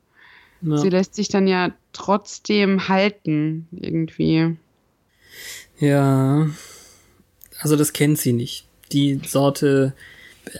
Ja. 0.61 0.77
sie 0.77 0.89
lässt 0.89 1.13
sich 1.13 1.29
dann 1.29 1.47
ja 1.47 1.71
trotzdem 1.93 2.87
halten, 2.89 3.67
irgendwie. 3.71 4.57
Ja, 5.79 6.47
also 7.59 7.75
das 7.75 7.93
kennt 7.93 8.19
sie 8.19 8.33
nicht. 8.33 8.65
Die 8.91 9.19
Sorte, 9.25 9.93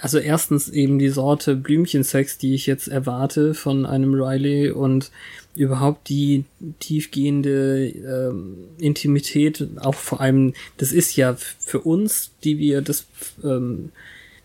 also 0.02 0.18
erstens 0.18 0.70
eben 0.70 1.00
die 1.00 1.10
Sorte 1.10 1.56
Blümchensex, 1.56 2.38
die 2.38 2.54
ich 2.54 2.66
jetzt 2.66 2.88
erwarte 2.88 3.54
von 3.54 3.86
einem 3.86 4.14
Riley 4.14 4.72
und 4.72 5.12
überhaupt 5.56 6.10
die 6.10 6.46
tiefgehende 6.80 7.88
ähm, 7.88 8.58
Intimität, 8.80 9.68
auch 9.78 9.96
vor 9.96 10.22
allem, 10.22 10.54
das 10.78 10.92
ist 10.92 11.16
ja 11.16 11.36
für 11.36 11.82
uns, 11.82 12.32
die 12.44 12.60
wir 12.60 12.82
das 12.82 13.08
ähm, 13.44 13.92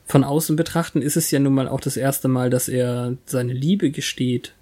von 0.06 0.24
außen 0.24 0.56
betrachten, 0.56 1.02
ist 1.02 1.16
es 1.16 1.30
ja 1.30 1.38
nun 1.38 1.54
mal 1.54 1.68
auch 1.68 1.80
das 1.80 1.96
erste 1.96 2.28
Mal, 2.28 2.50
dass 2.50 2.68
er 2.68 3.16
seine 3.26 3.52
Liebe 3.52 3.90
gesteht. 3.90 4.54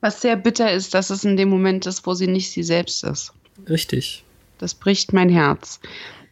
Was 0.00 0.20
sehr 0.20 0.36
bitter 0.36 0.72
ist, 0.72 0.94
dass 0.94 1.10
es 1.10 1.24
in 1.24 1.36
dem 1.36 1.48
Moment 1.48 1.86
ist, 1.86 2.06
wo 2.06 2.14
sie 2.14 2.26
nicht 2.26 2.50
sie 2.50 2.62
selbst 2.62 3.04
ist. 3.04 3.32
Richtig. 3.68 4.24
Das 4.58 4.74
bricht 4.74 5.12
mein 5.12 5.28
Herz. 5.28 5.80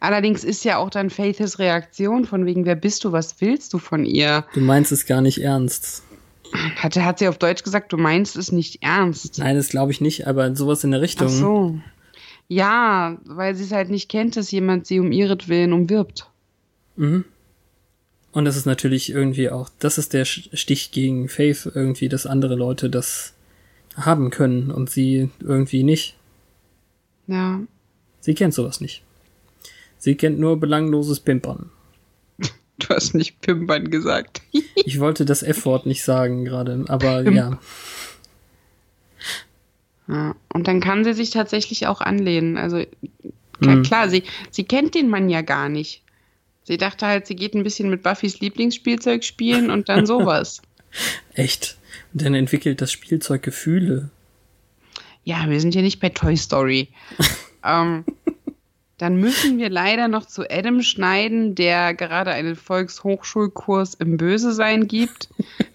Allerdings 0.00 0.44
ist 0.44 0.64
ja 0.64 0.78
auch 0.78 0.88
dann 0.88 1.10
Faiths 1.10 1.58
Reaktion 1.58 2.24
von 2.24 2.46
wegen, 2.46 2.64
wer 2.64 2.74
bist 2.74 3.04
du, 3.04 3.12
was 3.12 3.40
willst 3.40 3.74
du 3.74 3.78
von 3.78 4.06
ihr? 4.06 4.46
Du 4.54 4.60
meinst 4.60 4.92
es 4.92 5.04
gar 5.04 5.20
nicht 5.20 5.42
ernst. 5.42 6.02
Hat, 6.76 6.96
hat 6.96 7.18
sie 7.18 7.28
auf 7.28 7.38
Deutsch 7.38 7.62
gesagt, 7.62 7.92
du 7.92 7.98
meinst 7.98 8.34
es 8.36 8.50
nicht 8.50 8.82
ernst. 8.82 9.38
Nein, 9.38 9.56
das 9.56 9.68
glaube 9.68 9.92
ich 9.92 10.00
nicht, 10.00 10.26
aber 10.26 10.56
sowas 10.56 10.82
in 10.84 10.90
der 10.90 11.02
Richtung. 11.02 11.28
Ach 11.28 11.32
so. 11.32 11.78
Ja, 12.48 13.18
weil 13.24 13.54
sie 13.54 13.64
es 13.64 13.72
halt 13.72 13.90
nicht 13.90 14.08
kennt, 14.08 14.36
dass 14.36 14.50
jemand 14.50 14.86
sie 14.86 14.98
um 14.98 15.12
ihretwillen 15.12 15.72
umwirbt. 15.72 16.28
Mhm. 16.96 17.24
Und 18.32 18.44
das 18.44 18.56
ist 18.56 18.66
natürlich 18.66 19.12
irgendwie 19.12 19.50
auch, 19.50 19.68
das 19.78 19.98
ist 19.98 20.12
der 20.14 20.24
Stich 20.24 20.92
gegen 20.92 21.28
Faith 21.28 21.70
irgendwie, 21.74 22.08
dass 22.08 22.26
andere 22.26 22.54
Leute 22.54 22.88
das 22.88 23.34
haben 23.96 24.30
können 24.30 24.70
und 24.70 24.88
sie 24.88 25.30
irgendwie 25.40 25.82
nicht. 25.82 26.16
Ja. 27.26 27.60
Sie 28.20 28.34
kennt 28.34 28.54
sowas 28.54 28.80
nicht. 28.80 29.02
Sie 30.00 30.14
kennt 30.16 30.40
nur 30.40 30.58
belangloses 30.58 31.20
Pimpern. 31.20 31.70
Du 32.78 32.88
hast 32.88 33.14
nicht 33.14 33.42
Pimpern 33.42 33.90
gesagt. 33.90 34.40
ich 34.74 34.98
wollte 34.98 35.26
das 35.26 35.42
F-Wort 35.42 35.84
nicht 35.84 36.02
sagen 36.02 36.46
gerade, 36.46 36.86
aber 36.88 37.22
ja. 37.30 37.60
ja. 40.08 40.34
Und 40.52 40.66
dann 40.66 40.80
kann 40.80 41.04
sie 41.04 41.12
sich 41.12 41.30
tatsächlich 41.30 41.86
auch 41.86 42.00
anlehnen. 42.00 42.56
Also 42.56 42.82
klar, 43.60 43.76
hm. 43.76 43.82
klar, 43.82 44.08
sie, 44.08 44.24
sie 44.50 44.64
kennt 44.64 44.94
den 44.94 45.10
Mann 45.10 45.28
ja 45.28 45.42
gar 45.42 45.68
nicht. 45.68 46.02
Sie 46.64 46.78
dachte 46.78 47.06
halt, 47.06 47.26
sie 47.26 47.36
geht 47.36 47.54
ein 47.54 47.62
bisschen 47.62 47.90
mit 47.90 48.02
Buffys 48.02 48.40
Lieblingsspielzeug 48.40 49.22
spielen 49.22 49.70
und 49.70 49.90
dann 49.90 50.06
sowas. 50.06 50.62
Echt? 51.34 51.76
Und 52.14 52.22
dann 52.22 52.34
entwickelt 52.34 52.80
das 52.80 52.90
Spielzeug 52.90 53.42
Gefühle. 53.42 54.10
Ja, 55.24 55.50
wir 55.50 55.60
sind 55.60 55.74
ja 55.74 55.82
nicht 55.82 56.00
bei 56.00 56.08
Toy 56.08 56.36
Story. 56.36 56.88
ähm, 57.64 58.04
dann 59.00 59.16
müssen 59.16 59.58
wir 59.58 59.70
leider 59.70 60.08
noch 60.08 60.26
zu 60.26 60.42
Adam 60.50 60.82
schneiden, 60.82 61.54
der 61.54 61.94
gerade 61.94 62.32
einen 62.32 62.54
Volkshochschulkurs 62.54 63.94
im 63.94 64.18
Böse-Sein 64.18 64.88
gibt, 64.88 65.30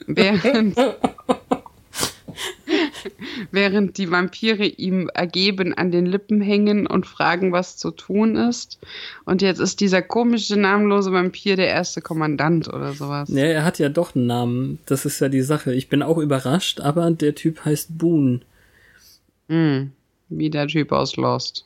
während 0.06 0.78
während 3.52 3.98
die 3.98 4.12
Vampire 4.12 4.66
ihm 4.66 5.10
ergeben 5.12 5.74
an 5.74 5.90
den 5.90 6.06
Lippen 6.06 6.40
hängen 6.40 6.86
und 6.86 7.08
fragen, 7.08 7.52
was 7.52 7.78
zu 7.78 7.90
tun 7.90 8.36
ist. 8.36 8.78
Und 9.26 9.42
jetzt 9.42 9.60
ist 9.60 9.80
dieser 9.80 10.04
komische, 10.04 10.56
namenlose 10.56 11.12
Vampir 11.12 11.56
der 11.56 11.70
erste 11.70 12.02
Kommandant 12.02 12.68
oder 12.68 12.94
sowas. 12.94 13.30
Ja, 13.30 13.46
er 13.46 13.66
hat 13.66 13.80
ja 13.80 13.90
doch 13.90 14.16
einen 14.16 14.28
Namen. 14.28 14.78
Das 14.86 15.06
ist 15.06 15.20
ja 15.20 15.30
die 15.30 15.42
Sache. 15.42 15.74
Ich 15.74 15.90
bin 15.90 16.04
auch 16.04 16.20
überrascht, 16.20 16.80
aber 16.80 17.10
der 17.10 17.34
Typ 17.34 17.66
heißt 17.66 17.98
Boone. 17.98 18.42
Hm, 19.50 19.94
wie 20.30 20.52
der 20.52 20.68
Typ 20.68 20.92
aus 20.92 21.16
Lost. 21.16 21.66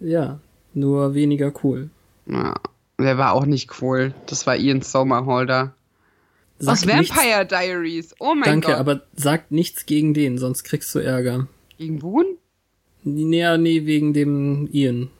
Ja, 0.00 0.38
nur 0.74 1.14
weniger 1.14 1.52
cool. 1.62 1.90
Ja, 2.26 2.54
der 2.98 3.18
war 3.18 3.32
auch 3.32 3.46
nicht 3.46 3.80
cool. 3.80 4.14
Das 4.26 4.46
war 4.46 4.56
Ian 4.56 4.82
Somerhalder. 4.82 5.74
Sag 6.58 6.72
Aus 6.72 6.86
Vampire 6.86 7.38
nichts. 7.38 7.48
Diaries. 7.48 8.14
Oh 8.18 8.34
mein 8.34 8.42
Danke, 8.44 8.68
Gott. 8.68 8.76
Danke, 8.76 8.76
aber 8.78 9.02
sag 9.14 9.50
nichts 9.50 9.86
gegen 9.86 10.14
den, 10.14 10.38
sonst 10.38 10.64
kriegst 10.64 10.92
du 10.94 10.98
Ärger. 10.98 11.46
Gegen 11.78 12.00
Boone? 12.00 12.34
Nee, 13.04 13.56
nee, 13.58 13.86
wegen 13.86 14.12
dem 14.12 14.68
Ian. 14.72 15.10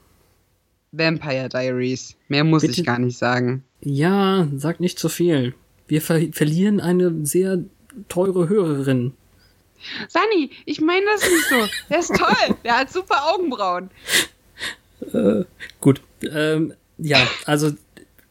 Vampire 0.91 1.49
Diaries. 1.49 2.17
Mehr 2.29 2.45
muss 2.45 2.63
Bitte? 2.63 2.81
ich 2.81 2.87
gar 2.87 2.99
nicht 2.99 3.19
sagen. 3.19 3.63
Ja, 3.81 4.49
sag 4.57 4.81
nicht 4.81 4.99
zu 4.99 5.09
viel. 5.09 5.55
Wir 5.87 6.03
ver 6.03 6.21
verlieren 6.33 6.81
eine 6.81 7.25
sehr 7.25 7.63
teure 8.09 8.49
Hörerin. 8.49 9.13
Sani, 10.09 10.51
ich 10.65 10.81
meine 10.81 11.07
das 11.07 11.23
nicht 11.23 11.49
so. 11.49 11.57
Der 11.89 11.99
ist 12.01 12.15
toll. 12.17 12.57
Der 12.65 12.79
hat 12.79 12.93
super 12.93 13.33
Augenbrauen. 13.33 13.91
Äh, 15.13 15.45
gut. 15.81 16.03
Ähm, 16.23 16.75
ja, 16.99 17.19
also 17.45 17.73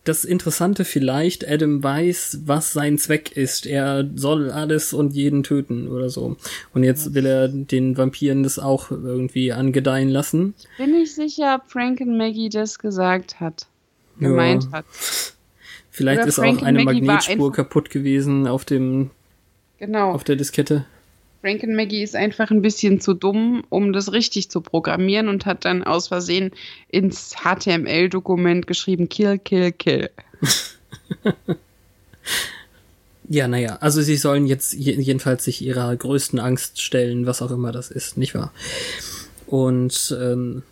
das 0.08 0.24
Interessante 0.24 0.86
vielleicht, 0.86 1.50
Adam 1.50 1.84
weiß, 1.84 2.42
was 2.46 2.72
sein 2.72 2.98
Zweck 2.98 3.36
ist. 3.36 3.66
Er 3.66 4.10
soll 4.16 4.52
alles 4.52 4.94
und 4.94 5.14
jeden 5.14 5.44
töten 5.44 5.90
oder 5.90 6.10
so. 6.10 6.38
Und 6.74 6.84
jetzt 6.84 7.14
will 7.14 7.26
er 7.26 7.50
den 7.50 7.98
Vampiren 7.98 8.44
das 8.44 8.58
auch 8.58 8.90
irgendwie 8.90 9.52
angedeihen 9.52 10.10
lassen. 10.10 10.54
Bin 10.78 10.96
ich 10.96 11.14
sicher, 11.14 11.56
ob 11.62 11.70
Frank 11.70 12.00
und 12.00 12.18
Maggie 12.18 12.50
das 12.50 12.80
gesagt 12.80 13.40
hat. 13.40 13.68
Gemeint 14.20 14.64
ja. 14.66 14.72
hat. 14.72 14.86
Vielleicht 15.92 16.20
oder 16.20 16.28
ist 16.28 16.36
Frank 16.36 16.62
auch 16.62 16.66
eine 16.66 16.84
Magnetspur 16.84 17.52
kaputt 17.52 17.90
gewesen 17.90 18.48
auf 18.48 18.66
dem 18.66 19.10
genau. 19.78 20.12
auf 20.12 20.24
der 20.24 20.36
Diskette. 20.36 20.86
Frank 21.42 21.64
und 21.64 21.76
Maggie 21.76 22.04
ist 22.04 22.16
einfach 22.16 22.52
ein 22.52 22.62
bisschen 22.62 23.00
zu 23.00 23.14
dumm, 23.14 23.64
um 23.70 23.94
das 23.94 24.12
richtig 24.12 24.50
zu 24.50 24.62
programmieren 24.62 25.28
und 25.28 25.46
hat 25.46 25.66
dann 25.66 25.84
aus 25.84 26.08
Versehen 26.08 26.52
ins 26.90 27.36
HTML-Dokument 27.44 28.68
geschrieben 28.68 29.08
Kill, 29.08 29.38
Kill, 29.38 29.72
Kill. 29.72 30.10
ja, 33.30 33.48
naja, 33.48 33.78
also 33.82 34.02
sie 34.02 34.18
sollen 34.18 34.48
jetzt 34.48 34.74
jedenfalls 34.74 35.44
sich 35.44 35.62
ihrer 35.62 35.96
größten 35.96 36.40
Angst 36.40 36.82
stellen, 36.82 37.26
was 37.26 37.42
auch 37.42 37.52
immer 37.52 37.72
das 37.72 37.92
ist, 37.92 38.18
nicht 38.18 38.34
wahr? 38.34 38.52
Und 39.46 40.16
ähm, 40.20 40.64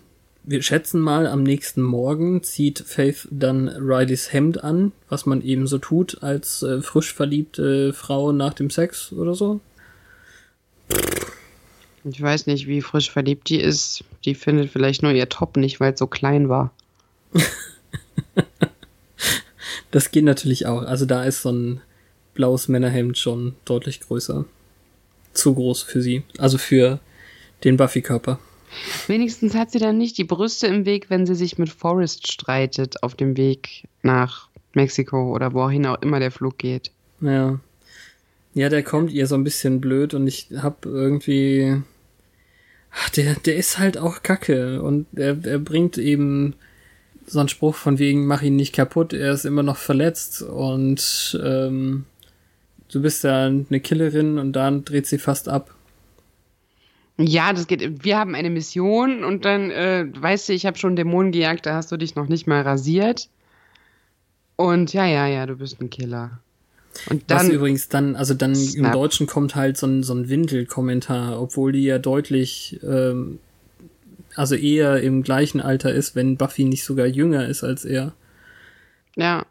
wir 0.44 0.62
schätzen 0.62 1.00
mal, 1.00 1.28
am 1.28 1.44
nächsten 1.44 1.82
Morgen 1.82 2.44
zieht 2.44 2.80
Faith 2.80 3.28
dann 3.32 3.68
Rileys 3.68 4.32
Hemd 4.34 4.64
an, 4.64 4.92
was 5.10 5.26
man 5.26 5.42
eben 5.42 5.68
so 5.68 5.78
tut 5.78 6.22
als 6.22 6.62
äh, 6.62 6.82
frisch 6.82 7.14
verliebte 7.14 7.94
Frau 7.94 8.32
nach 8.32 8.54
dem 8.54 8.70
Sex 8.70 9.12
oder 9.12 9.34
so. 9.34 9.60
Ich 12.04 12.22
weiß 12.22 12.46
nicht, 12.48 12.68
wie 12.68 12.82
frisch 12.82 13.10
verliebt 13.10 13.50
die 13.50 13.60
ist. 13.60 14.04
Die 14.26 14.36
findet 14.36 14.72
vielleicht 14.72 15.02
nur 15.02 15.12
ihr 15.12 15.28
Top 15.28 15.58
nicht, 15.58 15.80
weil 15.80 15.94
es 15.94 16.00
so 16.00 16.08
klein 16.08 16.50
war. 16.50 16.72
das 19.92 20.12
geht 20.12 20.24
natürlich 20.24 20.68
auch. 20.68 20.84
Also 20.84 21.06
da 21.06 21.24
ist 21.24 21.42
so 21.42 21.52
ein 21.52 21.82
blaues 22.36 22.68
Männerhemd 22.68 23.18
schon 23.18 23.56
deutlich 23.66 24.02
größer. 24.02 24.46
Zu 25.34 25.56
groß 25.56 25.82
für 25.82 26.02
sie. 26.02 26.24
Also 26.38 26.58
für 26.58 27.00
den 27.64 27.78
Buffy-Körper. 27.78 28.40
Wenigstens 29.08 29.56
hat 29.56 29.72
sie 29.72 29.80
dann 29.80 29.98
nicht 29.98 30.18
die 30.18 30.24
Brüste 30.24 30.68
im 30.68 30.86
Weg, 30.86 31.10
wenn 31.10 31.26
sie 31.26 31.36
sich 31.36 31.58
mit 31.58 31.70
Forrest 31.70 32.32
streitet 32.32 33.02
auf 33.04 33.16
dem 33.16 33.38
Weg 33.38 33.88
nach 34.04 34.50
Mexiko 34.74 35.34
oder 35.34 35.54
wohin 35.54 35.86
auch 35.86 36.02
immer 36.02 36.20
der 36.20 36.32
Flug 36.32 36.58
geht. 36.58 36.92
Ja. 37.22 37.60
Ja, 38.56 38.70
der 38.70 38.84
kommt 38.84 39.12
ihr 39.12 39.28
so 39.28 39.36
ein 39.36 39.44
bisschen 39.44 39.82
blöd 39.82 40.14
und 40.14 40.28
ich 40.28 40.48
hab 40.58 40.86
irgendwie. 40.86 41.82
Ach, 42.92 43.10
der, 43.10 43.36
der 43.36 43.58
ist 43.58 43.78
halt 43.78 43.98
auch 43.98 44.24
kacke 44.24 44.82
und 44.82 45.08
er, 45.14 45.38
er 45.44 45.60
bringt 45.60 45.98
eben 45.98 46.56
so 47.28 47.40
einen 47.40 47.50
Spruch 47.50 47.76
von 47.76 48.00
wegen, 48.00 48.26
mach 48.26 48.42
ihn 48.42 48.56
nicht 48.56 48.74
kaputt, 48.74 49.12
er 49.12 49.34
ist 49.34 49.44
immer 49.44 49.64
noch 49.64 49.76
verletzt 49.76 50.42
und 50.42 51.38
ähm, 51.44 52.06
du 52.90 53.02
bist 53.02 53.26
ja 53.26 53.48
eine 53.48 53.80
Killerin 53.82 54.40
und 54.40 54.54
dann 54.54 54.86
dreht 54.86 55.08
sie 55.08 55.18
fast 55.18 55.50
ab. 55.50 55.76
Ja, 57.18 57.52
das 57.52 57.68
geht. 57.68 58.06
Wir 58.06 58.18
haben 58.18 58.36
eine 58.36 58.50
Mission 58.50 59.26
und 59.26 59.44
dann, 59.44 59.72
äh, 59.72 60.06
weißt 60.16 60.48
du, 60.48 60.54
ich 60.54 60.66
habe 60.66 60.78
schon 60.78 60.96
Dämonen 60.96 61.34
gejagt, 61.34 61.66
da 61.66 61.76
hast 61.76 61.92
du 61.92 61.98
dich 61.98 62.16
noch 62.16 62.30
nicht 62.30 62.48
mal 62.48 62.62
rasiert. 62.62 63.30
Und 64.56 64.94
ja, 64.94 65.06
ja, 65.06 65.28
ja, 65.28 65.46
du 65.46 65.58
bist 65.58 65.82
ein 65.82 65.90
Killer. 65.90 66.40
Und 67.10 67.24
dann, 67.28 67.48
Was 67.48 67.50
übrigens 67.50 67.90
dann, 67.90 68.16
also 68.16 68.34
dann 68.34 68.56
Snap. 68.56 68.86
im 68.86 68.92
Deutschen 68.92 69.28
kommt 69.28 69.56
halt 69.56 69.78
so 69.78 69.88
ein, 69.88 70.04
so 70.04 70.14
ein 70.14 70.30
Windel-Kommentar, 70.30 71.42
obwohl 71.42 71.72
die 71.72 71.84
ja 71.84 72.00
deutlich, 72.00 72.80
ähm, 72.84 73.40
also 74.36 74.56
eher 74.56 75.02
im 75.02 75.24
gleichen 75.24 75.62
Alter 75.62 75.94
ist, 75.94 76.16
wenn 76.16 76.38
Buffy 76.38 76.66
nicht 76.66 76.84
sogar 76.84 77.06
jünger 77.06 77.48
ist 77.48 77.64
als 77.64 77.86
er. 77.86 78.14
Ja. 79.16 79.46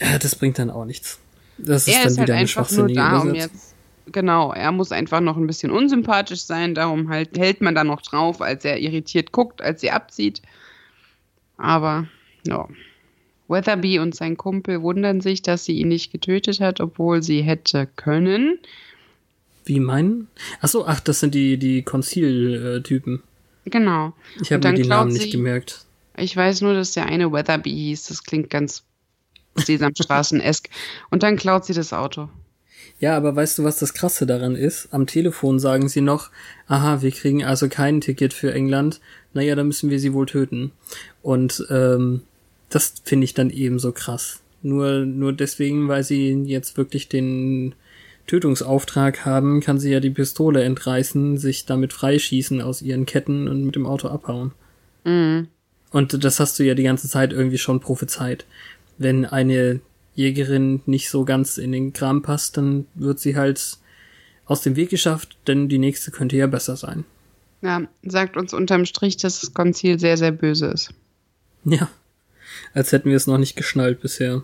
Ja, 0.00 0.18
das 0.18 0.34
bringt 0.34 0.58
dann 0.58 0.70
auch 0.70 0.84
nichts. 0.84 1.18
Das 1.58 1.86
ist 1.86 1.94
er 1.94 2.02
dann 2.02 2.12
ist 2.12 2.14
wieder 2.14 2.34
halt 2.34 2.38
eine 2.38 2.48
schwachsinnige 2.48 3.00
da, 3.00 3.18
um 3.18 3.34
jetzt, 3.34 3.74
Genau, 4.06 4.52
er 4.52 4.70
muss 4.70 4.92
einfach 4.92 5.20
noch 5.20 5.36
ein 5.36 5.46
bisschen 5.46 5.70
unsympathisch 5.70 6.42
sein, 6.42 6.74
darum 6.74 7.08
halt 7.08 7.38
hält 7.38 7.62
man 7.62 7.74
da 7.74 7.84
noch 7.84 8.02
drauf, 8.02 8.42
als 8.42 8.64
er 8.64 8.78
irritiert 8.78 9.32
guckt, 9.32 9.62
als 9.62 9.80
sie 9.80 9.90
abzieht. 9.90 10.42
Aber, 11.56 12.06
ja. 12.46 12.68
Weatherby 13.48 13.98
und 13.98 14.14
sein 14.14 14.36
Kumpel 14.36 14.82
wundern 14.82 15.20
sich, 15.20 15.42
dass 15.42 15.64
sie 15.64 15.74
ihn 15.74 15.88
nicht 15.88 16.12
getötet 16.12 16.60
hat, 16.60 16.80
obwohl 16.80 17.22
sie 17.22 17.42
hätte 17.42 17.88
können. 17.96 18.58
Wie 19.64 19.80
meinen? 19.80 20.28
Achso, 20.60 20.84
ach, 20.86 21.00
das 21.00 21.20
sind 21.20 21.34
die, 21.34 21.56
die 21.56 21.82
Conceal-Typen. 21.82 23.22
Genau. 23.66 24.12
Ich 24.40 24.52
habe 24.52 24.68
mir 24.68 24.74
die 24.74 24.88
Namen 24.88 25.10
sie, 25.10 25.18
nicht 25.18 25.32
gemerkt. 25.32 25.84
Ich 26.16 26.36
weiß 26.36 26.60
nur, 26.60 26.74
dass 26.74 26.92
der 26.92 27.06
eine 27.06 27.32
Weatherby 27.32 27.70
hieß. 27.70 28.08
Das 28.08 28.24
klingt 28.24 28.50
ganz 28.50 28.84
Sesamstraßen-esk. 29.56 30.68
und 31.10 31.22
dann 31.22 31.36
klaut 31.36 31.64
sie 31.64 31.74
das 31.74 31.92
Auto. 31.92 32.28
Ja, 33.00 33.16
aber 33.16 33.34
weißt 33.34 33.58
du, 33.58 33.64
was 33.64 33.78
das 33.78 33.94
Krasse 33.94 34.26
daran 34.26 34.54
ist? 34.54 34.88
Am 34.92 35.06
Telefon 35.06 35.58
sagen 35.58 35.88
sie 35.88 36.00
noch, 36.00 36.30
aha, 36.68 37.02
wir 37.02 37.10
kriegen 37.10 37.44
also 37.44 37.68
kein 37.68 38.00
Ticket 38.00 38.32
für 38.32 38.52
England. 38.52 39.00
Naja, 39.32 39.54
dann 39.56 39.66
müssen 39.66 39.90
wir 39.90 39.98
sie 39.98 40.12
wohl 40.12 40.26
töten. 40.26 40.72
Und 41.22 41.66
ähm, 41.70 42.22
das 42.74 42.94
finde 43.04 43.24
ich 43.24 43.34
dann 43.34 43.50
eben 43.50 43.78
so 43.78 43.92
krass. 43.92 44.40
Nur, 44.62 45.00
nur 45.00 45.32
deswegen, 45.32 45.88
weil 45.88 46.02
sie 46.02 46.32
jetzt 46.44 46.76
wirklich 46.76 47.08
den 47.08 47.74
Tötungsauftrag 48.26 49.24
haben, 49.24 49.60
kann 49.60 49.78
sie 49.78 49.90
ja 49.90 50.00
die 50.00 50.10
Pistole 50.10 50.64
entreißen, 50.64 51.38
sich 51.38 51.66
damit 51.66 51.92
freischießen 51.92 52.60
aus 52.60 52.82
ihren 52.82 53.06
Ketten 53.06 53.46
und 53.46 53.64
mit 53.64 53.76
dem 53.76 53.86
Auto 53.86 54.08
abhauen. 54.08 54.52
Mhm. 55.04 55.48
Und 55.90 56.24
das 56.24 56.40
hast 56.40 56.58
du 56.58 56.64
ja 56.64 56.74
die 56.74 56.82
ganze 56.82 57.08
Zeit 57.08 57.32
irgendwie 57.32 57.58
schon 57.58 57.78
prophezeit. 57.78 58.46
Wenn 58.98 59.24
eine 59.24 59.80
Jägerin 60.14 60.80
nicht 60.86 61.10
so 61.10 61.24
ganz 61.24 61.58
in 61.58 61.70
den 61.70 61.92
Kram 61.92 62.22
passt, 62.22 62.56
dann 62.56 62.86
wird 62.94 63.20
sie 63.20 63.36
halt 63.36 63.78
aus 64.46 64.62
dem 64.62 64.74
Weg 64.74 64.90
geschafft, 64.90 65.36
denn 65.46 65.68
die 65.68 65.78
nächste 65.78 66.10
könnte 66.10 66.36
ja 66.36 66.46
besser 66.48 66.76
sein. 66.76 67.04
Ja, 67.62 67.82
sagt 68.02 68.36
uns 68.36 68.52
unterm 68.52 68.84
Strich, 68.84 69.16
dass 69.18 69.40
das 69.40 69.54
Konzil 69.54 69.98
sehr, 69.98 70.16
sehr 70.16 70.32
böse 70.32 70.66
ist. 70.66 70.92
Ja, 71.64 71.88
als 72.74 72.92
hätten 72.92 73.08
wir 73.08 73.16
es 73.16 73.26
noch 73.26 73.38
nicht 73.38 73.56
geschnallt 73.56 74.00
bisher. 74.00 74.42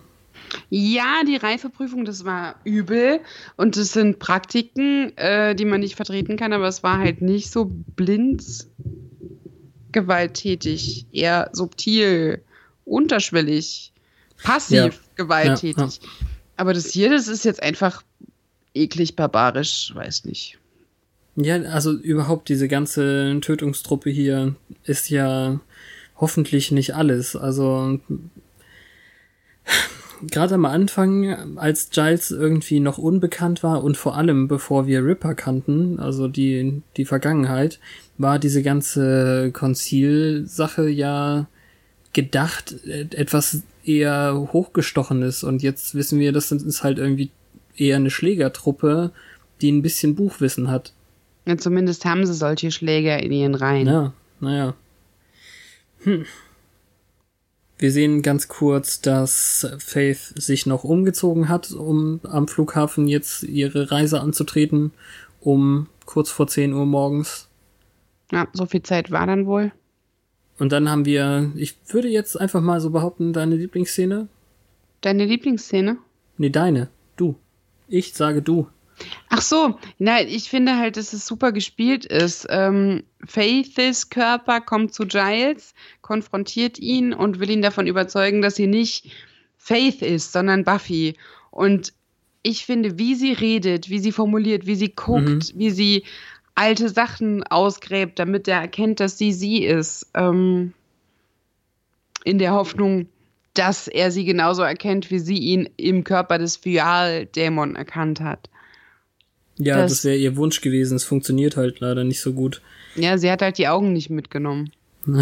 Ja, 0.69 1.21
die 1.27 1.37
Reifeprüfung, 1.37 2.03
das 2.03 2.25
war 2.25 2.55
übel. 2.65 3.19
Und 3.55 3.77
es 3.77 3.93
sind 3.93 4.19
Praktiken, 4.19 5.15
äh, 5.17 5.55
die 5.55 5.65
man 5.65 5.79
nicht 5.79 5.95
vertreten 5.95 6.35
kann, 6.35 6.51
aber 6.51 6.67
es 6.67 6.83
war 6.83 6.97
halt 6.97 7.21
nicht 7.21 7.51
so 7.51 7.65
blind 7.95 8.43
gewalttätig, 9.91 11.05
eher 11.11 11.49
subtil, 11.53 12.41
unterschwellig, 12.85 13.91
passiv 14.43 14.75
Ja. 14.75 14.89
gewalttätig. 15.15 15.75
Ja, 15.77 15.83
ja. 15.85 16.25
Aber 16.57 16.73
das 16.73 16.91
hier, 16.91 17.09
das 17.09 17.27
ist 17.27 17.45
jetzt 17.45 17.61
einfach 17.61 18.03
eklig 18.73 19.15
barbarisch, 19.15 19.91
weiß 19.93 20.25
nicht. 20.25 20.57
Ja, 21.35 21.55
also 21.61 21.93
überhaupt 21.93 22.49
diese 22.49 22.67
ganze 22.67 23.37
Tötungstruppe 23.41 24.09
hier 24.09 24.55
ist 24.83 25.09
ja 25.09 25.59
hoffentlich 26.21 26.71
nicht 26.71 26.95
alles. 26.95 27.35
Also 27.35 27.99
gerade 30.27 30.55
am 30.55 30.65
Anfang, 30.65 31.57
als 31.57 31.89
Giles 31.89 32.31
irgendwie 32.31 32.79
noch 32.79 32.97
unbekannt 32.97 33.63
war 33.63 33.83
und 33.83 33.97
vor 33.97 34.15
allem 34.15 34.47
bevor 34.47 34.87
wir 34.87 35.03
Ripper 35.03 35.35
kannten, 35.35 35.99
also 35.99 36.27
die, 36.27 36.81
die 36.97 37.05
Vergangenheit, 37.05 37.79
war 38.17 38.39
diese 38.39 38.61
ganze 38.61 39.51
Konzil-Sache 39.51 40.87
ja 40.89 41.47
gedacht, 42.13 42.75
etwas 42.85 43.63
eher 43.83 44.47
hochgestochenes 44.53 45.43
und 45.43 45.63
jetzt 45.63 45.95
wissen 45.95 46.19
wir, 46.19 46.31
das 46.31 46.51
ist 46.51 46.83
halt 46.83 46.99
irgendwie 46.99 47.31
eher 47.75 47.95
eine 47.95 48.11
Schlägertruppe, 48.11 49.11
die 49.61 49.71
ein 49.71 49.81
bisschen 49.81 50.15
Buchwissen 50.15 50.69
hat. 50.69 50.93
Ja, 51.45 51.57
zumindest 51.57 52.05
haben 52.05 52.25
sie 52.25 52.33
solche 52.33 52.69
Schläger 52.69 53.21
in 53.21 53.31
ihren 53.31 53.55
Reihen. 53.55 53.87
Ja, 53.87 54.13
naja. 54.39 54.75
Hm. 56.03 56.25
Wir 57.77 57.91
sehen 57.91 58.21
ganz 58.21 58.47
kurz, 58.47 59.01
dass 59.01 59.67
Faith 59.79 60.33
sich 60.35 60.67
noch 60.67 60.83
umgezogen 60.83 61.49
hat, 61.49 61.71
um 61.71 62.19
am 62.23 62.47
Flughafen 62.47 63.07
jetzt 63.07 63.41
ihre 63.41 63.89
Reise 63.89 64.21
anzutreten, 64.21 64.91
um 65.39 65.87
kurz 66.05 66.29
vor 66.29 66.45
10 66.45 66.73
Uhr 66.73 66.85
morgens. 66.85 67.49
Ja, 68.31 68.47
so 68.53 68.67
viel 68.67 68.83
Zeit 68.83 69.09
war 69.09 69.25
dann 69.25 69.47
wohl. 69.47 69.71
Und 70.59 70.71
dann 70.71 70.89
haben 70.89 71.05
wir, 71.05 71.51
ich 71.55 71.75
würde 71.87 72.07
jetzt 72.07 72.39
einfach 72.39 72.61
mal 72.61 72.79
so 72.79 72.91
behaupten, 72.91 73.33
deine 73.33 73.55
Lieblingsszene? 73.55 74.27
Deine 75.01 75.25
Lieblingsszene? 75.25 75.97
Nee, 76.37 76.51
deine. 76.51 76.89
Du. 77.15 77.35
Ich 77.87 78.13
sage 78.13 78.43
du. 78.43 78.67
Ach 79.29 79.41
so, 79.41 79.77
nein, 79.97 80.27
ich 80.29 80.49
finde 80.49 80.77
halt, 80.77 80.97
dass 80.97 81.13
es 81.13 81.25
super 81.25 81.51
gespielt 81.51 82.05
ist. 82.05 82.47
Ähm, 82.49 83.03
Faiths 83.25 84.09
Körper 84.09 84.61
kommt 84.61 84.93
zu 84.93 85.05
Giles, 85.05 85.73
konfrontiert 86.01 86.79
ihn 86.79 87.13
und 87.13 87.39
will 87.39 87.49
ihn 87.49 87.61
davon 87.61 87.87
überzeugen, 87.87 88.41
dass 88.41 88.55
sie 88.55 88.67
nicht 88.67 89.11
Faith 89.57 90.01
ist, 90.01 90.33
sondern 90.33 90.63
Buffy. 90.63 91.15
Und 91.51 91.93
ich 92.43 92.65
finde, 92.65 92.97
wie 92.97 93.15
sie 93.15 93.33
redet, 93.33 93.89
wie 93.89 93.99
sie 93.99 94.11
formuliert, 94.11 94.65
wie 94.65 94.75
sie 94.75 94.93
guckt, 94.93 95.53
wie 95.55 95.69
sie 95.69 96.03
alte 96.55 96.89
Sachen 96.89 97.43
ausgräbt, 97.43 98.19
damit 98.19 98.47
er 98.47 98.59
erkennt, 98.59 98.99
dass 98.99 99.17
sie 99.17 99.33
sie 99.33 99.63
ist. 99.63 100.07
Ähm, 100.13 100.73
in 102.23 102.39
der 102.39 102.53
Hoffnung, 102.53 103.07
dass 103.53 103.87
er 103.87 104.11
sie 104.11 104.25
genauso 104.25 104.61
erkennt, 104.61 105.11
wie 105.11 105.19
sie 105.19 105.37
ihn 105.37 105.69
im 105.77 106.03
Körper 106.03 106.37
des 106.37 106.63
Vial-Dämon 106.63 107.75
erkannt 107.75 108.21
hat. 108.21 108.49
Ja, 109.63 109.77
Das- 109.81 109.91
das, 109.91 110.05
wäre 110.05 110.15
ihr 110.17 110.35
Wunsch 110.37 110.61
gewesen. 110.61 110.95
Es 110.95 111.03
funktioniert 111.03 111.57
halt 111.57 111.79
leider 111.79 112.03
nicht 112.03 112.21
so 112.21 112.33
gut. 112.33 112.61
Ja, 112.95 113.17
sie 113.17 113.31
hat 113.31 113.41
halt 113.41 113.57
die 113.57 113.67
Augen 113.67 113.93
nicht 113.93 114.09
mitgenommen. 114.09 114.71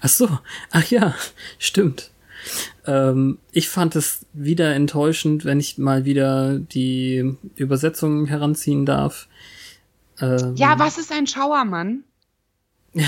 Ach 0.00 0.08
so, 0.08 0.28
ach 0.70 0.90
ja, 0.90 1.14
stimmt. 1.58 2.10
Ähm, 2.86 3.38
ich 3.52 3.68
fand 3.68 3.94
es 3.96 4.26
wieder 4.32 4.74
enttäuschend, 4.74 5.44
wenn 5.44 5.60
ich 5.60 5.78
mal 5.78 6.04
wieder 6.04 6.58
die 6.58 7.36
Übersetzung 7.56 8.26
heranziehen 8.26 8.84
darf. 8.86 9.28
Ähm, 10.20 10.54
Ja, 10.56 10.78
was 10.78 10.98
ist 10.98 11.12
ein 11.12 11.26
Schauermann? 11.26 12.04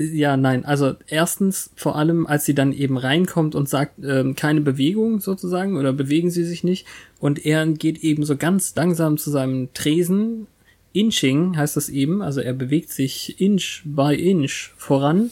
Ja, 0.00 0.36
nein. 0.36 0.64
Also 0.64 0.94
erstens, 1.08 1.70
vor 1.76 1.96
allem, 1.96 2.26
als 2.26 2.46
sie 2.46 2.54
dann 2.54 2.72
eben 2.72 2.96
reinkommt 2.96 3.54
und 3.54 3.68
sagt, 3.68 4.02
ähm, 4.02 4.34
keine 4.34 4.62
Bewegung 4.62 5.20
sozusagen 5.20 5.76
oder 5.76 5.92
bewegen 5.92 6.30
sie 6.30 6.44
sich 6.44 6.64
nicht. 6.64 6.86
Und 7.18 7.44
er 7.44 7.66
geht 7.66 7.98
eben 7.98 8.24
so 8.24 8.36
ganz 8.36 8.74
langsam 8.74 9.18
zu 9.18 9.30
seinem 9.30 9.68
Tresen. 9.74 10.46
Inching 10.92 11.56
heißt 11.56 11.76
das 11.76 11.88
eben, 11.88 12.22
also 12.22 12.40
er 12.40 12.52
bewegt 12.54 12.90
sich 12.90 13.40
inch 13.40 13.82
by 13.84 14.14
inch 14.14 14.72
voran. 14.76 15.30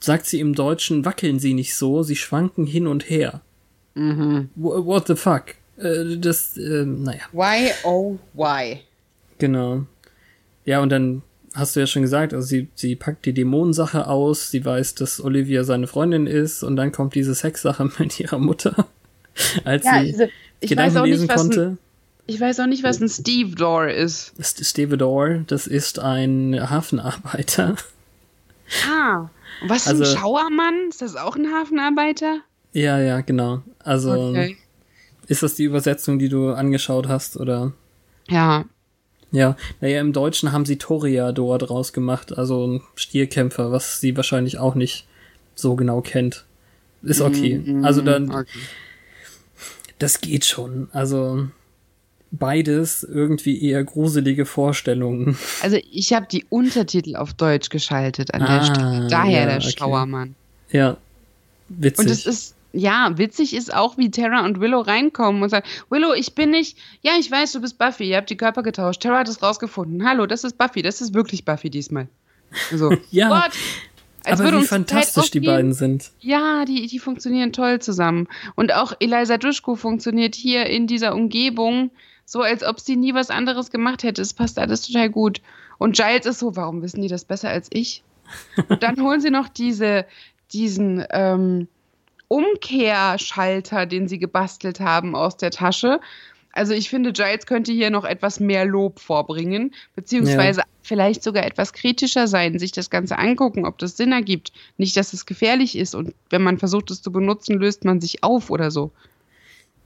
Sagt 0.00 0.26
sie 0.26 0.40
im 0.40 0.54
Deutschen, 0.54 1.04
wackeln 1.04 1.38
sie 1.38 1.54
nicht 1.54 1.74
so, 1.74 2.02
sie 2.02 2.16
schwanken 2.16 2.66
hin 2.66 2.86
und 2.86 3.10
her. 3.10 3.42
Mhm. 3.94 4.48
Wh- 4.56 4.84
What 4.86 5.06
the 5.08 5.16
fuck? 5.16 5.54
Äh, 5.76 6.16
das, 6.18 6.56
ähm, 6.56 7.02
naja. 7.02 7.20
Why, 7.32 7.70
oh, 7.84 8.16
why? 8.32 8.80
Genau. 9.38 9.84
Ja, 10.64 10.80
und 10.80 10.90
dann 10.90 11.22
hast 11.58 11.76
du 11.76 11.80
ja 11.80 11.86
schon 11.86 12.02
gesagt, 12.02 12.32
also 12.32 12.46
sie, 12.46 12.68
sie 12.74 12.96
packt 12.96 13.26
die 13.26 13.32
Dämonensache 13.34 14.06
aus, 14.06 14.50
sie 14.50 14.64
weiß, 14.64 14.94
dass 14.94 15.20
Olivia 15.22 15.64
seine 15.64 15.86
Freundin 15.86 16.26
ist 16.26 16.62
und 16.62 16.76
dann 16.76 16.92
kommt 16.92 17.14
diese 17.14 17.34
Sexsache 17.34 17.90
mit 17.98 18.18
ihrer 18.20 18.38
Mutter, 18.38 18.86
als 19.64 19.84
Ja, 19.84 20.00
sie 20.02 20.12
also, 20.12 20.24
ich 20.60 20.70
Gedanken 20.70 20.94
weiß 20.94 21.00
auch 21.00 21.04
lesen 21.06 21.22
nicht, 21.22 21.30
was 21.34 21.40
ein, 21.42 21.46
konnte. 21.50 21.76
ich 22.26 22.40
weiß 22.40 22.60
auch 22.60 22.66
nicht, 22.66 22.82
was 22.82 23.00
ein 23.00 23.08
Steve 23.08 23.54
Door 23.54 23.88
ist. 23.88 24.32
Ist 24.38 24.64
Stevedore, 24.64 25.44
das 25.46 25.66
ist 25.66 25.98
ein 25.98 26.58
Hafenarbeiter. 26.70 27.76
Ah. 28.88 29.28
Was 29.66 29.82
ist 29.82 29.88
Also- 29.88 30.04
ein 30.04 30.18
Schauermann? 30.18 30.74
Ist 30.88 31.02
das 31.02 31.16
auch 31.16 31.36
ein 31.36 31.46
Hafenarbeiter? 31.52 32.38
Ja, 32.72 32.98
ja, 33.00 33.20
genau. 33.22 33.62
Also 33.82 34.12
Okay. 34.12 34.56
ist 35.26 35.42
das 35.42 35.54
die 35.54 35.64
Übersetzung, 35.64 36.18
die 36.18 36.28
du 36.28 36.50
angeschaut 36.52 37.08
hast, 37.08 37.36
oder? 37.38 37.72
Ja. 38.28 38.64
Ja, 39.30 39.56
naja, 39.80 40.00
im 40.00 40.12
Deutschen 40.12 40.52
haben 40.52 40.64
sie 40.64 40.78
Toreador 40.78 41.58
draus 41.58 41.92
gemacht, 41.92 42.36
also 42.36 42.66
ein 42.66 42.82
Stierkämpfer, 42.94 43.70
was 43.72 44.00
sie 44.00 44.16
wahrscheinlich 44.16 44.58
auch 44.58 44.74
nicht 44.74 45.06
so 45.54 45.76
genau 45.76 46.00
kennt. 46.00 46.44
Ist 47.02 47.20
okay. 47.20 47.62
Also 47.82 48.00
dann, 48.02 48.30
Okay. 48.30 48.58
das 49.98 50.20
geht 50.20 50.44
schon. 50.46 50.88
Also 50.92 51.46
beides 52.30 53.02
irgendwie 53.04 53.62
eher 53.62 53.84
gruselige 53.84 54.46
Vorstellungen. 54.46 55.36
Also 55.62 55.78
ich 55.92 56.12
habe 56.12 56.26
die 56.30 56.44
Untertitel 56.48 57.16
auf 57.16 57.32
Deutsch 57.34 57.68
geschaltet 57.70 58.34
an 58.34 58.42
Ah, 58.42 58.58
der 58.58 58.64
Stelle. 58.64 59.06
Daher 59.08 59.40
ja, 59.40 59.46
der 59.46 59.56
okay. 59.58 59.74
Schauermann. 59.78 60.34
Ja, 60.70 60.96
witzig. 61.68 62.04
Und 62.06 62.10
es 62.12 62.26
ist, 62.26 62.54
ja, 62.78 63.16
witzig 63.16 63.54
ist 63.54 63.74
auch, 63.74 63.98
wie 63.98 64.10
Tara 64.10 64.44
und 64.44 64.60
Willow 64.60 64.80
reinkommen 64.80 65.42
und 65.42 65.48
sagen, 65.48 65.66
Willow, 65.90 66.14
ich 66.14 66.34
bin 66.34 66.50
nicht, 66.50 66.78
ja, 67.02 67.12
ich 67.18 67.30
weiß, 67.30 67.52
du 67.52 67.60
bist 67.60 67.78
Buffy, 67.78 68.10
ihr 68.10 68.16
habt 68.16 68.30
die 68.30 68.36
Körper 68.36 68.62
getauscht. 68.62 69.02
Tara 69.02 69.18
hat 69.18 69.28
es 69.28 69.42
rausgefunden. 69.42 70.06
Hallo, 70.06 70.26
das 70.26 70.44
ist 70.44 70.58
Buffy, 70.58 70.82
das 70.82 71.00
ist 71.00 71.14
wirklich 71.14 71.44
Buffy 71.44 71.70
diesmal. 71.70 72.08
So, 72.72 72.92
Ja? 73.10 73.48
Als 74.24 74.40
Aber 74.40 74.60
wie 74.60 74.64
fantastisch 74.64 75.30
die 75.30 75.40
beiden 75.40 75.72
sind. 75.72 76.10
Ja, 76.20 76.64
die, 76.64 76.86
die 76.86 76.98
funktionieren 76.98 77.52
toll 77.52 77.80
zusammen. 77.80 78.28
Und 78.56 78.74
auch 78.74 78.92
Eliza 78.98 79.38
Duschko 79.38 79.74
funktioniert 79.74 80.34
hier 80.34 80.66
in 80.66 80.86
dieser 80.86 81.14
Umgebung 81.14 81.90
so, 82.24 82.42
als 82.42 82.62
ob 82.62 82.78
sie 82.78 82.96
nie 82.96 83.14
was 83.14 83.30
anderes 83.30 83.70
gemacht 83.70 84.02
hätte. 84.02 84.20
Es 84.20 84.34
passt 84.34 84.58
alles 84.58 84.82
total 84.82 85.08
gut. 85.08 85.40
Und 85.78 85.96
Giles 85.96 86.26
ist 86.26 86.40
so, 86.40 86.56
warum 86.56 86.82
wissen 86.82 87.00
die 87.00 87.08
das 87.08 87.24
besser 87.24 87.48
als 87.48 87.68
ich? 87.70 88.02
Und 88.68 88.82
dann 88.82 89.00
holen 89.00 89.20
sie 89.20 89.30
noch 89.30 89.48
diese, 89.48 90.04
diesen 90.52 91.02
ähm, 91.10 91.68
Umkehrschalter, 92.28 93.86
den 93.86 94.08
sie 94.08 94.18
gebastelt 94.18 94.80
haben, 94.80 95.14
aus 95.14 95.36
der 95.36 95.50
Tasche. 95.50 96.00
Also 96.52 96.72
ich 96.72 96.90
finde, 96.90 97.12
Giles 97.12 97.46
könnte 97.46 97.72
hier 97.72 97.90
noch 97.90 98.04
etwas 98.04 98.40
mehr 98.40 98.64
Lob 98.64 98.98
vorbringen, 99.00 99.74
beziehungsweise 99.94 100.62
vielleicht 100.82 101.22
sogar 101.22 101.44
etwas 101.44 101.72
kritischer 101.72 102.26
sein, 102.26 102.58
sich 102.58 102.72
das 102.72 102.90
Ganze 102.90 103.18
angucken, 103.18 103.64
ob 103.66 103.78
das 103.78 103.96
Sinn 103.96 104.12
ergibt. 104.12 104.52
Nicht, 104.76 104.96
dass 104.96 105.12
es 105.12 105.26
gefährlich 105.26 105.76
ist 105.76 105.94
und 105.94 106.14
wenn 106.30 106.42
man 106.42 106.58
versucht, 106.58 106.90
es 106.90 107.02
zu 107.02 107.12
benutzen, 107.12 107.58
löst 107.58 107.84
man 107.84 108.00
sich 108.00 108.24
auf 108.24 108.50
oder 108.50 108.70
so. 108.70 108.90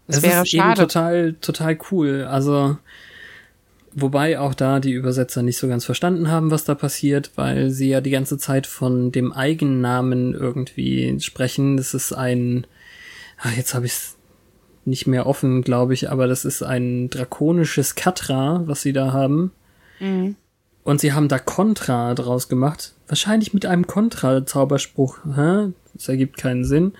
Das 0.06 0.18
Es 0.18 0.22
wäre 0.22 0.42
ist 0.42 0.54
eben 0.54 0.62
schade. 0.62 0.80
total, 0.82 1.32
total 1.34 1.78
cool. 1.90 2.24
Also, 2.24 2.76
wobei 3.94 4.38
auch 4.38 4.54
da 4.54 4.80
die 4.80 4.92
Übersetzer 4.92 5.42
nicht 5.42 5.58
so 5.58 5.68
ganz 5.68 5.84
verstanden 5.84 6.30
haben, 6.30 6.50
was 6.50 6.64
da 6.64 6.74
passiert, 6.74 7.32
weil 7.36 7.70
sie 7.70 7.88
ja 7.88 8.00
die 8.00 8.10
ganze 8.10 8.38
Zeit 8.38 8.66
von 8.66 9.12
dem 9.12 9.32
Eigennamen 9.32 10.34
irgendwie 10.34 11.18
sprechen. 11.20 11.76
Das 11.76 11.94
ist 11.94 12.12
ein, 12.12 12.66
ach, 13.38 13.56
jetzt 13.56 13.74
habe 13.74 13.86
ich 13.86 13.92
es 13.92 14.16
nicht 14.84 15.06
mehr 15.06 15.26
offen, 15.26 15.62
glaube 15.62 15.94
ich, 15.94 16.10
aber 16.10 16.26
das 16.26 16.44
ist 16.44 16.62
ein 16.62 17.08
drakonisches 17.10 17.94
Katra, 17.94 18.62
was 18.66 18.82
sie 18.82 18.92
da 18.92 19.12
haben. 19.12 19.52
Mhm. 20.00 20.36
Und 20.84 21.00
sie 21.00 21.12
haben 21.12 21.28
da 21.28 21.38
Contra 21.38 22.14
draus 22.14 22.48
gemacht. 22.48 22.94
Wahrscheinlich 23.06 23.54
mit 23.54 23.66
einem 23.66 23.86
Contra-Zauberspruch. 23.86 25.18
Das 25.94 26.08
ergibt 26.08 26.38
keinen 26.38 26.64
Sinn. 26.64 26.94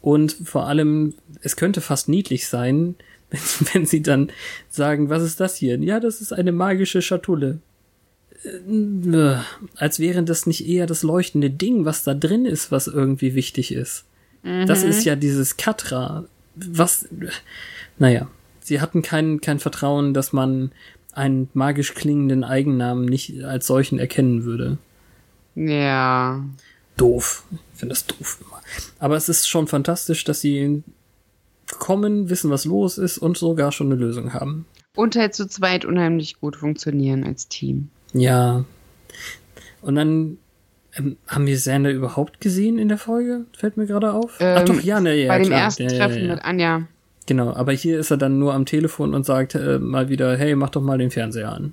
Und 0.00 0.32
vor 0.44 0.66
allem, 0.66 1.14
es 1.40 1.54
könnte 1.54 1.80
fast 1.80 2.08
niedlich 2.08 2.48
sein, 2.48 2.96
wenn, 3.32 3.68
wenn 3.72 3.86
sie 3.86 4.02
dann 4.02 4.30
sagen, 4.70 5.10
was 5.10 5.22
ist 5.22 5.40
das 5.40 5.56
hier? 5.56 5.78
Ja, 5.78 5.98
das 5.98 6.20
ist 6.20 6.32
eine 6.32 6.52
magische 6.52 7.02
Schatulle. 7.02 7.58
Äh, 8.44 9.36
Als 9.76 9.98
wäre 9.98 10.22
das 10.22 10.46
nicht 10.46 10.66
eher 10.66 10.86
das 10.86 11.02
leuchtende 11.02 11.50
Ding, 11.50 11.84
was 11.84 12.04
da 12.04 12.14
drin 12.14 12.44
ist, 12.44 12.70
was 12.70 12.86
irgendwie 12.86 13.34
wichtig 13.34 13.72
ist. 13.72 14.04
Das 14.66 14.82
ist 14.82 15.04
ja 15.04 15.14
dieses 15.14 15.56
Katra. 15.56 16.24
Was, 16.56 17.08
naja, 17.98 18.26
sie 18.60 18.80
hatten 18.80 19.02
kein, 19.02 19.40
kein 19.40 19.60
Vertrauen, 19.60 20.14
dass 20.14 20.32
man 20.32 20.72
einen 21.12 21.48
magisch 21.54 21.94
klingenden 21.94 22.42
Eigennamen 22.42 23.04
nicht 23.04 23.44
als 23.44 23.66
solchen 23.68 24.00
erkennen 24.00 24.44
würde. 24.44 24.78
Ja. 25.54 26.44
Doof. 26.96 27.44
Ich 27.72 27.78
finde 27.78 27.94
das 27.94 28.06
doof 28.06 28.38
immer. 28.40 28.60
Aber 28.98 29.16
es 29.16 29.28
ist 29.28 29.48
schon 29.48 29.68
fantastisch, 29.68 30.24
dass 30.24 30.40
sie 30.40 30.82
kommen, 31.78 32.30
wissen, 32.30 32.50
was 32.50 32.64
los 32.64 32.98
ist 32.98 33.18
und 33.18 33.36
sogar 33.36 33.72
schon 33.72 33.88
eine 33.92 34.00
Lösung 34.00 34.34
haben. 34.34 34.66
Und 34.94 35.16
halt 35.16 35.34
zu 35.34 35.46
zweit 35.46 35.84
unheimlich 35.84 36.40
gut 36.40 36.56
funktionieren 36.56 37.24
als 37.24 37.48
Team. 37.48 37.88
Ja. 38.12 38.64
Und 39.80 39.94
dann 39.96 40.38
ähm, 40.96 41.16
haben 41.26 41.46
wir 41.46 41.58
Sander 41.58 41.90
überhaupt 41.90 42.40
gesehen 42.40 42.78
in 42.78 42.88
der 42.88 42.98
Folge? 42.98 43.46
Fällt 43.56 43.76
mir 43.76 43.86
gerade 43.86 44.12
auf. 44.12 44.36
Ach 44.38 44.60
Ähm, 44.60 44.66
doch, 44.66 44.80
ja, 44.80 45.00
ne, 45.00 45.14
ja, 45.14 45.28
Bei 45.28 45.38
dem 45.38 45.48
klar. 45.48 45.60
ersten 45.60 45.84
ja, 45.84 45.88
Treffen 45.88 46.22
ja, 46.22 46.28
ja. 46.28 46.34
mit 46.34 46.44
Anja. 46.44 46.82
Genau, 47.26 47.54
aber 47.54 47.72
hier 47.72 47.98
ist 47.98 48.10
er 48.10 48.16
dann 48.16 48.38
nur 48.38 48.52
am 48.52 48.66
Telefon 48.66 49.14
und 49.14 49.24
sagt 49.24 49.54
äh, 49.54 49.78
mal 49.78 50.08
wieder, 50.08 50.36
hey, 50.36 50.54
mach 50.54 50.70
doch 50.70 50.82
mal 50.82 50.98
den 50.98 51.10
Fernseher 51.10 51.52
an. 51.52 51.72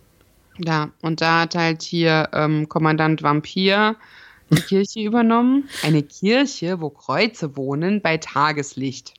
Ja, 0.58 0.92
und 1.02 1.22
da 1.22 1.42
hat 1.42 1.56
halt 1.56 1.82
hier 1.82 2.30
ähm, 2.34 2.70
Kommandant 2.70 3.24
Vampir 3.24 3.96
die 4.52 4.62
Kirche 4.62 5.00
übernommen. 5.06 5.70
Eine 5.84 6.04
Kirche, 6.04 6.82
wo 6.82 6.90
Kreuze 6.90 7.56
wohnen, 7.58 8.02
bei 8.02 8.18
Tageslicht. 8.18 9.14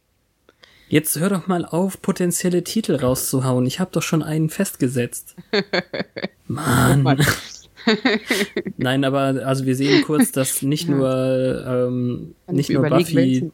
Jetzt 0.90 1.20
hör 1.20 1.28
doch 1.28 1.46
mal 1.46 1.64
auf, 1.64 2.02
potenzielle 2.02 2.64
Titel 2.64 2.96
rauszuhauen. 2.96 3.64
Ich 3.64 3.78
habe 3.78 3.92
doch 3.92 4.02
schon 4.02 4.24
einen 4.24 4.50
festgesetzt. 4.50 5.36
Mann. 6.48 7.24
Nein, 8.76 9.04
aber 9.04 9.46
also 9.46 9.66
wir 9.66 9.76
sehen 9.76 10.02
kurz, 10.02 10.32
dass 10.32 10.62
nicht 10.62 10.88
Ja. 10.88 10.94
nur 10.94 11.64
ähm, 11.64 12.34
nicht 12.50 12.70
ich 12.70 12.76
nur 12.76 12.88
Buffy, 12.88 13.52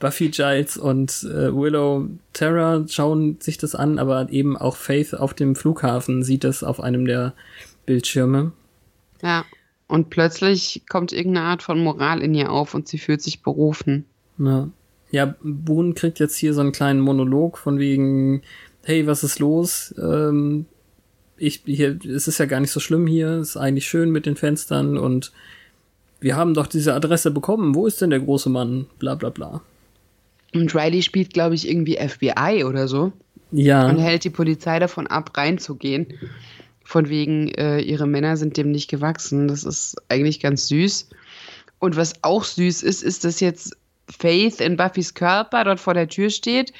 Buffy 0.00 0.30
Giles 0.30 0.78
und 0.78 1.10
äh, 1.24 1.54
Willow 1.54 2.08
Terra 2.32 2.82
schauen 2.88 3.36
sich 3.40 3.58
das 3.58 3.74
an, 3.74 3.98
aber 3.98 4.30
eben 4.30 4.56
auch 4.56 4.76
Faith 4.76 5.12
auf 5.12 5.34
dem 5.34 5.54
Flughafen 5.54 6.22
sieht 6.22 6.44
das 6.44 6.64
auf 6.64 6.80
einem 6.80 7.04
der 7.04 7.34
Bildschirme. 7.84 8.52
Ja. 9.20 9.44
Und 9.86 10.08
plötzlich 10.08 10.82
kommt 10.88 11.12
irgendeine 11.12 11.46
Art 11.46 11.62
von 11.62 11.84
Moral 11.84 12.22
in 12.22 12.34
ihr 12.34 12.50
auf 12.50 12.72
und 12.72 12.88
sie 12.88 12.98
fühlt 12.98 13.20
sich 13.20 13.42
berufen. 13.42 14.06
Ja. 14.38 14.70
Ja, 15.10 15.34
Boone 15.42 15.94
kriegt 15.94 16.18
jetzt 16.18 16.36
hier 16.36 16.54
so 16.54 16.60
einen 16.60 16.72
kleinen 16.72 17.00
Monolog 17.00 17.58
von 17.58 17.78
wegen, 17.78 18.42
hey, 18.84 19.06
was 19.06 19.24
ist 19.24 19.38
los? 19.38 19.94
Ähm, 19.98 20.66
ich, 21.36 21.62
hier, 21.64 21.98
es 22.04 22.28
ist 22.28 22.38
ja 22.38 22.46
gar 22.46 22.60
nicht 22.60 22.72
so 22.72 22.80
schlimm 22.80 23.06
hier, 23.06 23.28
es 23.28 23.50
ist 23.50 23.56
eigentlich 23.56 23.86
schön 23.86 24.10
mit 24.10 24.26
den 24.26 24.36
Fenstern 24.36 24.98
und 24.98 25.32
wir 26.20 26.36
haben 26.36 26.54
doch 26.54 26.66
diese 26.66 26.94
Adresse 26.94 27.30
bekommen. 27.30 27.74
Wo 27.74 27.86
ist 27.86 28.00
denn 28.00 28.10
der 28.10 28.20
große 28.20 28.50
Mann? 28.50 28.86
Bla 28.98 29.14
bla 29.14 29.30
bla. 29.30 29.62
Und 30.54 30.74
Riley 30.74 31.02
spielt, 31.02 31.32
glaube 31.32 31.54
ich, 31.54 31.68
irgendwie 31.68 31.96
FBI 31.96 32.64
oder 32.64 32.88
so. 32.88 33.12
Ja, 33.52 33.88
und 33.88 33.98
hält 33.98 34.24
die 34.24 34.30
Polizei 34.30 34.78
davon 34.78 35.06
ab, 35.06 35.36
reinzugehen. 35.36 36.06
Von 36.82 37.08
wegen, 37.08 37.48
äh, 37.48 37.80
ihre 37.80 38.06
Männer 38.06 38.36
sind 38.36 38.56
dem 38.56 38.70
nicht 38.70 38.90
gewachsen. 38.90 39.48
Das 39.48 39.64
ist 39.64 39.96
eigentlich 40.08 40.40
ganz 40.40 40.68
süß. 40.68 41.10
Und 41.78 41.96
was 41.96 42.24
auch 42.24 42.44
süß 42.44 42.82
ist, 42.82 43.02
ist, 43.02 43.24
dass 43.24 43.40
jetzt 43.40 43.76
Faith 44.16 44.60
in 44.60 44.76
Buffys 44.76 45.14
Körper 45.14 45.64
dort 45.64 45.80
vor 45.80 45.94
der 45.94 46.08
Tür 46.08 46.30
steht, 46.30 46.72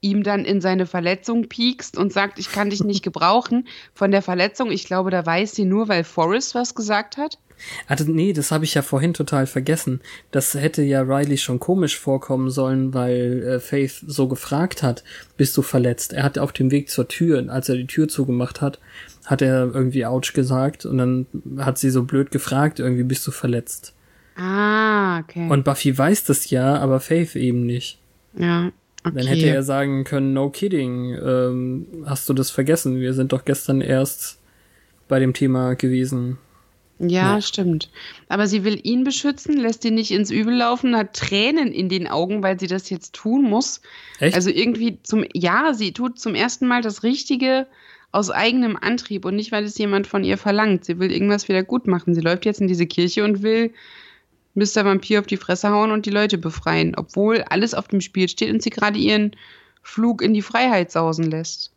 ihm 0.00 0.22
dann 0.22 0.44
in 0.44 0.60
seine 0.60 0.86
Verletzung 0.86 1.48
piekst 1.48 1.96
und 1.96 2.12
sagt, 2.12 2.38
ich 2.38 2.52
kann 2.52 2.70
dich 2.70 2.84
nicht 2.84 3.02
gebrauchen. 3.02 3.66
Von 3.94 4.10
der 4.10 4.22
Verletzung, 4.22 4.70
ich 4.70 4.84
glaube, 4.84 5.10
da 5.10 5.24
weiß 5.24 5.54
sie 5.54 5.64
nur, 5.64 5.88
weil 5.88 6.04
Forrest 6.04 6.54
was 6.54 6.74
gesagt 6.74 7.16
hat. 7.16 7.38
Das- 7.88 8.06
nee, 8.06 8.34
das 8.34 8.52
habe 8.52 8.64
ich 8.66 8.74
ja 8.74 8.82
vorhin 8.82 9.14
total 9.14 9.46
vergessen. 9.46 10.02
Das 10.30 10.52
hätte 10.52 10.82
ja 10.82 11.00
Riley 11.00 11.38
schon 11.38 11.58
komisch 11.58 11.98
vorkommen 11.98 12.50
sollen, 12.50 12.92
weil 12.92 13.42
äh, 13.42 13.60
Faith 13.60 14.04
so 14.06 14.28
gefragt 14.28 14.82
hat, 14.82 15.02
bist 15.38 15.56
du 15.56 15.62
verletzt? 15.62 16.12
Er 16.12 16.22
hat 16.24 16.38
auf 16.38 16.52
dem 16.52 16.70
Weg 16.70 16.90
zur 16.90 17.08
Tür, 17.08 17.42
als 17.48 17.70
er 17.70 17.76
die 17.76 17.86
Tür 17.86 18.08
zugemacht 18.08 18.60
hat, 18.60 18.78
hat 19.24 19.40
er 19.40 19.70
irgendwie 19.74 20.04
Ouch 20.04 20.34
gesagt 20.34 20.84
und 20.84 20.98
dann 20.98 21.26
hat 21.58 21.78
sie 21.78 21.88
so 21.88 22.02
blöd 22.04 22.30
gefragt, 22.30 22.78
irgendwie 22.78 23.04
bist 23.04 23.26
du 23.26 23.30
verletzt. 23.30 23.94
Ah, 24.36 25.20
okay. 25.20 25.48
Und 25.48 25.64
Buffy 25.64 25.96
weiß 25.96 26.24
das 26.24 26.50
ja, 26.50 26.76
aber 26.78 27.00
Faith 27.00 27.36
eben 27.36 27.64
nicht. 27.66 27.98
ja, 28.36 28.70
okay. 29.04 29.14
Dann 29.16 29.26
hätte 29.26 29.46
er 29.46 29.62
sagen 29.62 30.04
können, 30.04 30.32
no 30.32 30.50
kidding, 30.50 31.14
ähm, 31.14 31.86
hast 32.06 32.28
du 32.28 32.34
das 32.34 32.50
vergessen? 32.50 33.00
Wir 33.00 33.14
sind 33.14 33.32
doch 33.32 33.44
gestern 33.44 33.80
erst 33.80 34.38
bei 35.08 35.18
dem 35.20 35.32
Thema 35.32 35.74
gewesen. 35.74 36.38
Ja, 36.98 37.34
Ja. 37.36 37.40
stimmt. 37.42 37.90
Aber 38.28 38.46
sie 38.46 38.64
will 38.64 38.80
ihn 38.82 39.04
beschützen, 39.04 39.56
lässt 39.58 39.84
ihn 39.84 39.94
nicht 39.94 40.10
ins 40.10 40.30
Übel 40.30 40.54
laufen, 40.54 40.96
hat 40.96 41.14
Tränen 41.14 41.72
in 41.72 41.88
den 41.88 42.08
Augen, 42.08 42.42
weil 42.42 42.58
sie 42.58 42.66
das 42.68 42.88
jetzt 42.90 43.12
tun 43.14 43.42
muss. 43.44 43.80
Echt? 44.18 44.34
Also 44.34 44.50
irgendwie 44.50 44.98
zum, 45.02 45.24
ja, 45.34 45.72
sie 45.74 45.92
tut 45.92 46.18
zum 46.18 46.34
ersten 46.34 46.66
Mal 46.66 46.80
das 46.82 47.02
Richtige 47.02 47.66
aus 48.12 48.30
eigenem 48.30 48.76
Antrieb 48.80 49.24
und 49.26 49.36
nicht, 49.36 49.52
weil 49.52 49.64
es 49.64 49.76
jemand 49.76 50.06
von 50.06 50.24
ihr 50.24 50.38
verlangt. 50.38 50.86
Sie 50.86 50.98
will 50.98 51.12
irgendwas 51.12 51.48
wieder 51.48 51.62
gut 51.62 51.86
machen. 51.86 52.14
Sie 52.14 52.22
läuft 52.22 52.46
jetzt 52.46 52.60
in 52.62 52.68
diese 52.68 52.86
Kirche 52.86 53.24
und 53.24 53.42
will 53.42 53.72
Mr. 54.56 54.84
Vampir 54.84 55.20
auf 55.20 55.26
die 55.26 55.36
Fresse 55.36 55.70
hauen 55.70 55.90
und 55.90 56.06
die 56.06 56.10
Leute 56.10 56.38
befreien, 56.38 56.94
obwohl 56.96 57.42
alles 57.42 57.74
auf 57.74 57.88
dem 57.88 58.00
Spiel 58.00 58.28
steht 58.28 58.52
und 58.52 58.62
sie 58.62 58.70
gerade 58.70 58.98
ihren 58.98 59.36
Flug 59.82 60.22
in 60.22 60.34
die 60.34 60.42
Freiheit 60.42 60.90
sausen 60.90 61.30
lässt. 61.30 61.72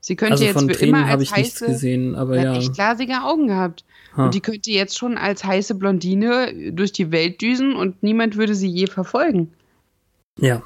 Sie 0.00 0.14
könnte 0.14 0.34
also 0.34 0.44
jetzt 0.44 0.60
für 0.60 0.66
Tränen 0.68 0.94
immer 0.94 1.06
als 1.06 1.32
heiße, 1.32 1.66
gesehen, 1.66 2.14
aber 2.14 2.36
er 2.36 2.44
ja. 2.44 2.56
echt 2.56 2.74
glasige 2.74 3.24
Augen 3.24 3.48
gehabt. 3.48 3.84
Ha. 4.16 4.26
Und 4.26 4.34
die 4.34 4.40
könnte 4.40 4.70
jetzt 4.70 4.96
schon 4.96 5.18
als 5.18 5.44
heiße 5.44 5.74
Blondine 5.74 6.72
durch 6.72 6.92
die 6.92 7.10
Welt 7.10 7.40
düsen 7.42 7.74
und 7.74 8.02
niemand 8.02 8.36
würde 8.36 8.54
sie 8.54 8.68
je 8.68 8.86
verfolgen. 8.86 9.52
Ja. 10.38 10.62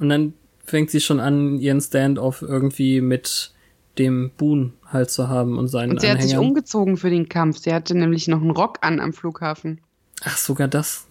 Und 0.00 0.08
dann 0.08 0.34
fängt 0.64 0.90
sie 0.90 1.00
schon 1.00 1.20
an, 1.20 1.58
ihren 1.60 1.80
Stand-off 1.80 2.42
irgendwie 2.42 3.00
mit 3.00 3.52
dem 3.98 4.30
Boon 4.36 4.72
halt 4.86 5.10
zu 5.10 5.28
haben 5.28 5.58
und 5.58 5.68
seinen 5.68 5.92
Und 5.92 6.00
sie 6.00 6.08
hat 6.10 6.20
sich 6.20 6.32
Anhängern. 6.32 6.48
umgezogen 6.48 6.96
für 6.96 7.10
den 7.10 7.28
Kampf. 7.28 7.58
Sie 7.58 7.72
hatte 7.72 7.96
nämlich 7.96 8.26
noch 8.26 8.40
einen 8.40 8.50
Rock 8.50 8.78
an 8.80 9.00
am 9.00 9.12
Flughafen. 9.12 9.80
Ach, 10.24 10.36
sogar 10.36 10.68
das. 10.68 11.06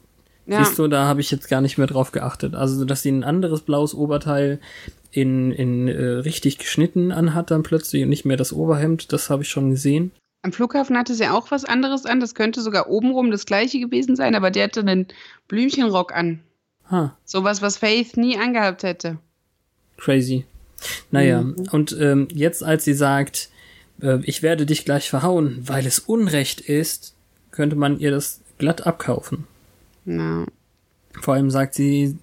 Ja, 0.47 0.63
Siehst 0.63 0.79
du, 0.79 0.87
da 0.87 1.05
habe 1.05 1.21
ich 1.21 1.29
jetzt 1.31 1.47
gar 1.49 1.61
nicht 1.61 1.77
mehr 1.77 1.87
drauf 1.87 2.11
geachtet. 2.11 2.55
Also, 2.55 2.83
dass 2.85 3.01
sie 3.03 3.11
ein 3.11 3.23
anderes 3.23 3.61
blaues 3.61 3.93
Oberteil 3.93 4.59
in, 5.11 5.51
in 5.51 5.87
äh, 5.87 6.01
richtig 6.03 6.57
geschnitten 6.57 7.11
anhat 7.11 7.51
dann 7.51 7.63
plötzlich 7.63 8.03
und 8.03 8.09
nicht 8.09 8.25
mehr 8.25 8.37
das 8.37 8.51
Oberhemd, 8.53 9.11
das 9.13 9.29
habe 9.29 9.43
ich 9.43 9.49
schon 9.49 9.69
gesehen. 9.71 10.11
am 10.41 10.51
Flughafen 10.51 10.97
hatte 10.97 11.13
sie 11.13 11.27
auch 11.27 11.51
was 11.51 11.65
anderes 11.65 12.05
an. 12.05 12.19
Das 12.19 12.33
könnte 12.33 12.61
sogar 12.61 12.89
obenrum 12.89 13.29
das 13.31 13.45
gleiche 13.45 13.79
gewesen 13.79 14.15
sein, 14.15 14.33
aber 14.35 14.49
der 14.51 14.63
hatte 14.65 14.79
einen 14.79 15.07
Blümchenrock 15.47 16.13
an. 16.13 16.39
Ha, 16.89 17.15
Sowas, 17.25 17.61
was 17.61 17.77
Faith 17.77 18.17
nie 18.17 18.37
angehabt 18.37 18.83
hätte. 18.83 19.17
crazy. 19.97 20.45
Naja, 21.11 21.41
Mhm. 21.43 21.67
und 21.71 21.95
ähm, 21.99 22.27
jetzt, 22.33 22.63
als 22.63 22.83
sie 22.85 22.95
sagt, 22.95 23.49
äh, 24.01 24.17
ich 24.23 24.41
werde 24.41 24.65
dich 24.65 24.83
gleich 24.85 25.09
verhauen, 25.09 25.59
weil 25.61 25.85
es 25.85 25.99
Unrecht 25.99 26.59
ist, 26.61 27.13
könnte 27.51 27.75
man 27.75 27.99
ihr 27.99 28.09
das 28.11 28.40
glatt 28.61 28.87
abkaufen. 28.87 29.45
Na, 30.05 30.45
Vor 31.19 31.33
allem 31.33 31.49
sagt 31.49 31.73
sie, 31.73 32.17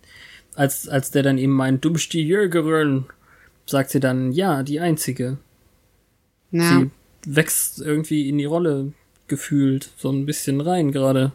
als, 0.55 0.89
als 0.89 1.11
der 1.11 1.23
dann 1.23 1.37
eben 1.37 1.53
meint, 1.53 1.85
du 1.85 1.93
bist 1.93 2.13
die 2.13 2.23
Jägerin, 2.23 3.05
sagt 3.67 3.91
sie 3.91 4.01
dann, 4.01 4.33
ja, 4.33 4.63
die 4.63 4.81
einzige. 4.81 5.37
na. 6.51 6.81
Sie 6.81 6.91
wächst 7.27 7.81
irgendwie 7.81 8.29
in 8.29 8.39
die 8.39 8.47
Rolle 8.47 8.93
gefühlt, 9.27 9.91
so 9.97 10.11
ein 10.11 10.25
bisschen 10.25 10.61
rein 10.61 10.93
gerade. 10.93 11.33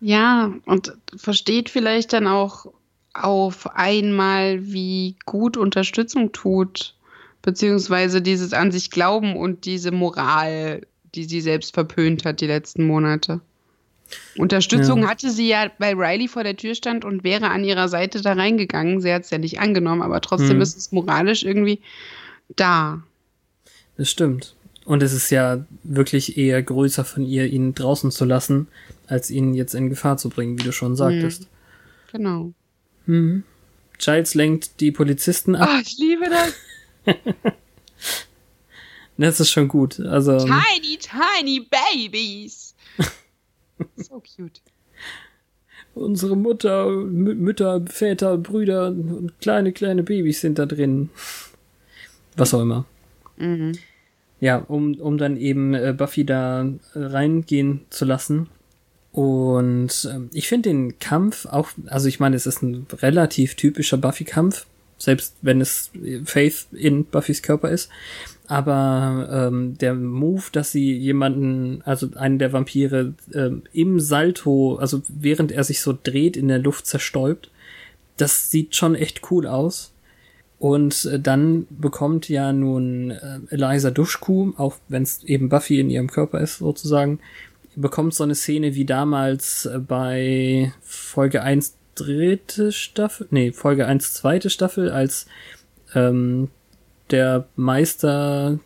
Ja, 0.00 0.52
und 0.66 0.96
versteht 1.16 1.68
vielleicht 1.70 2.12
dann 2.12 2.26
auch 2.26 2.66
auf 3.14 3.74
einmal, 3.74 4.64
wie 4.64 5.16
gut 5.26 5.56
Unterstützung 5.56 6.32
tut, 6.32 6.94
beziehungsweise 7.42 8.22
dieses 8.22 8.52
an 8.52 8.70
sich 8.70 8.90
glauben 8.90 9.36
und 9.36 9.64
diese 9.64 9.90
Moral, 9.90 10.86
die 11.14 11.24
sie 11.24 11.40
selbst 11.40 11.74
verpönt 11.74 12.24
hat 12.24 12.40
die 12.40 12.46
letzten 12.46 12.86
Monate. 12.86 13.40
Unterstützung 14.36 15.02
Ja. 15.02 15.08
hatte 15.10 15.30
sie 15.30 15.48
ja, 15.48 15.70
weil 15.78 15.94
Riley 15.94 16.28
vor 16.28 16.42
der 16.44 16.56
Tür 16.56 16.74
stand 16.74 17.04
und 17.04 17.24
wäre 17.24 17.48
an 17.50 17.64
ihrer 17.64 17.88
Seite 17.88 18.20
da 18.22 18.32
reingegangen. 18.32 19.00
Sie 19.00 19.12
hat 19.12 19.22
es 19.24 19.30
ja 19.30 19.38
nicht 19.38 19.60
angenommen, 19.60 20.02
aber 20.02 20.20
trotzdem 20.20 20.56
Hm. 20.56 20.60
ist 20.62 20.76
es 20.76 20.92
moralisch 20.92 21.42
irgendwie 21.44 21.80
da. 22.56 23.02
Das 23.96 24.10
stimmt. 24.10 24.54
Und 24.84 25.02
es 25.02 25.12
ist 25.12 25.30
ja 25.30 25.64
wirklich 25.84 26.36
eher 26.38 26.62
größer 26.62 27.04
von 27.04 27.24
ihr, 27.24 27.46
ihn 27.46 27.74
draußen 27.74 28.10
zu 28.10 28.24
lassen, 28.24 28.66
als 29.06 29.30
ihn 29.30 29.54
jetzt 29.54 29.74
in 29.74 29.88
Gefahr 29.90 30.16
zu 30.16 30.28
bringen, 30.30 30.58
wie 30.58 30.64
du 30.64 30.72
schon 30.72 30.96
sagtest. 30.96 31.46
Genau. 32.12 32.52
Mhm. 33.06 33.44
Giles 33.98 34.34
lenkt 34.34 34.80
die 34.80 34.90
Polizisten 34.90 35.54
ab. 35.54 35.68
Ah, 35.70 35.80
ich 35.82 35.98
liebe 35.98 36.24
das. 36.28 36.54
Das 39.16 39.38
ist 39.38 39.50
schon 39.50 39.68
gut. 39.68 40.00
Also, 40.00 40.38
Tiny, 40.38 40.98
tiny 40.98 41.60
babies. 41.70 42.74
so 43.96 44.20
cute. 44.20 44.60
unsere 45.94 46.36
Mutter, 46.36 46.88
Mü 46.90 47.34
Mütter, 47.34 47.82
Väter, 47.86 48.38
Brüder 48.38 48.88
und 48.88 49.32
kleine, 49.40 49.72
kleine 49.72 50.02
Babys 50.02 50.40
sind 50.40 50.58
da 50.58 50.66
drin. 50.66 51.10
Was 52.36 52.54
auch 52.54 52.62
immer. 52.62 52.84
Mhm. 53.36 53.72
Ja, 54.40 54.56
um, 54.56 54.94
um 54.94 55.18
dann 55.18 55.36
eben 55.36 55.74
äh, 55.74 55.94
Buffy 55.96 56.24
da 56.24 56.62
äh, 56.62 56.98
reingehen 56.98 57.82
zu 57.90 58.04
lassen, 58.04 58.48
Und 59.12 60.08
ähm, 60.10 60.30
ich 60.32 60.48
finde 60.48 60.68
den 60.70 60.98
Kampf 60.98 61.46
auch, 61.46 61.70
also 61.86 62.06
ich 62.08 62.20
meine, 62.20 62.36
es 62.36 62.46
ist 62.46 62.62
ein 62.62 62.86
relativ 63.02 63.56
typischer 63.56 63.96
Buffy-Kampf, 63.96 64.66
selbst 65.00 65.36
wenn 65.42 65.60
es 65.60 65.90
Faith 66.24 66.66
in 66.72 67.04
Buffys 67.06 67.42
Körper 67.42 67.70
ist. 67.70 67.88
Aber 68.46 69.28
ähm, 69.32 69.78
der 69.78 69.94
Move, 69.94 70.44
dass 70.52 70.72
sie 70.72 70.92
jemanden, 70.92 71.82
also 71.84 72.10
einen 72.16 72.38
der 72.38 72.52
Vampire, 72.52 73.14
ähm, 73.32 73.62
im 73.72 73.98
Salto, 73.98 74.76
also 74.76 75.02
während 75.08 75.52
er 75.52 75.64
sich 75.64 75.80
so 75.80 75.96
dreht, 76.00 76.36
in 76.36 76.48
der 76.48 76.58
Luft 76.58 76.86
zerstäubt, 76.86 77.50
das 78.16 78.50
sieht 78.50 78.76
schon 78.76 78.94
echt 78.94 79.30
cool 79.30 79.46
aus. 79.46 79.92
Und 80.58 81.06
äh, 81.06 81.18
dann 81.18 81.66
bekommt 81.70 82.28
ja 82.28 82.52
nun 82.52 83.12
äh, 83.12 83.38
Eliza 83.48 83.90
Duschku, 83.90 84.52
auch 84.58 84.76
wenn 84.88 85.04
es 85.04 85.24
eben 85.24 85.48
Buffy 85.48 85.80
in 85.80 85.88
ihrem 85.88 86.10
Körper 86.10 86.40
ist 86.40 86.58
sozusagen, 86.58 87.20
bekommt 87.76 88.14
so 88.14 88.24
eine 88.24 88.34
Szene 88.34 88.74
wie 88.74 88.84
damals 88.84 89.64
äh, 89.64 89.78
bei 89.78 90.72
Folge 90.82 91.42
1 91.42 91.76
dritte 91.94 92.72
Staffel, 92.72 93.26
nee, 93.30 93.52
Folge 93.52 93.86
1 93.86 94.14
zweite 94.14 94.50
Staffel, 94.50 94.90
als 94.90 95.26
ähm, 95.94 96.48
der 97.10 97.46
Meister 97.56 98.58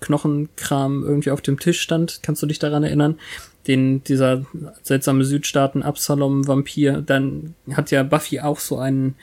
Knochenkram 0.00 1.02
irgendwie 1.04 1.30
auf 1.30 1.40
dem 1.40 1.58
Tisch 1.58 1.80
stand. 1.80 2.20
Kannst 2.22 2.42
du 2.42 2.46
dich 2.46 2.58
daran 2.58 2.84
erinnern? 2.84 3.18
Den, 3.66 4.04
dieser 4.04 4.44
seltsame 4.82 5.24
Südstaaten 5.24 5.82
Absalom 5.82 6.46
Vampir, 6.46 7.00
dann 7.00 7.54
hat 7.72 7.90
ja 7.90 8.02
Buffy 8.02 8.40
auch 8.40 8.58
so 8.58 8.78
einen, 8.78 9.14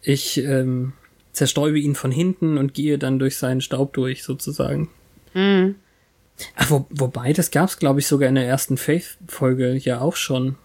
ich 0.00 0.38
ähm, 0.38 0.94
zerstäube 1.32 1.78
ihn 1.78 1.94
von 1.94 2.10
hinten 2.10 2.56
und 2.56 2.72
gehe 2.72 2.98
dann 2.98 3.18
durch 3.18 3.36
seinen 3.36 3.60
Staub 3.60 3.92
durch, 3.92 4.22
sozusagen. 4.22 4.88
Mhm. 5.34 5.74
Ach, 6.56 6.70
wo, 6.70 6.86
wobei, 6.90 7.32
das 7.32 7.50
gab's, 7.50 7.78
glaube 7.78 8.00
ich, 8.00 8.06
sogar 8.06 8.28
in 8.28 8.36
der 8.36 8.46
ersten 8.46 8.76
Faith-Folge 8.76 9.74
ja 9.76 10.00
auch 10.00 10.16
schon. 10.16 10.56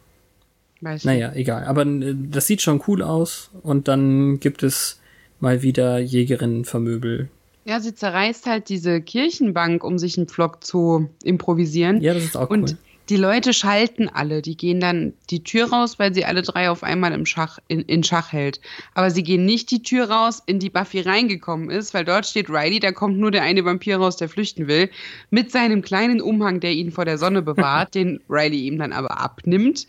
Weiß 0.84 1.06
Naja, 1.06 1.32
egal. 1.34 1.64
Aber 1.66 1.86
äh, 1.86 2.14
das 2.16 2.48
sieht 2.48 2.62
schon 2.62 2.82
cool 2.88 3.02
aus. 3.02 3.50
Und 3.62 3.88
dann 3.88 4.40
gibt 4.40 4.64
es 4.64 5.00
mal 5.40 5.62
wieder 5.62 6.00
Jägerinnenvermöbel. 6.00 7.30
Ja, 7.66 7.80
sie 7.80 7.96
zerreißt 7.96 8.46
halt 8.46 8.68
diese 8.68 9.02
Kirchenbank, 9.02 9.84
um 9.84 9.98
sich 9.98 10.18
einen 10.18 10.28
Vlog 10.28 10.64
zu 10.64 11.10
improvisieren. 11.24 12.02
Ja, 12.02 12.14
das 12.14 12.24
ist 12.24 12.36
auch 12.36 12.50
Und 12.50 12.72
cool. 12.72 12.78
die 13.08 13.16
Leute 13.16 13.54
schalten 13.54 14.10
alle. 14.10 14.42
Die 14.42 14.58
gehen 14.58 14.82
dann 14.82 15.14
die 15.30 15.46
Tür 15.46 15.70
raus, 15.72 15.98
weil 15.98 16.14
sie 16.14 16.26
alle 16.26 16.42
drei 16.42 16.70
auf 16.70 16.84
einmal 16.84 17.14
im 17.14 17.26
Schach, 17.26 17.60
in, 17.70 17.80
in 17.84 18.04
Schach 18.04 18.34
hält. 18.34 18.60
Aber 18.94 19.10
sie 19.12 19.24
gehen 19.24 19.46
nicht 19.46 19.72
die 19.72 19.82
Tür 19.82 20.10
raus, 20.10 20.44
in 20.46 20.60
die 20.60 20.70
Buffy 20.70 21.00
reingekommen 21.00 21.70
ist, 21.70 21.94
weil 21.94 22.04
dort 22.04 22.26
steht 22.26 22.50
Riley, 22.50 22.82
da 22.82 22.92
kommt 22.92 23.18
nur 23.18 23.32
der 23.32 23.44
eine 23.44 23.64
Vampir 23.64 23.96
raus, 23.98 24.18
der 24.18 24.28
flüchten 24.28 24.68
will, 24.68 24.90
mit 25.30 25.50
seinem 25.50 25.82
kleinen 25.82 26.20
Umhang, 26.20 26.60
der 26.60 26.74
ihn 26.74 26.92
vor 26.92 27.06
der 27.06 27.18
Sonne 27.18 27.42
bewahrt, 27.42 27.96
den 27.96 28.20
Riley 28.30 28.68
ihm 28.68 28.78
dann 28.78 28.92
aber 28.92 29.22
abnimmt. 29.22 29.88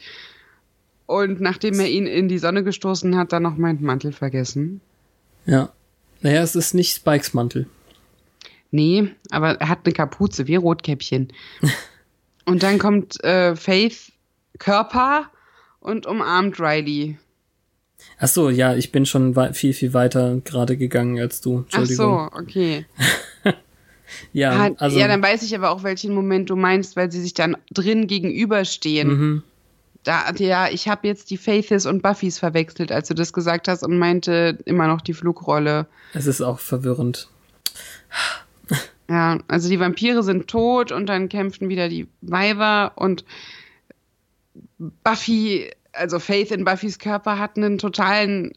Und 1.07 1.41
nachdem 1.41 1.79
er 1.81 1.89
ihn 1.89 2.07
in 2.07 2.29
die 2.29 2.39
Sonne 2.39 2.65
gestoßen 2.65 3.17
hat, 3.17 3.33
dann 3.33 3.43
noch 3.43 3.57
meinen 3.57 3.83
Mantel 3.83 4.13
vergessen. 4.13 4.81
Ja. 5.47 5.71
Naja, 6.23 6.43
es 6.43 6.57
ist 6.57 6.75
nicht 6.75 6.95
Spikes 6.97 7.35
Mantel. 7.35 7.67
Nee, 8.71 9.11
aber 9.31 9.61
er 9.61 9.69
hat 9.69 9.81
eine 9.85 9.93
Kapuze, 9.93 10.47
wie 10.47 10.57
Rotkäppchen. 10.57 11.29
und 12.47 12.63
dann 12.63 12.79
kommt 12.79 13.23
äh, 13.23 13.55
Faith 13.55 14.13
Körper 14.59 15.31
und 15.81 16.07
umarmt 16.07 16.59
Riley. 16.59 17.19
Ach 18.19 18.29
so, 18.29 18.49
ja, 18.51 18.75
ich 18.75 18.91
bin 18.93 19.07
schon 19.07 19.35
viel, 19.55 19.75
viel 19.75 19.93
weiter 19.93 20.41
gerade 20.45 20.77
gegangen 20.77 21.19
als 21.21 21.41
du. 21.41 21.59
Ach 21.59 21.63
Entschuldigung. 21.79 22.31
so, 22.33 22.39
okay. 22.39 22.87
Ja, 24.33 24.53
Ah, 24.53 24.71
also. 24.79 24.99
ja, 24.99 25.09
dann 25.09 25.23
weiß 25.23 25.43
ich 25.43 25.55
aber 25.57 25.71
auch, 25.71 25.83
welchen 25.83 26.15
Moment 26.15 26.51
du 26.51 26.57
meinst, 26.57 26.95
weil 26.97 27.11
sie 27.11 27.21
sich 27.21 27.35
dann 27.35 27.57
drin 27.73 28.07
gegenüberstehen. 28.07 29.09
mhm. 29.09 29.43
Da, 30.05 30.31
ja, 30.37 30.69
ich 30.69 30.87
habe 30.89 31.07
jetzt 31.09 31.31
die 31.31 31.39
Faiths 31.39 31.87
und 31.87 32.03
Buffys 32.03 32.39
verwechselt, 32.39 32.93
als 32.93 33.09
du 33.09 33.15
das 33.15 33.33
gesagt 33.33 33.69
hast 33.69 33.83
und 33.83 33.99
meinte 33.99 34.59
immer 34.67 34.87
noch 34.87 35.01
die 35.01 35.15
Flugrolle. 35.15 35.87
Es 36.13 36.27
ist 36.27 36.43
auch 36.43 36.59
verwirrend. 36.61 37.29
Ja, 39.09 39.39
also 39.49 39.69
die 39.69 39.81
Vampire 39.81 40.23
sind 40.23 40.49
tot 40.49 40.93
und 40.93 41.07
dann 41.07 41.29
kämpfen 41.29 41.69
wieder 41.69 41.89
die 41.89 42.07
Weiber 42.21 42.93
und 42.97 43.25
Buffy, 44.79 45.71
also 45.93 46.19
Faith 46.19 46.51
in 46.51 46.65
Buffys 46.65 46.99
Körper 46.99 47.39
hat 47.39 47.57
einen 47.57 47.79
totalen 47.79 48.53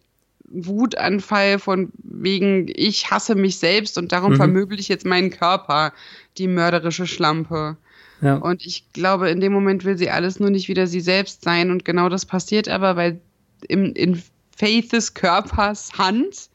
Wutanfall 0.50 1.60
von 1.60 1.91
wegen, 1.98 2.70
ich 2.74 3.12
hasse 3.12 3.36
mich 3.36 3.60
selbst 3.60 3.98
und 3.98 4.12
darum 4.12 4.34
Mhm. 4.34 4.38
vermöbel 4.38 4.80
ich 4.80 4.88
jetzt 4.88 5.06
meinen 5.06 5.30
Körper, 5.30 5.91
die 6.38 6.48
mörderische 6.48 7.08
Schlampe. 7.08 7.78
Ja. 8.22 8.36
Und 8.38 8.65
ich 8.65 8.84
glaube, 8.93 9.30
in 9.30 9.39
dem 9.39 9.53
Moment 9.53 9.86
will 9.86 9.97
sie 9.97 10.09
alles 10.09 10.39
nur 10.39 10.49
nicht 10.49 10.68
wieder 10.68 10.88
sie 10.88 11.01
selbst 11.01 11.43
sein 11.43 11.70
und 11.72 11.86
genau 11.86 12.09
das 12.09 12.26
passiert 12.26 12.68
aber, 12.68 12.95
weil 12.95 13.20
im, 13.68 13.93
in 13.93 14.22
Faiths 14.55 15.13
Körpers 15.13 15.91
Hand 15.97 16.49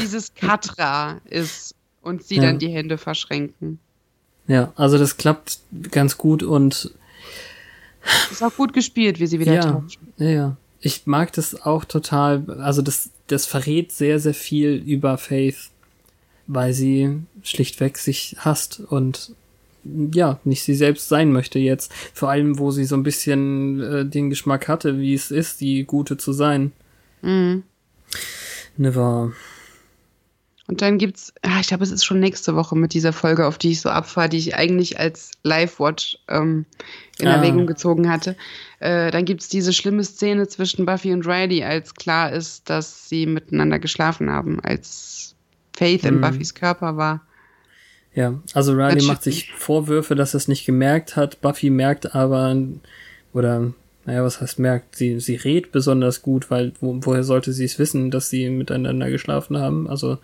dieses 0.00 0.34
Katra 0.34 1.20
ist 1.30 1.74
und 2.02 2.24
sie 2.24 2.36
Ja. 2.36 2.42
dann 2.42 2.58
die 2.58 2.68
Hände 2.68 2.98
verschränken. 2.98 3.78
Ja, 4.46 4.72
also 4.76 4.98
das 4.98 5.16
klappt 5.16 5.58
ganz 5.90 6.18
gut 6.18 6.42
und 6.42 6.92
Ist 8.30 8.42
auch 8.42 8.54
gut 8.54 8.72
gespielt, 8.72 9.20
wie 9.20 9.26
sie 9.26 9.38
wieder 9.40 9.54
ja, 9.54 9.60
tauschen. 9.72 10.12
ja, 10.18 10.28
ja. 10.28 10.56
Ich 10.80 11.06
mag 11.06 11.32
das 11.32 11.62
auch 11.64 11.86
total, 11.86 12.44
also 12.60 12.82
das, 12.82 13.08
das 13.28 13.46
verrät 13.46 13.90
sehr, 13.90 14.20
sehr 14.20 14.34
viel 14.34 14.74
über 14.84 15.16
Faith, 15.16 15.70
weil 16.46 16.74
sie 16.74 17.20
schlichtweg 17.42 17.96
sich 17.96 18.36
hasst 18.40 18.80
und 18.80 19.32
ja, 20.14 20.38
nicht 20.44 20.62
sie 20.62 20.74
selbst 20.74 21.08
sein 21.08 21.32
möchte 21.32 21.58
jetzt. 21.58 21.92
Vor 22.14 22.30
allem, 22.30 22.58
wo 22.58 22.70
sie 22.70 22.84
so 22.84 22.96
ein 22.96 23.02
bisschen 23.02 23.80
äh, 23.80 24.04
den 24.06 24.30
Geschmack 24.30 24.68
hatte, 24.68 24.98
wie 24.98 25.14
es 25.14 25.30
ist, 25.30 25.60
die 25.60 25.84
Gute 25.84 26.16
zu 26.16 26.32
sein. 26.32 26.72
Mhm. 27.22 27.62
Ne 28.76 28.94
wahr. 28.94 29.32
Und 30.66 30.80
dann 30.80 30.96
gibt's, 30.96 31.32
ah, 31.42 31.60
ich 31.60 31.66
glaube, 31.68 31.84
es 31.84 31.90
ist 31.90 32.04
schon 32.06 32.20
nächste 32.20 32.56
Woche 32.56 32.74
mit 32.74 32.94
dieser 32.94 33.12
Folge, 33.12 33.46
auf 33.46 33.58
die 33.58 33.72
ich 33.72 33.82
so 33.82 33.90
abfahre, 33.90 34.30
die 34.30 34.38
ich 34.38 34.54
eigentlich 34.56 34.98
als 34.98 35.32
Live-Watch 35.42 36.18
ähm, 36.28 36.64
in 37.18 37.28
Ah. 37.28 37.34
Erwägung 37.36 37.66
gezogen 37.66 38.10
hatte. 38.10 38.34
Äh, 38.80 39.10
dann 39.10 39.26
gibt's 39.26 39.48
diese 39.50 39.74
schlimme 39.74 40.02
Szene 40.04 40.48
zwischen 40.48 40.86
Buffy 40.86 41.12
und 41.12 41.26
Riley, 41.26 41.62
als 41.64 41.94
klar 41.94 42.32
ist, 42.32 42.70
dass 42.70 43.10
sie 43.10 43.26
miteinander 43.26 43.78
geschlafen 43.78 44.30
haben, 44.30 44.58
als 44.60 45.34
Faith 45.76 46.04
in 46.04 46.16
Mhm. 46.16 46.20
Buffys 46.22 46.54
Körper 46.54 46.96
war. 46.96 47.20
Ja, 48.14 48.40
also 48.52 48.72
Riley 48.74 49.04
macht 49.06 49.22
sich 49.24 49.52
Vorwürfe, 49.54 50.14
dass 50.14 50.34
er 50.34 50.38
es 50.38 50.48
nicht 50.48 50.66
gemerkt 50.66 51.16
hat. 51.16 51.40
Buffy 51.40 51.68
merkt 51.70 52.14
aber, 52.14 52.56
oder, 53.32 53.72
naja, 54.04 54.22
was 54.22 54.40
heißt 54.40 54.58
merkt? 54.60 54.94
Sie, 54.96 55.18
sie 55.18 55.34
redet 55.34 55.72
besonders 55.72 56.22
gut, 56.22 56.50
weil 56.50 56.72
wo, 56.80 56.96
woher 57.02 57.24
sollte 57.24 57.52
sie 57.52 57.64
es 57.64 57.78
wissen, 57.78 58.10
dass 58.12 58.30
sie 58.30 58.48
miteinander 58.50 59.10
geschlafen 59.10 59.58
haben? 59.58 59.88
Also 59.88 60.18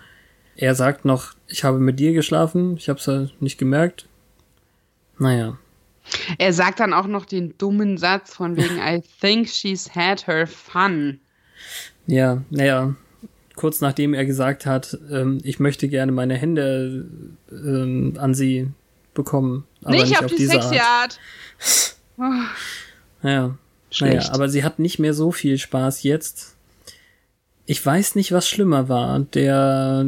er 0.56 0.74
sagt 0.76 1.04
noch, 1.04 1.34
ich 1.48 1.64
habe 1.64 1.78
mit 1.78 1.98
dir 1.98 2.12
geschlafen, 2.12 2.76
ich 2.76 2.88
habe 2.88 3.00
es 3.00 3.06
ja 3.06 3.26
nicht 3.40 3.58
gemerkt. 3.58 4.06
Naja, 5.18 5.58
Er 6.38 6.52
sagt 6.52 6.80
dann 6.80 6.92
auch 6.92 7.06
noch 7.06 7.24
den 7.24 7.56
dummen 7.58 7.98
Satz 7.98 8.34
von 8.34 8.56
wegen 8.56 8.78
I 8.80 9.02
think 9.20 9.48
she's 9.48 9.94
had 9.94 10.26
her 10.26 10.46
fun. 10.46 11.18
ja, 12.06 12.42
naja. 12.50 12.94
Kurz 13.60 13.82
nachdem 13.82 14.14
er 14.14 14.24
gesagt 14.24 14.64
hat, 14.64 14.96
ähm, 15.12 15.36
ich 15.42 15.60
möchte 15.60 15.86
gerne 15.86 16.12
meine 16.12 16.34
Hände 16.34 17.04
ähm, 17.52 18.14
an 18.16 18.32
sie 18.32 18.68
bekommen, 19.12 19.64
aber 19.82 19.96
nicht, 19.96 20.06
nicht, 20.06 20.16
auf, 20.16 20.24
auf 20.24 20.30
die 20.30 20.36
diese 20.38 20.52
sexy 20.52 20.78
Art. 20.78 21.20
Art. 22.18 22.40
Ja, 23.22 23.58
schlecht. 23.90 24.16
Naja, 24.16 24.32
aber 24.32 24.48
sie 24.48 24.64
hat 24.64 24.78
nicht 24.78 24.98
mehr 24.98 25.12
so 25.12 25.30
viel 25.30 25.58
Spaß 25.58 26.04
jetzt. 26.04 26.56
Ich 27.66 27.84
weiß 27.84 28.14
nicht, 28.14 28.32
was 28.32 28.48
schlimmer 28.48 28.88
war. 28.88 29.20
Der 29.20 30.06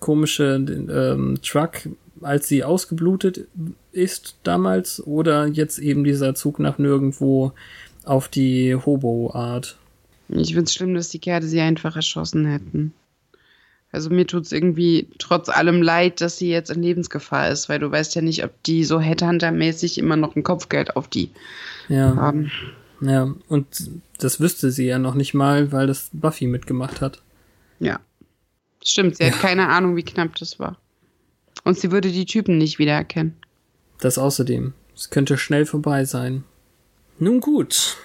komische 0.00 0.56
ähm, 0.56 1.38
Truck, 1.40 1.88
als 2.20 2.48
sie 2.48 2.64
ausgeblutet 2.64 3.46
ist 3.92 4.38
damals, 4.42 5.00
oder 5.06 5.46
jetzt 5.46 5.78
eben 5.78 6.02
dieser 6.02 6.34
Zug 6.34 6.58
nach 6.58 6.78
nirgendwo 6.78 7.52
auf 8.02 8.26
die 8.26 8.74
Hobo-Art. 8.74 9.76
Ich 10.28 10.54
find's 10.54 10.74
schlimm, 10.74 10.94
dass 10.94 11.10
die 11.10 11.18
Kerle 11.18 11.46
sie 11.46 11.60
einfach 11.60 11.96
erschossen 11.96 12.46
hätten. 12.46 12.92
Also 13.92 14.10
mir 14.10 14.26
tut's 14.26 14.50
irgendwie 14.50 15.08
trotz 15.18 15.48
allem 15.48 15.80
leid, 15.80 16.20
dass 16.20 16.36
sie 16.38 16.50
jetzt 16.50 16.70
in 16.70 16.82
Lebensgefahr 16.82 17.50
ist, 17.50 17.68
weil 17.68 17.78
du 17.78 17.90
weißt 17.90 18.14
ja 18.16 18.22
nicht, 18.22 18.42
ob 18.44 18.50
die 18.64 18.82
so 18.84 18.98
Headhunter-mäßig 18.98 19.98
immer 19.98 20.16
noch 20.16 20.34
ein 20.34 20.42
Kopfgeld 20.42 20.96
auf 20.96 21.06
die 21.06 21.30
Ja, 21.88 22.16
haben. 22.16 22.50
ja. 23.00 23.32
Und 23.48 23.66
das 24.18 24.40
wüsste 24.40 24.72
sie 24.72 24.86
ja 24.86 24.98
noch 24.98 25.14
nicht 25.14 25.32
mal, 25.34 25.70
weil 25.70 25.86
das 25.86 26.10
Buffy 26.12 26.46
mitgemacht 26.48 27.00
hat. 27.00 27.22
Ja. 27.78 28.00
Stimmt, 28.82 29.16
sie 29.16 29.26
hat 29.30 29.40
keine 29.40 29.68
Ahnung, 29.68 29.94
wie 29.96 30.02
knapp 30.02 30.34
das 30.36 30.58
war. 30.58 30.76
Und 31.62 31.78
sie 31.78 31.92
würde 31.92 32.10
die 32.10 32.26
Typen 32.26 32.58
nicht 32.58 32.78
wiedererkennen. 32.80 33.36
Das 34.00 34.18
außerdem. 34.18 34.72
Es 34.96 35.10
könnte 35.10 35.38
schnell 35.38 35.66
vorbei 35.66 36.04
sein. 36.04 36.44
Nun 37.18 37.40
gut. 37.40 37.96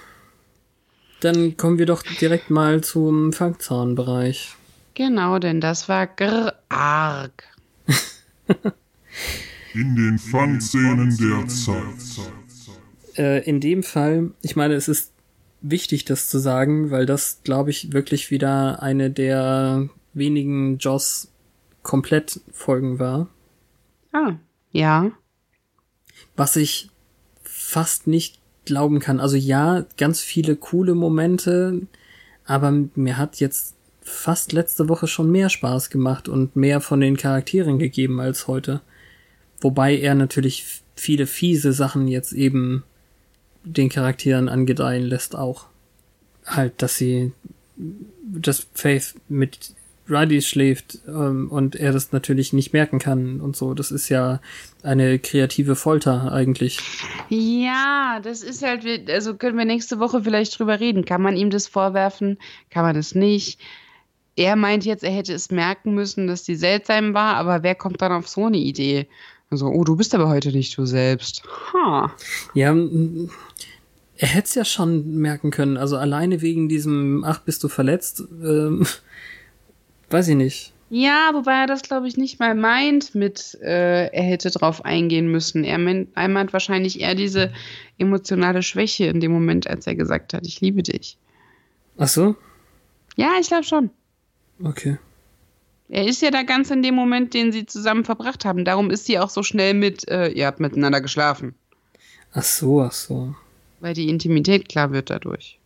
Dann 1.20 1.56
kommen 1.56 1.78
wir 1.78 1.86
doch 1.86 2.02
direkt 2.02 2.50
mal 2.50 2.82
zum 2.82 3.32
Fangzahnbereich. 3.32 4.54
Genau, 4.94 5.38
denn 5.38 5.60
das 5.60 5.88
war 5.88 6.06
grr 6.06 6.54
arg. 6.68 7.44
In 9.74 9.94
den 9.94 10.18
Fangszenen 10.18 11.16
der 11.16 11.46
Zeit. 11.46 12.26
äh, 13.16 13.44
in 13.48 13.60
dem 13.60 13.82
Fall, 13.82 14.32
ich 14.42 14.56
meine, 14.56 14.74
es 14.74 14.88
ist 14.88 15.12
wichtig, 15.60 16.04
das 16.04 16.28
zu 16.28 16.38
sagen, 16.38 16.90
weil 16.90 17.06
das, 17.06 17.42
glaube 17.44 17.70
ich, 17.70 17.92
wirklich 17.92 18.30
wieder 18.30 18.82
eine 18.82 19.10
der 19.10 19.88
wenigen 20.12 20.78
Joss 20.78 21.30
komplett 21.82 22.40
Folgen 22.52 22.98
war. 22.98 23.28
Ah, 24.12 24.34
ja. 24.72 25.12
Was 26.36 26.56
ich 26.56 26.90
fast 27.42 28.06
nicht 28.06 28.39
glauben 28.64 29.00
kann. 29.00 29.20
Also 29.20 29.36
ja, 29.36 29.84
ganz 29.96 30.20
viele 30.20 30.56
coole 30.56 30.94
Momente, 30.94 31.82
aber 32.44 32.72
mir 32.94 33.16
hat 33.16 33.40
jetzt 33.40 33.74
fast 34.02 34.52
letzte 34.52 34.88
Woche 34.88 35.06
schon 35.06 35.30
mehr 35.30 35.48
Spaß 35.48 35.90
gemacht 35.90 36.28
und 36.28 36.56
mehr 36.56 36.80
von 36.80 37.00
den 37.00 37.16
Charakteren 37.16 37.78
gegeben 37.78 38.20
als 38.20 38.48
heute. 38.48 38.80
Wobei 39.60 39.96
er 39.96 40.14
natürlich 40.14 40.82
viele 40.96 41.26
fiese 41.26 41.72
Sachen 41.72 42.08
jetzt 42.08 42.32
eben 42.32 42.82
den 43.64 43.88
Charakteren 43.88 44.48
angedeihen 44.48 45.04
lässt 45.04 45.36
auch. 45.36 45.66
Halt, 46.46 46.82
dass 46.82 46.96
sie, 46.96 47.32
dass 47.76 48.66
Faith 48.74 49.14
mit 49.28 49.74
Riley 50.10 50.42
schläft 50.42 50.98
ähm, 51.06 51.48
und 51.50 51.76
er 51.76 51.92
das 51.92 52.12
natürlich 52.12 52.52
nicht 52.52 52.72
merken 52.72 52.98
kann 52.98 53.40
und 53.40 53.56
so. 53.56 53.74
Das 53.74 53.90
ist 53.90 54.08
ja 54.08 54.40
eine 54.82 55.18
kreative 55.18 55.76
Folter 55.76 56.32
eigentlich. 56.32 56.78
Ja, 57.28 58.20
das 58.22 58.42
ist 58.42 58.62
halt, 58.62 58.84
also 59.10 59.34
können 59.34 59.58
wir 59.58 59.64
nächste 59.64 59.98
Woche 59.98 60.22
vielleicht 60.22 60.58
drüber 60.58 60.80
reden. 60.80 61.04
Kann 61.04 61.22
man 61.22 61.36
ihm 61.36 61.50
das 61.50 61.66
vorwerfen? 61.66 62.38
Kann 62.70 62.84
man 62.84 62.94
das 62.94 63.14
nicht? 63.14 63.60
Er 64.36 64.56
meint 64.56 64.84
jetzt, 64.84 65.04
er 65.04 65.10
hätte 65.10 65.34
es 65.34 65.50
merken 65.50 65.94
müssen, 65.94 66.26
dass 66.26 66.44
die 66.44 66.56
seltsam 66.56 67.14
war, 67.14 67.36
aber 67.36 67.62
wer 67.62 67.74
kommt 67.74 68.00
dann 68.00 68.12
auf 68.12 68.28
so 68.28 68.46
eine 68.46 68.56
Idee? 68.56 69.06
Also, 69.50 69.66
oh, 69.66 69.84
du 69.84 69.96
bist 69.96 70.14
aber 70.14 70.28
heute 70.28 70.52
nicht 70.52 70.78
du 70.78 70.86
selbst. 70.86 71.42
Ha. 71.72 72.12
Ja, 72.54 72.74
er 74.20 74.28
hätte 74.28 74.46
es 74.46 74.54
ja 74.54 74.64
schon 74.66 75.16
merken 75.16 75.50
können. 75.50 75.78
Also 75.78 75.96
alleine 75.96 76.42
wegen 76.42 76.68
diesem, 76.68 77.24
ach, 77.24 77.40
bist 77.40 77.64
du 77.64 77.68
verletzt? 77.68 78.22
Ähm, 78.42 78.86
weiß 80.10 80.28
ich 80.28 80.36
nicht. 80.36 80.72
Ja, 80.92 81.30
wobei 81.34 81.52
er 81.52 81.66
das, 81.68 81.82
glaube 81.82 82.08
ich, 82.08 82.16
nicht 82.16 82.40
mal 82.40 82.56
meint 82.56 83.14
mit, 83.14 83.56
äh, 83.62 84.08
er 84.08 84.22
hätte 84.24 84.50
drauf 84.50 84.84
eingehen 84.84 85.30
müssen. 85.30 85.62
Er 85.62 85.78
meint, 85.78 86.52
wahrscheinlich 86.52 87.00
eher 87.00 87.14
diese 87.14 87.52
emotionale 87.96 88.64
Schwäche 88.64 89.04
in 89.06 89.20
dem 89.20 89.30
Moment, 89.30 89.70
als 89.70 89.86
er 89.86 89.94
gesagt 89.94 90.34
hat, 90.34 90.44
ich 90.44 90.60
liebe 90.60 90.82
dich. 90.82 91.16
Ach 91.96 92.08
so? 92.08 92.34
Ja, 93.14 93.34
ich 93.40 93.46
glaube 93.46 93.62
schon. 93.62 93.90
Okay. 94.64 94.98
Er 95.90 96.08
ist 96.08 96.22
ja 96.22 96.32
da 96.32 96.42
ganz 96.42 96.72
in 96.72 96.82
dem 96.82 96.96
Moment, 96.96 97.34
den 97.34 97.52
sie 97.52 97.66
zusammen 97.66 98.04
verbracht 98.04 98.44
haben. 98.44 98.64
Darum 98.64 98.90
ist 98.90 99.06
sie 99.06 99.20
auch 99.20 99.30
so 99.30 99.44
schnell 99.44 99.74
mit, 99.74 100.08
äh, 100.08 100.28
ihr 100.30 100.46
habt 100.46 100.58
miteinander 100.58 101.00
geschlafen. 101.00 101.54
Ach 102.32 102.42
so, 102.42 102.82
ach 102.82 102.92
so. 102.92 103.36
Weil 103.78 103.94
die 103.94 104.08
Intimität 104.08 104.68
klar 104.68 104.90
wird 104.90 105.08
dadurch. 105.08 105.59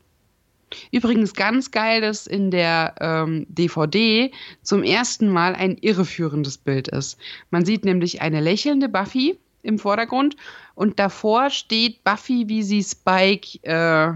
Übrigens 0.91 1.35
ganz 1.35 1.71
geil, 1.71 2.01
dass 2.01 2.27
in 2.27 2.51
der 2.51 2.95
ähm, 3.01 3.47
DVD 3.49 4.31
zum 4.63 4.83
ersten 4.83 5.29
Mal 5.29 5.55
ein 5.55 5.77
irreführendes 5.79 6.59
Bild 6.59 6.89
ist. 6.89 7.19
Man 7.51 7.65
sieht 7.65 7.85
nämlich 7.85 8.23
eine 8.23 8.41
lächelnde 8.41 8.89
Buffy 8.89 9.39
im 9.63 9.79
Vordergrund 9.79 10.37
und 10.75 10.99
davor 10.99 11.51
steht 11.51 12.05
Buffy, 12.05 12.49
wie 12.49 12.63
sie 12.63 12.83
Spike 12.83 13.59
äh, 13.63 14.15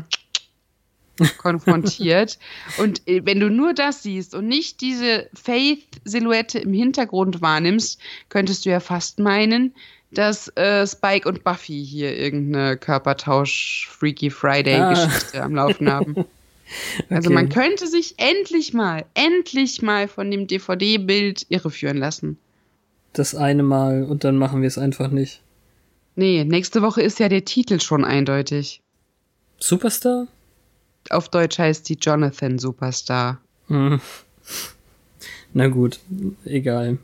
konfrontiert. 1.38 2.38
und 2.78 3.06
äh, 3.08 3.24
wenn 3.24 3.40
du 3.40 3.50
nur 3.50 3.74
das 3.74 4.02
siehst 4.02 4.34
und 4.34 4.46
nicht 4.46 4.80
diese 4.80 5.28
Faith-Silhouette 5.34 6.58
im 6.58 6.72
Hintergrund 6.72 7.40
wahrnimmst, 7.40 8.00
könntest 8.28 8.66
du 8.66 8.70
ja 8.70 8.80
fast 8.80 9.18
meinen, 9.18 9.74
dass 10.10 10.48
äh, 10.56 10.86
Spike 10.86 11.28
und 11.28 11.44
Buffy 11.44 11.84
hier 11.84 12.16
irgendeine 12.16 12.76
Körpertausch-Freaky 12.76 14.30
Friday-Geschichte 14.30 15.42
ah. 15.42 15.44
am 15.44 15.54
Laufen 15.54 15.90
haben. 15.90 16.24
Also 17.10 17.30
okay. 17.30 17.34
man 17.34 17.48
könnte 17.48 17.86
sich 17.86 18.14
endlich 18.18 18.74
mal, 18.74 19.04
endlich 19.14 19.80
mal 19.82 20.08
von 20.08 20.30
dem 20.30 20.46
DVD-Bild 20.46 21.46
irreführen 21.48 21.96
lassen. 21.96 22.38
Das 23.12 23.34
eine 23.34 23.62
Mal 23.62 24.04
und 24.04 24.24
dann 24.24 24.36
machen 24.36 24.60
wir 24.60 24.68
es 24.68 24.78
einfach 24.78 25.10
nicht. 25.10 25.40
Nee, 26.14 26.44
nächste 26.44 26.82
Woche 26.82 27.00
ist 27.00 27.20
ja 27.20 27.28
der 27.28 27.44
Titel 27.44 27.80
schon 27.80 28.04
eindeutig. 28.04 28.82
Superstar? 29.58 30.26
Auf 31.10 31.28
Deutsch 31.28 31.58
heißt 31.58 31.88
die 31.88 31.94
Jonathan 31.94 32.58
Superstar. 32.58 33.40
Hm. 33.68 34.00
Na 35.54 35.68
gut, 35.68 36.00
egal. 36.44 36.98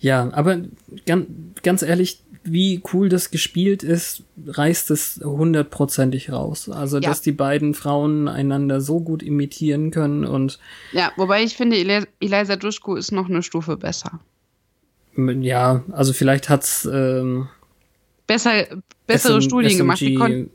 Ja, 0.00 0.30
aber 0.32 0.62
ganz, 1.06 1.26
ganz 1.62 1.82
ehrlich, 1.82 2.20
wie 2.44 2.82
cool 2.92 3.08
das 3.08 3.30
gespielt 3.30 3.82
ist, 3.82 4.22
reißt 4.46 4.90
es 4.90 5.20
hundertprozentig 5.22 6.30
raus. 6.30 6.68
Also, 6.68 6.96
ja. 6.96 7.08
dass 7.08 7.22
die 7.22 7.32
beiden 7.32 7.74
Frauen 7.74 8.28
einander 8.28 8.80
so 8.80 9.00
gut 9.00 9.22
imitieren 9.22 9.90
können 9.90 10.24
und. 10.24 10.58
Ja, 10.92 11.12
wobei 11.16 11.42
ich 11.42 11.56
finde, 11.56 11.76
Eliza 12.20 12.56
Duschko 12.56 12.96
ist 12.96 13.12
noch 13.12 13.28
eine 13.28 13.42
Stufe 13.42 13.76
besser. 13.76 14.20
Ja, 15.16 15.82
also 15.90 16.12
vielleicht 16.12 16.48
hat's 16.48 16.88
ähm, 16.90 17.48
besser, 18.26 18.66
bessere 19.06 19.40
SM, 19.40 19.48
Studien 19.48 19.70
SMG 19.72 19.78
gemacht. 19.78 20.00
Die 20.00 20.48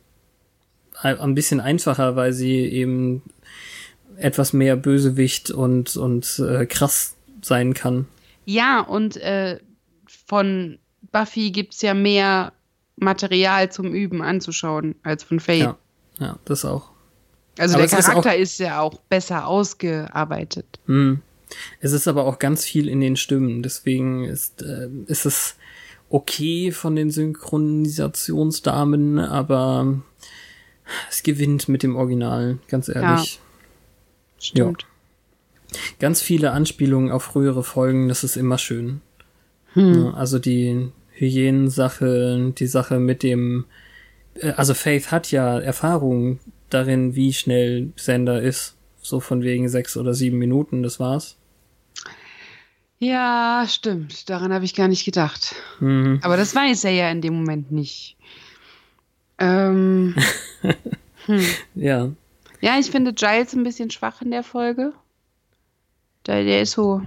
ein 1.01 1.35
bisschen 1.35 1.59
einfacher, 1.59 2.15
weil 2.15 2.31
sie 2.31 2.59
eben 2.59 3.23
etwas 4.17 4.53
mehr 4.53 4.77
Bösewicht 4.77 5.51
und, 5.51 5.97
und 5.97 6.39
äh, 6.39 6.65
krass 6.65 7.15
sein 7.41 7.73
kann. 7.73 8.07
Ja, 8.45 8.81
und 8.81 9.17
äh, 9.17 9.59
von 10.25 10.77
Buffy 11.13 11.51
gibt 11.51 11.75
es 11.75 11.81
ja 11.81 11.93
mehr 11.93 12.51
Material 12.97 13.71
zum 13.71 13.93
Üben 13.93 14.21
anzuschauen 14.21 14.95
als 15.03 15.23
von 15.23 15.39
Faye. 15.39 15.59
Ja, 15.59 15.77
ja 16.19 16.37
das 16.43 16.65
auch. 16.65 16.91
Also 17.57 17.75
aber 17.75 17.87
der 17.87 17.97
Charakter 17.97 18.35
ist, 18.35 18.51
ist, 18.53 18.59
ja 18.59 18.81
auch 18.81 18.99
besser 19.09 19.47
ausgearbeitet. 19.47 20.65
Hm. 20.87 21.21
Es 21.79 21.91
ist 21.91 22.07
aber 22.07 22.25
auch 22.25 22.39
ganz 22.39 22.65
viel 22.65 22.89
in 22.89 22.99
den 22.99 23.15
Stimmen, 23.15 23.61
deswegen 23.61 24.23
ist, 24.23 24.63
äh, 24.63 24.89
ist 25.05 25.27
es 25.27 25.55
okay 26.09 26.71
von 26.71 26.95
den 26.95 27.11
Synchronisationsdamen, 27.11 29.19
aber 29.19 30.01
es 31.11 31.21
gewinnt 31.21 31.69
mit 31.69 31.83
dem 31.83 31.95
Original, 31.95 32.57
ganz 32.67 32.89
ehrlich. 32.89 33.35
Ja. 33.35 33.41
Stimmt. 34.39 34.87
Ja. 35.71 35.77
Ganz 35.99 36.21
viele 36.21 36.49
Anspielungen 36.51 37.11
auf 37.11 37.21
frühere 37.23 37.63
Folgen, 37.63 38.09
das 38.09 38.23
ist 38.23 38.35
immer 38.35 38.57
schön. 38.57 39.01
Hm. 39.73 40.15
Also 40.15 40.39
die 40.39 40.91
Hyänen-Sache, 41.13 42.53
die 42.57 42.67
Sache 42.67 42.99
mit 42.99 43.23
dem, 43.23 43.65
äh, 44.35 44.51
also 44.51 44.73
Faith 44.73 45.11
hat 45.11 45.31
ja 45.31 45.59
Erfahrung 45.59 46.39
darin, 46.69 47.15
wie 47.15 47.33
schnell 47.33 47.91
Sender 47.95 48.41
ist. 48.41 48.75
So 49.01 49.19
von 49.19 49.41
wegen 49.41 49.67
sechs 49.67 49.97
oder 49.97 50.13
sieben 50.13 50.37
Minuten, 50.37 50.81
das 50.81 50.99
war's. 50.99 51.37
Ja, 52.99 53.65
stimmt. 53.67 54.29
Daran 54.29 54.53
habe 54.53 54.63
ich 54.63 54.75
gar 54.75 54.87
nicht 54.87 55.03
gedacht. 55.03 55.55
Mhm. 55.81 56.19
Aber 56.23 56.37
das 56.37 56.55
weiß 56.55 56.85
er 56.85 56.91
ja 56.91 57.11
in 57.11 57.19
dem 57.19 57.33
Moment 57.33 57.71
nicht. 57.71 58.15
Ähm, 59.39 60.15
hm. 61.25 61.45
Ja. 61.75 62.11
Ja, 62.61 62.79
ich 62.79 62.91
finde 62.91 63.13
Giles 63.13 63.53
ein 63.53 63.63
bisschen 63.63 63.91
schwach 63.91 64.21
in 64.21 64.31
der 64.31 64.43
Folge. 64.43 64.93
Der, 66.25 66.45
der 66.45 66.61
ist 66.61 66.71
so 66.71 67.01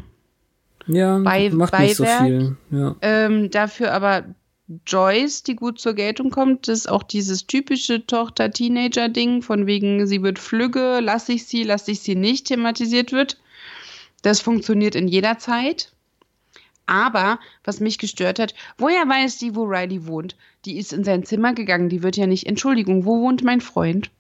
ja, 0.87 1.19
bei, 1.19 1.51
macht 1.51 1.73
Beiwerk. 1.73 1.89
nicht 1.89 1.97
so 1.97 2.05
viel. 2.05 2.57
Ja. 2.71 2.97
Ähm, 3.03 3.51
dafür 3.51 3.93
aber 3.93 4.25
Joyce, 4.85 5.45
die 5.45 5.55
gut 5.55 5.79
zur 5.79 5.95
Geltung 5.95 6.31
kommt, 6.31 6.67
ist 6.69 6.89
auch 6.89 7.05
dieses 7.05 7.47
typische 7.47 8.05
Tochter-Teenager-Ding, 8.05 9.43
von 9.43 9.67
wegen, 9.67 10.07
sie 10.07 10.23
wird 10.23 10.39
flügge, 10.39 10.99
lasse 11.01 11.33
ich 11.33 11.47
sie, 11.47 11.63
lasse 11.63 11.93
ich 11.93 12.01
sie 12.01 12.17
nicht, 12.17 12.49
thematisiert 12.49 13.13
wird. 13.13 13.39
Das 14.23 14.41
funktioniert 14.41 14.97
in 14.97 15.07
jeder 15.07 15.39
Zeit. 15.39 15.93
Aber 16.87 17.39
was 17.65 17.81
mich 17.81 17.99
gestört 17.99 18.39
hat, 18.39 18.55
woher 18.79 19.09
weiß 19.09 19.39
die, 19.39 19.55
wo 19.55 19.65
Riley 19.65 20.07
wohnt? 20.07 20.37
Die 20.65 20.79
ist 20.79 20.93
in 20.93 21.05
sein 21.05 21.25
Zimmer 21.25 21.53
gegangen, 21.53 21.89
die 21.89 22.03
wird 22.03 22.17
ja 22.17 22.27
nicht, 22.27 22.47
Entschuldigung, 22.47 23.05
wo 23.05 23.21
wohnt 23.21 23.45
mein 23.45 23.61
Freund? 23.61 24.11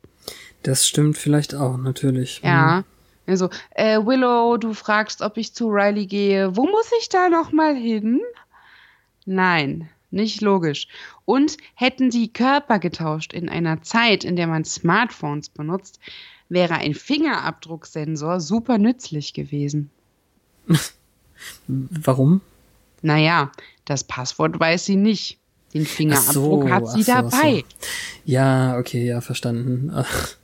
Das 0.62 0.86
stimmt 0.86 1.16
vielleicht 1.16 1.54
auch, 1.54 1.76
natürlich. 1.76 2.40
Ja. 2.42 2.84
Also, 3.26 3.50
äh, 3.70 3.98
Willow, 3.98 4.56
du 4.56 4.72
fragst, 4.72 5.20
ob 5.20 5.36
ich 5.36 5.52
zu 5.52 5.68
Riley 5.68 6.06
gehe. 6.06 6.56
Wo 6.56 6.66
muss 6.66 6.90
ich 7.00 7.08
da 7.08 7.28
nochmal 7.28 7.74
hin? 7.74 8.20
Nein, 9.24 9.88
nicht 10.10 10.40
logisch. 10.40 10.86
Und 11.24 11.56
hätten 11.74 12.10
die 12.10 12.32
Körper 12.32 12.78
getauscht 12.78 13.32
in 13.32 13.48
einer 13.48 13.82
Zeit, 13.82 14.24
in 14.24 14.36
der 14.36 14.46
man 14.46 14.64
Smartphones 14.64 15.48
benutzt, 15.48 15.98
wäre 16.48 16.74
ein 16.74 16.94
Fingerabdrucksensor 16.94 18.40
super 18.40 18.78
nützlich 18.78 19.34
gewesen. 19.34 19.90
Warum? 21.66 22.40
Naja, 23.02 23.50
das 23.84 24.04
Passwort 24.04 24.58
weiß 24.58 24.84
sie 24.84 24.96
nicht. 24.96 25.38
Den 25.74 25.84
Fingerabdruck 25.84 26.62
so, 26.62 26.70
hat 26.70 26.88
sie 26.88 27.02
so, 27.02 27.12
dabei. 27.12 27.64
So. 27.68 27.86
Ja, 28.24 28.78
okay, 28.78 29.06
ja, 29.06 29.20
verstanden. 29.20 29.90
Ach. 29.92 30.36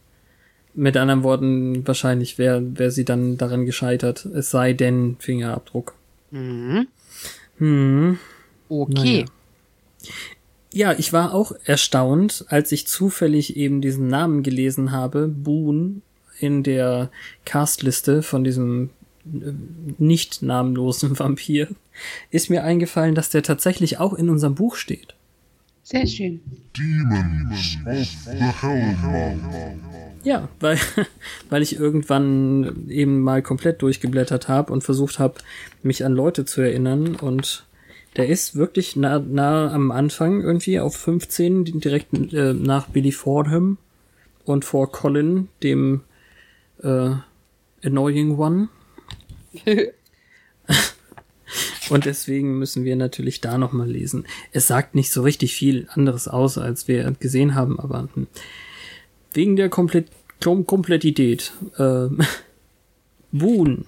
Mit 0.74 0.96
anderen 0.96 1.22
Worten, 1.22 1.86
wahrscheinlich 1.86 2.38
wäre 2.38 2.62
wär 2.78 2.90
sie 2.90 3.04
dann 3.04 3.36
daran 3.36 3.66
gescheitert. 3.66 4.24
Es 4.26 4.50
sei 4.50 4.72
denn 4.72 5.16
Fingerabdruck. 5.18 5.94
Mhm. 6.30 6.86
Hm. 7.58 8.18
Okay. 8.68 8.92
Naja. 8.94 9.24
Ja, 10.74 10.92
ich 10.98 11.12
war 11.12 11.34
auch 11.34 11.52
erstaunt, 11.64 12.46
als 12.48 12.72
ich 12.72 12.86
zufällig 12.86 13.56
eben 13.56 13.82
diesen 13.82 14.08
Namen 14.08 14.42
gelesen 14.42 14.90
habe, 14.90 15.28
Boone, 15.28 16.00
in 16.38 16.62
der 16.62 17.10
Castliste 17.44 18.22
von 18.22 18.42
diesem 18.42 18.90
äh, 19.26 19.52
nicht 19.98 20.42
namenlosen 20.42 21.18
Vampir, 21.18 21.68
ist 22.30 22.48
mir 22.48 22.64
eingefallen, 22.64 23.14
dass 23.14 23.28
der 23.28 23.42
tatsächlich 23.42 23.98
auch 23.98 24.14
in 24.14 24.30
unserem 24.30 24.54
Buch 24.54 24.76
steht. 24.76 25.14
Sehr 25.82 26.06
schön. 26.06 26.40
Demons 26.76 27.76
of 27.86 28.08
the 28.24 28.38
Hellmouth. 28.38 30.11
Ja, 30.24 30.48
weil, 30.60 30.78
weil 31.50 31.62
ich 31.62 31.76
irgendwann 31.76 32.88
eben 32.88 33.20
mal 33.20 33.42
komplett 33.42 33.82
durchgeblättert 33.82 34.48
habe 34.48 34.72
und 34.72 34.84
versucht 34.84 35.18
habe, 35.18 35.34
mich 35.82 36.04
an 36.04 36.12
Leute 36.12 36.44
zu 36.44 36.60
erinnern 36.60 37.16
und 37.16 37.64
der 38.16 38.28
ist 38.28 38.54
wirklich 38.54 38.94
nah, 38.94 39.18
nah 39.18 39.72
am 39.72 39.90
Anfang 39.90 40.42
irgendwie 40.42 40.78
auf 40.78 40.96
15, 40.96 41.64
direkt 41.80 42.12
äh, 42.32 42.52
nach 42.52 42.88
Billy 42.88 43.12
Fordham 43.12 43.78
und 44.44 44.64
vor 44.64 44.92
Colin, 44.92 45.48
dem 45.62 46.02
äh, 46.82 47.10
Annoying 47.82 48.38
One. 48.38 48.68
und 51.90 52.04
deswegen 52.04 52.58
müssen 52.58 52.84
wir 52.84 52.96
natürlich 52.96 53.40
da 53.40 53.56
nochmal 53.56 53.90
lesen. 53.90 54.26
Es 54.52 54.66
sagt 54.66 54.94
nicht 54.94 55.10
so 55.10 55.22
richtig 55.22 55.54
viel 55.54 55.88
anderes 55.92 56.28
aus, 56.28 56.58
als 56.58 56.88
wir 56.88 57.10
gesehen 57.18 57.54
haben, 57.54 57.80
aber 57.80 58.08
hm, 58.14 58.26
wegen 59.34 59.56
der 59.56 59.68
Komplett 59.68 60.08
Kom 60.42 60.66
Komplettität. 60.66 61.52
Äh, 61.78 62.08
Boon. 63.32 63.86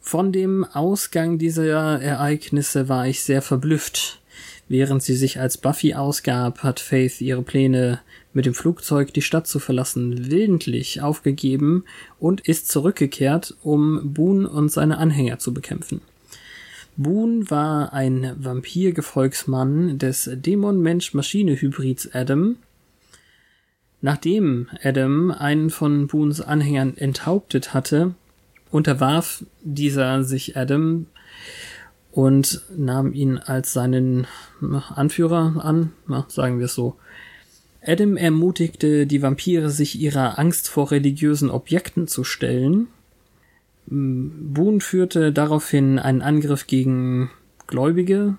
Von 0.00 0.30
dem 0.30 0.64
Ausgang 0.64 1.38
dieser 1.38 2.00
Ereignisse 2.00 2.88
war 2.88 3.08
ich 3.08 3.22
sehr 3.22 3.42
verblüfft. 3.42 4.20
Während 4.68 5.02
sie 5.02 5.14
sich 5.14 5.40
als 5.40 5.58
Buffy 5.58 5.94
ausgab, 5.94 6.62
hat 6.62 6.80
Faith 6.80 7.20
ihre 7.20 7.42
Pläne, 7.42 8.00
mit 8.32 8.46
dem 8.46 8.54
Flugzeug 8.54 9.14
die 9.14 9.22
Stadt 9.22 9.46
zu 9.46 9.58
verlassen, 9.58 10.30
willentlich 10.30 11.00
aufgegeben 11.00 11.84
und 12.20 12.42
ist 12.42 12.68
zurückgekehrt, 12.68 13.56
um 13.62 14.12
Boone 14.12 14.48
und 14.48 14.70
seine 14.70 14.98
Anhänger 14.98 15.38
zu 15.38 15.54
bekämpfen. 15.54 16.02
Boone 16.96 17.50
war 17.50 17.92
ein 17.92 18.34
Vampirgefolgsmann 18.38 19.98
des 19.98 20.30
Dämon-Mensch-Maschine-Hybrids 20.32 22.10
Adam. 22.14 22.56
Nachdem 24.00 24.68
Adam 24.82 25.30
einen 25.30 25.70
von 25.70 26.06
Boones 26.06 26.40
Anhängern 26.40 26.96
enthauptet 26.96 27.74
hatte, 27.74 28.14
unterwarf 28.70 29.44
dieser 29.62 30.22
sich 30.24 30.56
Adam 30.56 31.06
und 32.12 32.62
nahm 32.76 33.12
ihn 33.12 33.38
als 33.38 33.72
seinen 33.72 34.26
Anführer 34.94 35.64
an, 35.64 35.92
sagen 36.28 36.58
wir 36.58 36.66
es 36.66 36.74
so. 36.74 36.96
Adam 37.84 38.16
ermutigte 38.16 39.06
die 39.06 39.22
Vampire, 39.22 39.70
sich 39.70 40.00
ihrer 40.00 40.38
Angst 40.38 40.68
vor 40.68 40.90
religiösen 40.90 41.50
Objekten 41.50 42.08
zu 42.08 42.24
stellen. 42.24 42.88
Boone 43.86 44.80
führte 44.80 45.32
daraufhin 45.32 45.98
einen 45.98 46.22
Angriff 46.22 46.66
gegen 46.66 47.30
Gläubige, 47.68 48.36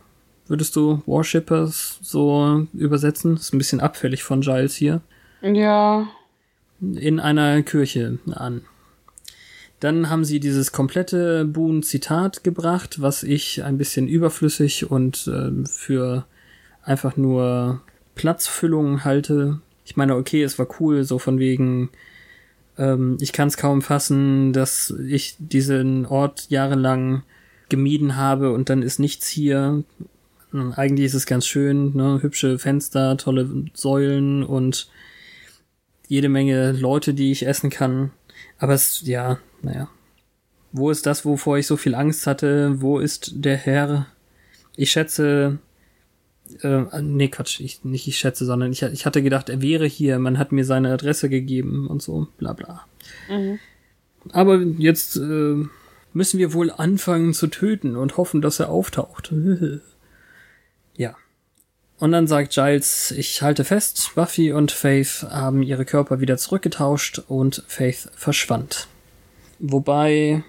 würdest 0.47 0.75
du 0.75 1.01
Worshippers 1.05 1.99
so 2.01 2.67
übersetzen? 2.73 3.35
Ist 3.35 3.53
ein 3.53 3.57
bisschen 3.57 3.79
abfällig 3.79 4.23
von 4.23 4.41
Giles 4.41 4.75
hier. 4.75 5.01
Ja. 5.41 6.07
In 6.79 7.19
einer 7.19 7.61
Kirche 7.63 8.19
an. 8.31 8.61
Dann 9.79 10.09
haben 10.09 10.25
sie 10.25 10.39
dieses 10.39 10.71
komplette 10.71 11.45
Boone-Zitat 11.45 12.43
gebracht, 12.43 13.01
was 13.01 13.23
ich 13.23 13.63
ein 13.63 13.77
bisschen 13.77 14.07
überflüssig 14.07 14.89
und 14.89 15.27
äh, 15.27 15.65
für 15.67 16.25
einfach 16.81 17.15
nur 17.15 17.81
Platzfüllung 18.15 19.03
halte. 19.03 19.59
Ich 19.85 19.95
meine, 19.95 20.15
okay, 20.15 20.41
es 20.41 20.57
war 20.57 20.67
cool, 20.79 21.03
so 21.03 21.19
von 21.19 21.37
wegen, 21.37 21.89
ähm, 22.77 23.17
ich 23.19 23.33
kann 23.33 23.49
es 23.49 23.57
kaum 23.57 23.83
fassen, 23.83 24.51
dass 24.51 24.93
ich 25.07 25.35
diesen 25.37 26.07
Ort 26.07 26.47
jahrelang 26.49 27.23
gemieden 27.69 28.15
habe 28.15 28.51
und 28.53 28.69
dann 28.69 28.81
ist 28.81 28.99
nichts 28.99 29.27
hier. 29.27 29.83
Eigentlich 30.75 31.05
ist 31.05 31.13
es 31.13 31.25
ganz 31.25 31.45
schön, 31.45 31.95
ne? 31.95 32.19
hübsche 32.21 32.57
Fenster, 32.57 33.17
tolle 33.17 33.47
Säulen 33.73 34.43
und 34.43 34.89
jede 36.07 36.29
Menge 36.29 36.71
Leute, 36.71 37.13
die 37.13 37.31
ich 37.31 37.45
essen 37.45 37.69
kann. 37.69 38.11
Aber 38.57 38.73
es, 38.73 39.01
ja, 39.05 39.39
naja. 39.61 39.89
Wo 40.71 40.91
ist 40.91 41.05
das, 41.05 41.25
wovor 41.25 41.57
ich 41.57 41.67
so 41.67 41.77
viel 41.77 41.95
Angst 41.95 42.27
hatte? 42.27 42.81
Wo 42.81 42.99
ist 42.99 43.31
der 43.35 43.57
Herr? 43.57 44.07
Ich 44.75 44.91
schätze, 44.91 45.59
äh, 46.61 47.01
nee, 47.01 47.29
Quatsch, 47.29 47.59
ich, 47.59 47.83
nicht 47.83 48.07
ich 48.07 48.17
schätze, 48.17 48.45
sondern 48.45 48.71
ich, 48.71 48.83
ich 48.83 49.05
hatte 49.05 49.23
gedacht, 49.23 49.49
er 49.49 49.61
wäre 49.61 49.85
hier, 49.85 50.19
man 50.19 50.37
hat 50.37 50.51
mir 50.51 50.65
seine 50.65 50.93
Adresse 50.93 51.29
gegeben 51.29 51.87
und 51.87 52.01
so, 52.01 52.27
bla 52.37 52.53
bla. 52.53 52.85
Mhm. 53.29 53.59
Aber 54.31 54.61
jetzt 54.61 55.17
äh, 55.17 55.65
müssen 56.13 56.39
wir 56.39 56.53
wohl 56.53 56.71
anfangen 56.71 57.33
zu 57.33 57.47
töten 57.47 57.95
und 57.95 58.17
hoffen, 58.17 58.41
dass 58.41 58.59
er 58.59 58.69
auftaucht. 58.69 59.33
ja. 60.97 61.15
Und 61.99 62.11
dann 62.11 62.27
sagt 62.27 62.53
Giles, 62.53 63.11
ich 63.11 63.41
halte 63.41 63.63
fest, 63.63 64.11
Buffy 64.15 64.51
und 64.51 64.71
Faith 64.71 65.25
haben 65.29 65.63
ihre 65.63 65.85
Körper 65.85 66.19
wieder 66.19 66.37
zurückgetauscht 66.37 67.19
und 67.27 67.63
Faith 67.67 68.09
verschwand. 68.15 68.87
Wobei 69.59 70.43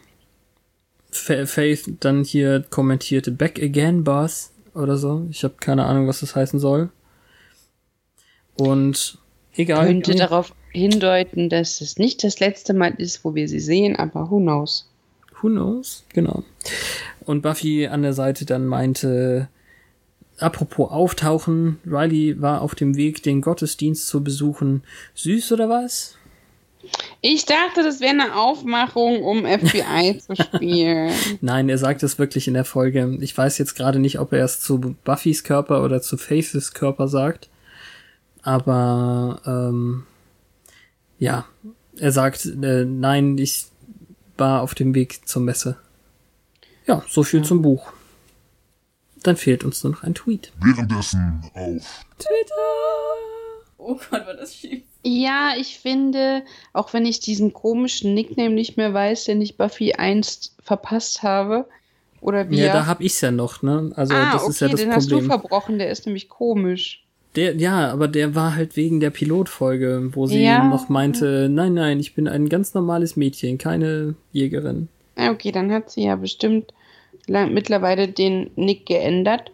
Faith 1.10 1.90
dann 2.00 2.22
hier 2.22 2.64
kommentierte, 2.68 3.30
back 3.30 3.62
again, 3.62 4.04
Boss, 4.04 4.50
oder 4.78 4.96
so. 4.96 5.26
Ich 5.30 5.44
habe 5.44 5.54
keine 5.60 5.84
Ahnung, 5.84 6.06
was 6.06 6.20
das 6.20 6.34
heißen 6.36 6.58
soll. 6.58 6.90
Und 8.56 9.18
egal. 9.54 9.86
Könnte 9.86 10.14
darauf 10.14 10.54
hindeuten, 10.70 11.48
dass 11.48 11.80
es 11.80 11.98
nicht 11.98 12.24
das 12.24 12.40
letzte 12.40 12.74
Mal 12.74 12.94
ist, 12.98 13.24
wo 13.24 13.34
wir 13.34 13.48
sie 13.48 13.60
sehen, 13.60 13.96
aber 13.96 14.30
who 14.30 14.38
knows? 14.38 14.88
Who 15.40 15.48
knows? 15.48 16.04
Genau. 16.12 16.44
Und 17.24 17.42
Buffy 17.42 17.86
an 17.86 18.02
der 18.02 18.12
Seite 18.12 18.44
dann 18.44 18.66
meinte, 18.66 19.48
apropos 20.38 20.90
auftauchen, 20.90 21.78
Riley 21.86 22.40
war 22.40 22.62
auf 22.62 22.74
dem 22.74 22.96
Weg, 22.96 23.22
den 23.22 23.40
Gottesdienst 23.40 24.06
zu 24.06 24.22
besuchen. 24.22 24.82
Süß 25.14 25.52
oder 25.52 25.68
was? 25.68 26.16
Ich 27.20 27.44
dachte, 27.44 27.82
das 27.82 28.00
wäre 28.00 28.12
eine 28.12 28.36
Aufmachung, 28.36 29.22
um 29.22 29.44
FBI 29.44 30.18
zu 30.26 30.36
spielen. 30.36 31.12
Nein, 31.40 31.68
er 31.68 31.78
sagt 31.78 32.02
es 32.02 32.18
wirklich 32.18 32.48
in 32.48 32.54
der 32.54 32.64
Folge. 32.64 33.18
Ich 33.20 33.36
weiß 33.36 33.58
jetzt 33.58 33.74
gerade 33.74 33.98
nicht, 33.98 34.18
ob 34.20 34.32
er 34.32 34.44
es 34.44 34.60
zu 34.60 34.96
Buffys 35.04 35.44
Körper 35.44 35.82
oder 35.82 36.00
zu 36.00 36.16
Faiths 36.16 36.72
Körper 36.72 37.08
sagt. 37.08 37.48
Aber 38.42 39.40
ähm, 39.44 40.04
ja, 41.18 41.46
er 41.96 42.12
sagt, 42.12 42.46
äh, 42.46 42.84
nein, 42.84 43.36
ich 43.38 43.66
war 44.36 44.62
auf 44.62 44.74
dem 44.74 44.94
Weg 44.94 45.28
zur 45.28 45.42
Messe. 45.42 45.76
Ja, 46.86 47.02
so 47.08 47.22
viel 47.22 47.40
ja. 47.40 47.46
zum 47.46 47.62
Buch. 47.62 47.92
Dann 49.22 49.36
fehlt 49.36 49.64
uns 49.64 49.82
nur 49.84 49.92
noch 49.92 50.02
ein 50.02 50.14
Tweet. 50.14 50.52
Währenddessen 50.60 51.42
auf 51.54 52.04
Twitter. 52.18 52.54
Oh 53.78 53.94
Gott, 53.94 54.26
war 54.26 54.34
das 54.34 54.54
schief. 54.54 54.82
Ja, 55.04 55.52
ich 55.56 55.78
finde, 55.78 56.42
auch 56.72 56.92
wenn 56.92 57.06
ich 57.06 57.20
diesen 57.20 57.52
komischen 57.52 58.14
Nickname 58.14 58.50
nicht 58.50 58.76
mehr 58.76 58.92
weiß, 58.92 59.24
den 59.24 59.40
ich 59.40 59.56
Buffy 59.56 59.94
einst 59.94 60.54
verpasst 60.62 61.22
habe, 61.22 61.66
oder 62.20 62.50
wie? 62.50 62.58
Ja, 62.58 62.72
da 62.72 62.86
hab 62.86 63.00
ich's 63.00 63.20
ja 63.20 63.30
noch, 63.30 63.62
ne? 63.62 63.92
Also 63.94 64.14
ah, 64.14 64.32
das 64.32 64.42
okay, 64.42 64.50
ist 64.50 64.60
ja 64.60 64.68
das 64.68 64.80
den 64.80 64.90
Problem. 64.90 64.96
hast 64.96 65.10
du 65.10 65.20
verbrochen, 65.20 65.78
der 65.78 65.90
ist 65.90 66.06
nämlich 66.06 66.28
komisch. 66.28 67.04
Der, 67.36 67.54
ja, 67.56 67.92
aber 67.92 68.08
der 68.08 68.34
war 68.34 68.56
halt 68.56 68.76
wegen 68.76 69.00
der 69.00 69.10
Pilotfolge, 69.10 70.10
wo 70.12 70.26
sie 70.26 70.42
ja. 70.42 70.64
noch 70.64 70.88
meinte, 70.88 71.48
nein, 71.48 71.74
nein, 71.74 72.00
ich 72.00 72.14
bin 72.14 72.26
ein 72.26 72.48
ganz 72.48 72.74
normales 72.74 73.16
Mädchen, 73.16 73.58
keine 73.58 74.14
Jägerin. 74.32 74.88
Okay, 75.16 75.52
dann 75.52 75.70
hat 75.70 75.90
sie 75.90 76.04
ja 76.04 76.16
bestimmt 76.16 76.72
mittlerweile 77.28 78.08
den 78.08 78.50
Nick 78.56 78.86
geändert. 78.86 79.50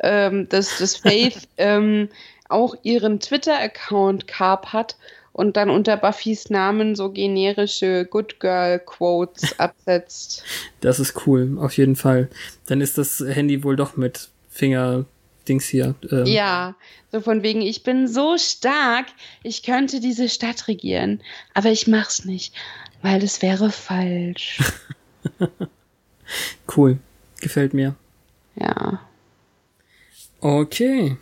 Ähm, 0.00 0.48
dass 0.48 0.78
das 0.78 0.96
Faith 0.98 1.48
ähm, 1.56 2.08
auch 2.48 2.74
ihren 2.82 3.20
Twitter-Account 3.20 4.26
Carp 4.26 4.72
hat 4.72 4.96
und 5.32 5.56
dann 5.56 5.68
unter 5.68 5.98
Buffys 5.98 6.48
Namen 6.48 6.94
so 6.94 7.10
generische 7.10 8.06
Good 8.06 8.40
Girl 8.40 8.78
Quotes 8.78 9.54
absetzt. 9.58 10.42
Das 10.80 10.98
ist 10.98 11.26
cool, 11.26 11.58
auf 11.60 11.76
jeden 11.76 11.96
Fall. 11.96 12.30
Dann 12.66 12.80
ist 12.80 12.98
das 12.98 13.20
Handy 13.20 13.62
wohl 13.62 13.76
doch 13.76 13.96
mit 13.96 14.30
Finger 14.48 15.04
Dings 15.46 15.66
hier. 15.66 15.94
Ähm. 16.10 16.24
Ja, 16.24 16.74
so 17.12 17.20
von 17.20 17.42
wegen, 17.42 17.60
ich 17.60 17.82
bin 17.82 18.08
so 18.08 18.38
stark, 18.38 19.06
ich 19.42 19.62
könnte 19.62 20.00
diese 20.00 20.28
Stadt 20.28 20.68
regieren, 20.68 21.20
aber 21.54 21.70
ich 21.70 21.86
mach's 21.86 22.24
nicht, 22.24 22.54
weil 23.02 23.22
es 23.22 23.42
wäre 23.42 23.70
falsch. 23.70 24.58
cool. 26.76 26.98
Gefällt 27.40 27.74
mir. 27.74 27.94
Ja. 28.54 29.00
Okay. 30.40 31.16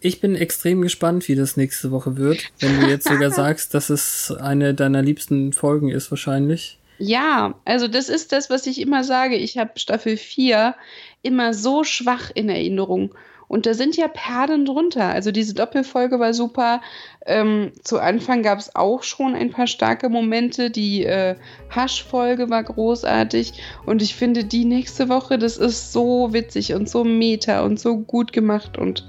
Ich 0.00 0.20
bin 0.20 0.34
extrem 0.34 0.82
gespannt, 0.82 1.28
wie 1.28 1.34
das 1.34 1.56
nächste 1.56 1.90
Woche 1.90 2.16
wird, 2.18 2.52
wenn 2.60 2.80
du 2.80 2.88
jetzt 2.88 3.08
sogar 3.08 3.30
sagst, 3.32 3.72
dass 3.72 3.88
es 3.88 4.30
eine 4.30 4.74
deiner 4.74 5.00
liebsten 5.00 5.52
Folgen 5.52 5.88
ist, 5.88 6.10
wahrscheinlich. 6.10 6.78
Ja, 6.98 7.54
also 7.64 7.88
das 7.88 8.08
ist 8.08 8.32
das, 8.32 8.50
was 8.50 8.66
ich 8.66 8.80
immer 8.80 9.02
sage. 9.02 9.36
Ich 9.36 9.58
habe 9.58 9.72
Staffel 9.76 10.16
4 10.16 10.74
immer 11.22 11.54
so 11.54 11.84
schwach 11.84 12.30
in 12.34 12.48
Erinnerung. 12.48 13.14
Und 13.48 13.66
da 13.66 13.74
sind 13.74 13.96
ja 13.96 14.08
Perlen 14.08 14.64
drunter. 14.64 15.06
Also 15.06 15.30
diese 15.30 15.54
Doppelfolge 15.54 16.18
war 16.18 16.34
super. 16.34 16.80
Ähm, 17.26 17.72
zu 17.82 18.00
Anfang 18.00 18.42
gab 18.42 18.58
es 18.58 18.74
auch 18.74 19.02
schon 19.02 19.34
ein 19.34 19.50
paar 19.50 19.66
starke 19.66 20.08
Momente. 20.08 20.70
Die 20.70 21.04
äh, 21.04 21.36
Hasch-Folge 21.70 22.50
war 22.50 22.64
großartig. 22.64 23.54
Und 23.86 24.02
ich 24.02 24.14
finde, 24.14 24.44
die 24.44 24.64
nächste 24.64 25.08
Woche, 25.08 25.38
das 25.38 25.56
ist 25.56 25.92
so 25.92 26.32
witzig 26.32 26.74
und 26.74 26.88
so 26.88 27.04
meta 27.04 27.62
und 27.62 27.78
so 27.78 27.98
gut 27.98 28.32
gemacht 28.32 28.78
und 28.78 29.08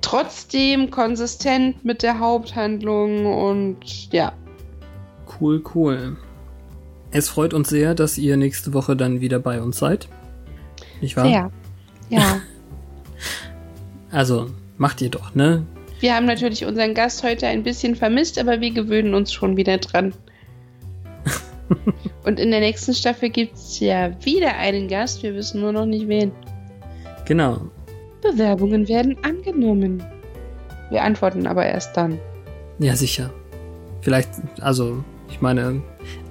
trotzdem 0.00 0.90
konsistent 0.90 1.84
mit 1.84 2.02
der 2.02 2.20
Haupthandlung 2.20 3.26
und 3.26 4.12
ja. 4.12 4.32
Cool, 5.40 5.62
cool. 5.74 6.16
Es 7.10 7.28
freut 7.28 7.54
uns 7.54 7.68
sehr, 7.68 7.94
dass 7.94 8.16
ihr 8.18 8.36
nächste 8.36 8.72
Woche 8.72 8.96
dann 8.96 9.20
wieder 9.20 9.38
bei 9.38 9.60
uns 9.60 9.78
seid. 9.78 10.08
Nicht 11.00 11.16
wahr? 11.16 11.26
Sehr. 11.26 11.50
Ja. 12.08 12.40
Also, 14.10 14.50
macht 14.78 15.00
ihr 15.02 15.10
doch, 15.10 15.34
ne? 15.34 15.66
Wir 16.00 16.14
haben 16.14 16.26
natürlich 16.26 16.64
unseren 16.64 16.94
Gast 16.94 17.22
heute 17.22 17.46
ein 17.46 17.62
bisschen 17.62 17.96
vermisst, 17.96 18.38
aber 18.38 18.60
wir 18.60 18.70
gewöhnen 18.70 19.14
uns 19.14 19.32
schon 19.32 19.56
wieder 19.56 19.78
dran. 19.78 20.14
Und 22.24 22.38
in 22.38 22.50
der 22.50 22.60
nächsten 22.60 22.94
Staffel 22.94 23.30
gibt 23.30 23.54
es 23.54 23.80
ja 23.80 24.12
wieder 24.24 24.56
einen 24.56 24.88
Gast, 24.88 25.22
wir 25.22 25.34
wissen 25.34 25.60
nur 25.60 25.72
noch 25.72 25.86
nicht 25.86 26.06
wen. 26.06 26.32
Genau. 27.24 27.60
Bewerbungen 28.22 28.88
werden 28.88 29.16
angenommen. 29.24 30.02
Wir 30.90 31.02
antworten 31.02 31.46
aber 31.46 31.66
erst 31.66 31.96
dann. 31.96 32.18
Ja, 32.78 32.94
sicher. 32.94 33.32
Vielleicht, 34.02 34.30
also, 34.60 35.02
ich 35.30 35.40
meine, 35.40 35.82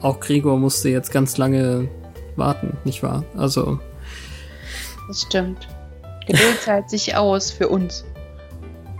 auch 0.02 0.20
Gregor 0.20 0.58
musste 0.58 0.90
jetzt 0.90 1.12
ganz 1.12 1.38
lange 1.38 1.90
warten, 2.36 2.78
nicht 2.86 3.04
wahr? 3.04 3.24
Also, 3.36 3.80
Das 5.08 5.24
stimmt. 5.24 5.68
Geduld 6.28 6.62
zahlt 6.62 6.90
sich 6.90 7.16
aus 7.16 7.52
für 7.52 7.68
uns. 7.70 8.04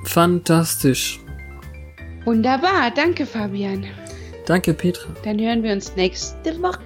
fantastisch. 0.06 1.20
Wunderbar, 2.26 2.92
danke 2.96 3.26
Fabian. 3.26 3.86
Danke, 4.46 4.74
Petra. 4.74 5.10
Dann 5.24 5.40
hören 5.40 5.64
wir 5.64 5.72
uns 5.74 5.96
nächste 5.96 6.62
Woche 6.62 6.80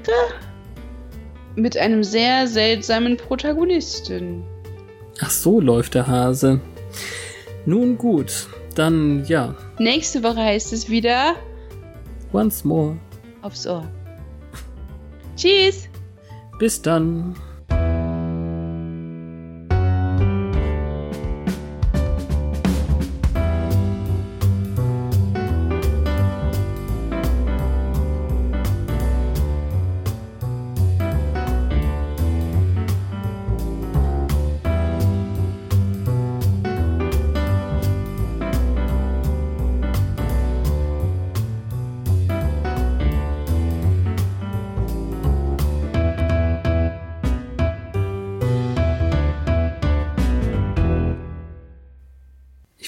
mit 1.55 1.75
einem 1.77 2.03
sehr 2.03 2.47
seltsamen 2.47 3.17
Protagonisten. 3.17 4.43
Ach 5.21 5.29
so 5.29 5.59
läuft 5.59 5.95
der 5.95 6.07
Hase. 6.07 6.61
Nun 7.65 7.97
gut, 7.97 8.47
dann 8.75 9.25
ja, 9.25 9.55
Nächste 9.77 10.23
Woche 10.23 10.37
heißt 10.41 10.71
es 10.73 10.89
wieder 10.89 11.35
once 12.31 12.63
more. 12.63 12.97
aufs 13.41 13.67
Ohr. 13.67 13.85
Tschüss! 15.35 15.87
Bis 16.59 16.81
dann. 16.81 17.35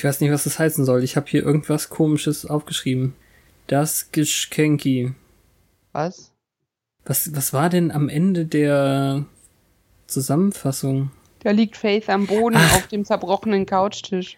Ich 0.02 0.06
weiß 0.06 0.19
nicht, 0.19 0.32
was 0.32 0.45
das 0.45 0.57
heißen 0.57 0.84
soll. 0.84 1.03
Ich 1.03 1.15
habe 1.15 1.28
hier 1.30 1.44
irgendwas 1.44 1.91
komisches 1.91 2.48
aufgeschrieben. 2.48 3.14
Das 3.68 4.11
Geschenki. 4.11 5.14
Was? 5.91 6.32
Was, 7.06 7.36
was 7.36 7.53
war 7.53 7.69
denn 7.69 7.91
am 7.91 8.10
Ende 8.10 8.45
der 8.48 9.26
Zusammenfassung? 10.07 11.11
Da 11.41 11.52
liegt 11.52 11.78
Faith 11.78 12.10
am 12.10 12.26
Boden 12.26 12.56
Ach. 12.57 12.78
auf 12.78 12.88
dem 12.88 13.06
zerbrochenen 13.06 13.68
Couchtisch. 13.68 14.38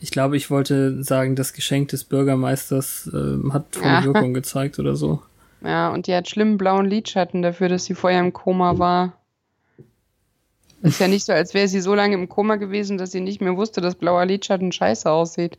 Ich 0.00 0.10
glaube, 0.10 0.36
ich 0.36 0.50
wollte 0.50 1.04
sagen, 1.04 1.36
das 1.36 1.52
Geschenk 1.52 1.90
des 1.90 2.02
Bürgermeisters 2.02 3.08
ähm, 3.14 3.52
hat 3.52 3.76
volle 3.76 3.86
Ja. 3.86 4.02
Wirkung 4.02 4.34
gezeigt 4.34 4.80
oder 4.80 4.96
so. 4.96 5.22
Ja, 5.62 5.90
und 5.90 6.08
die 6.08 6.14
hat 6.16 6.28
schlimmen 6.28 6.58
blauen 6.58 6.86
Lidschatten 6.86 7.42
dafür, 7.42 7.68
dass 7.68 7.84
sie 7.84 7.94
vorher 7.94 8.18
im 8.18 8.32
Koma 8.32 8.78
war. 8.78 9.12
Ist 10.82 11.00
ja 11.00 11.08
nicht 11.08 11.24
so, 11.24 11.32
als 11.32 11.54
wäre 11.54 11.68
sie 11.68 11.80
so 11.80 11.94
lange 11.94 12.14
im 12.14 12.28
Koma 12.28 12.56
gewesen, 12.56 12.98
dass 12.98 13.12
sie 13.12 13.20
nicht 13.20 13.40
mehr 13.40 13.56
wusste, 13.56 13.80
dass 13.80 13.94
blauer 13.94 14.26
Lidschatten 14.26 14.72
scheiße 14.72 15.10
aussieht. 15.10 15.58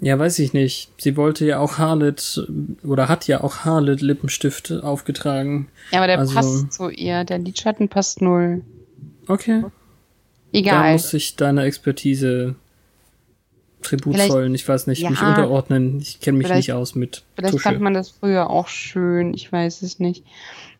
Ja, 0.00 0.18
weiß 0.18 0.38
ich 0.40 0.52
nicht. 0.52 0.90
Sie 0.98 1.16
wollte 1.16 1.46
ja 1.46 1.58
auch 1.58 1.78
Harlet 1.78 2.46
oder 2.84 3.08
hat 3.08 3.26
ja 3.28 3.42
auch 3.42 3.64
Harlet 3.64 4.02
Lippenstift 4.02 4.70
aufgetragen. 4.72 5.68
Ja, 5.90 5.98
aber 6.00 6.06
der 6.06 6.18
Also- 6.18 6.34
passt 6.34 6.72
zu 6.72 6.90
ihr. 6.90 7.24
Der 7.24 7.38
Lidschatten 7.38 7.88
passt 7.88 8.20
null. 8.20 8.62
Okay. 9.26 9.62
Da 9.62 9.70
Egal. 10.52 10.92
muss 10.92 11.12
ich 11.14 11.36
deiner 11.36 11.64
Expertise 11.64 12.54
Tribut 13.82 14.14
Vielleicht- 14.14 14.32
zollen. 14.32 14.54
Ich 14.54 14.66
weiß 14.68 14.86
nicht, 14.86 15.00
Ja. 15.02 15.10
mich 15.10 15.20
unterordnen. 15.22 16.00
Ich 16.00 16.20
kenne 16.20 16.38
mich 16.38 16.48
nicht 16.48 16.72
aus 16.72 16.94
mit 16.94 17.22
Vielleicht 17.36 17.52
Tusche. 17.54 17.62
fand 17.64 17.80
man 17.80 17.94
das 17.94 18.10
früher 18.10 18.50
auch 18.50 18.68
schön. 18.68 19.32
Ich 19.34 19.50
weiß 19.52 19.82
es 19.82 19.98
nicht. 19.98 20.24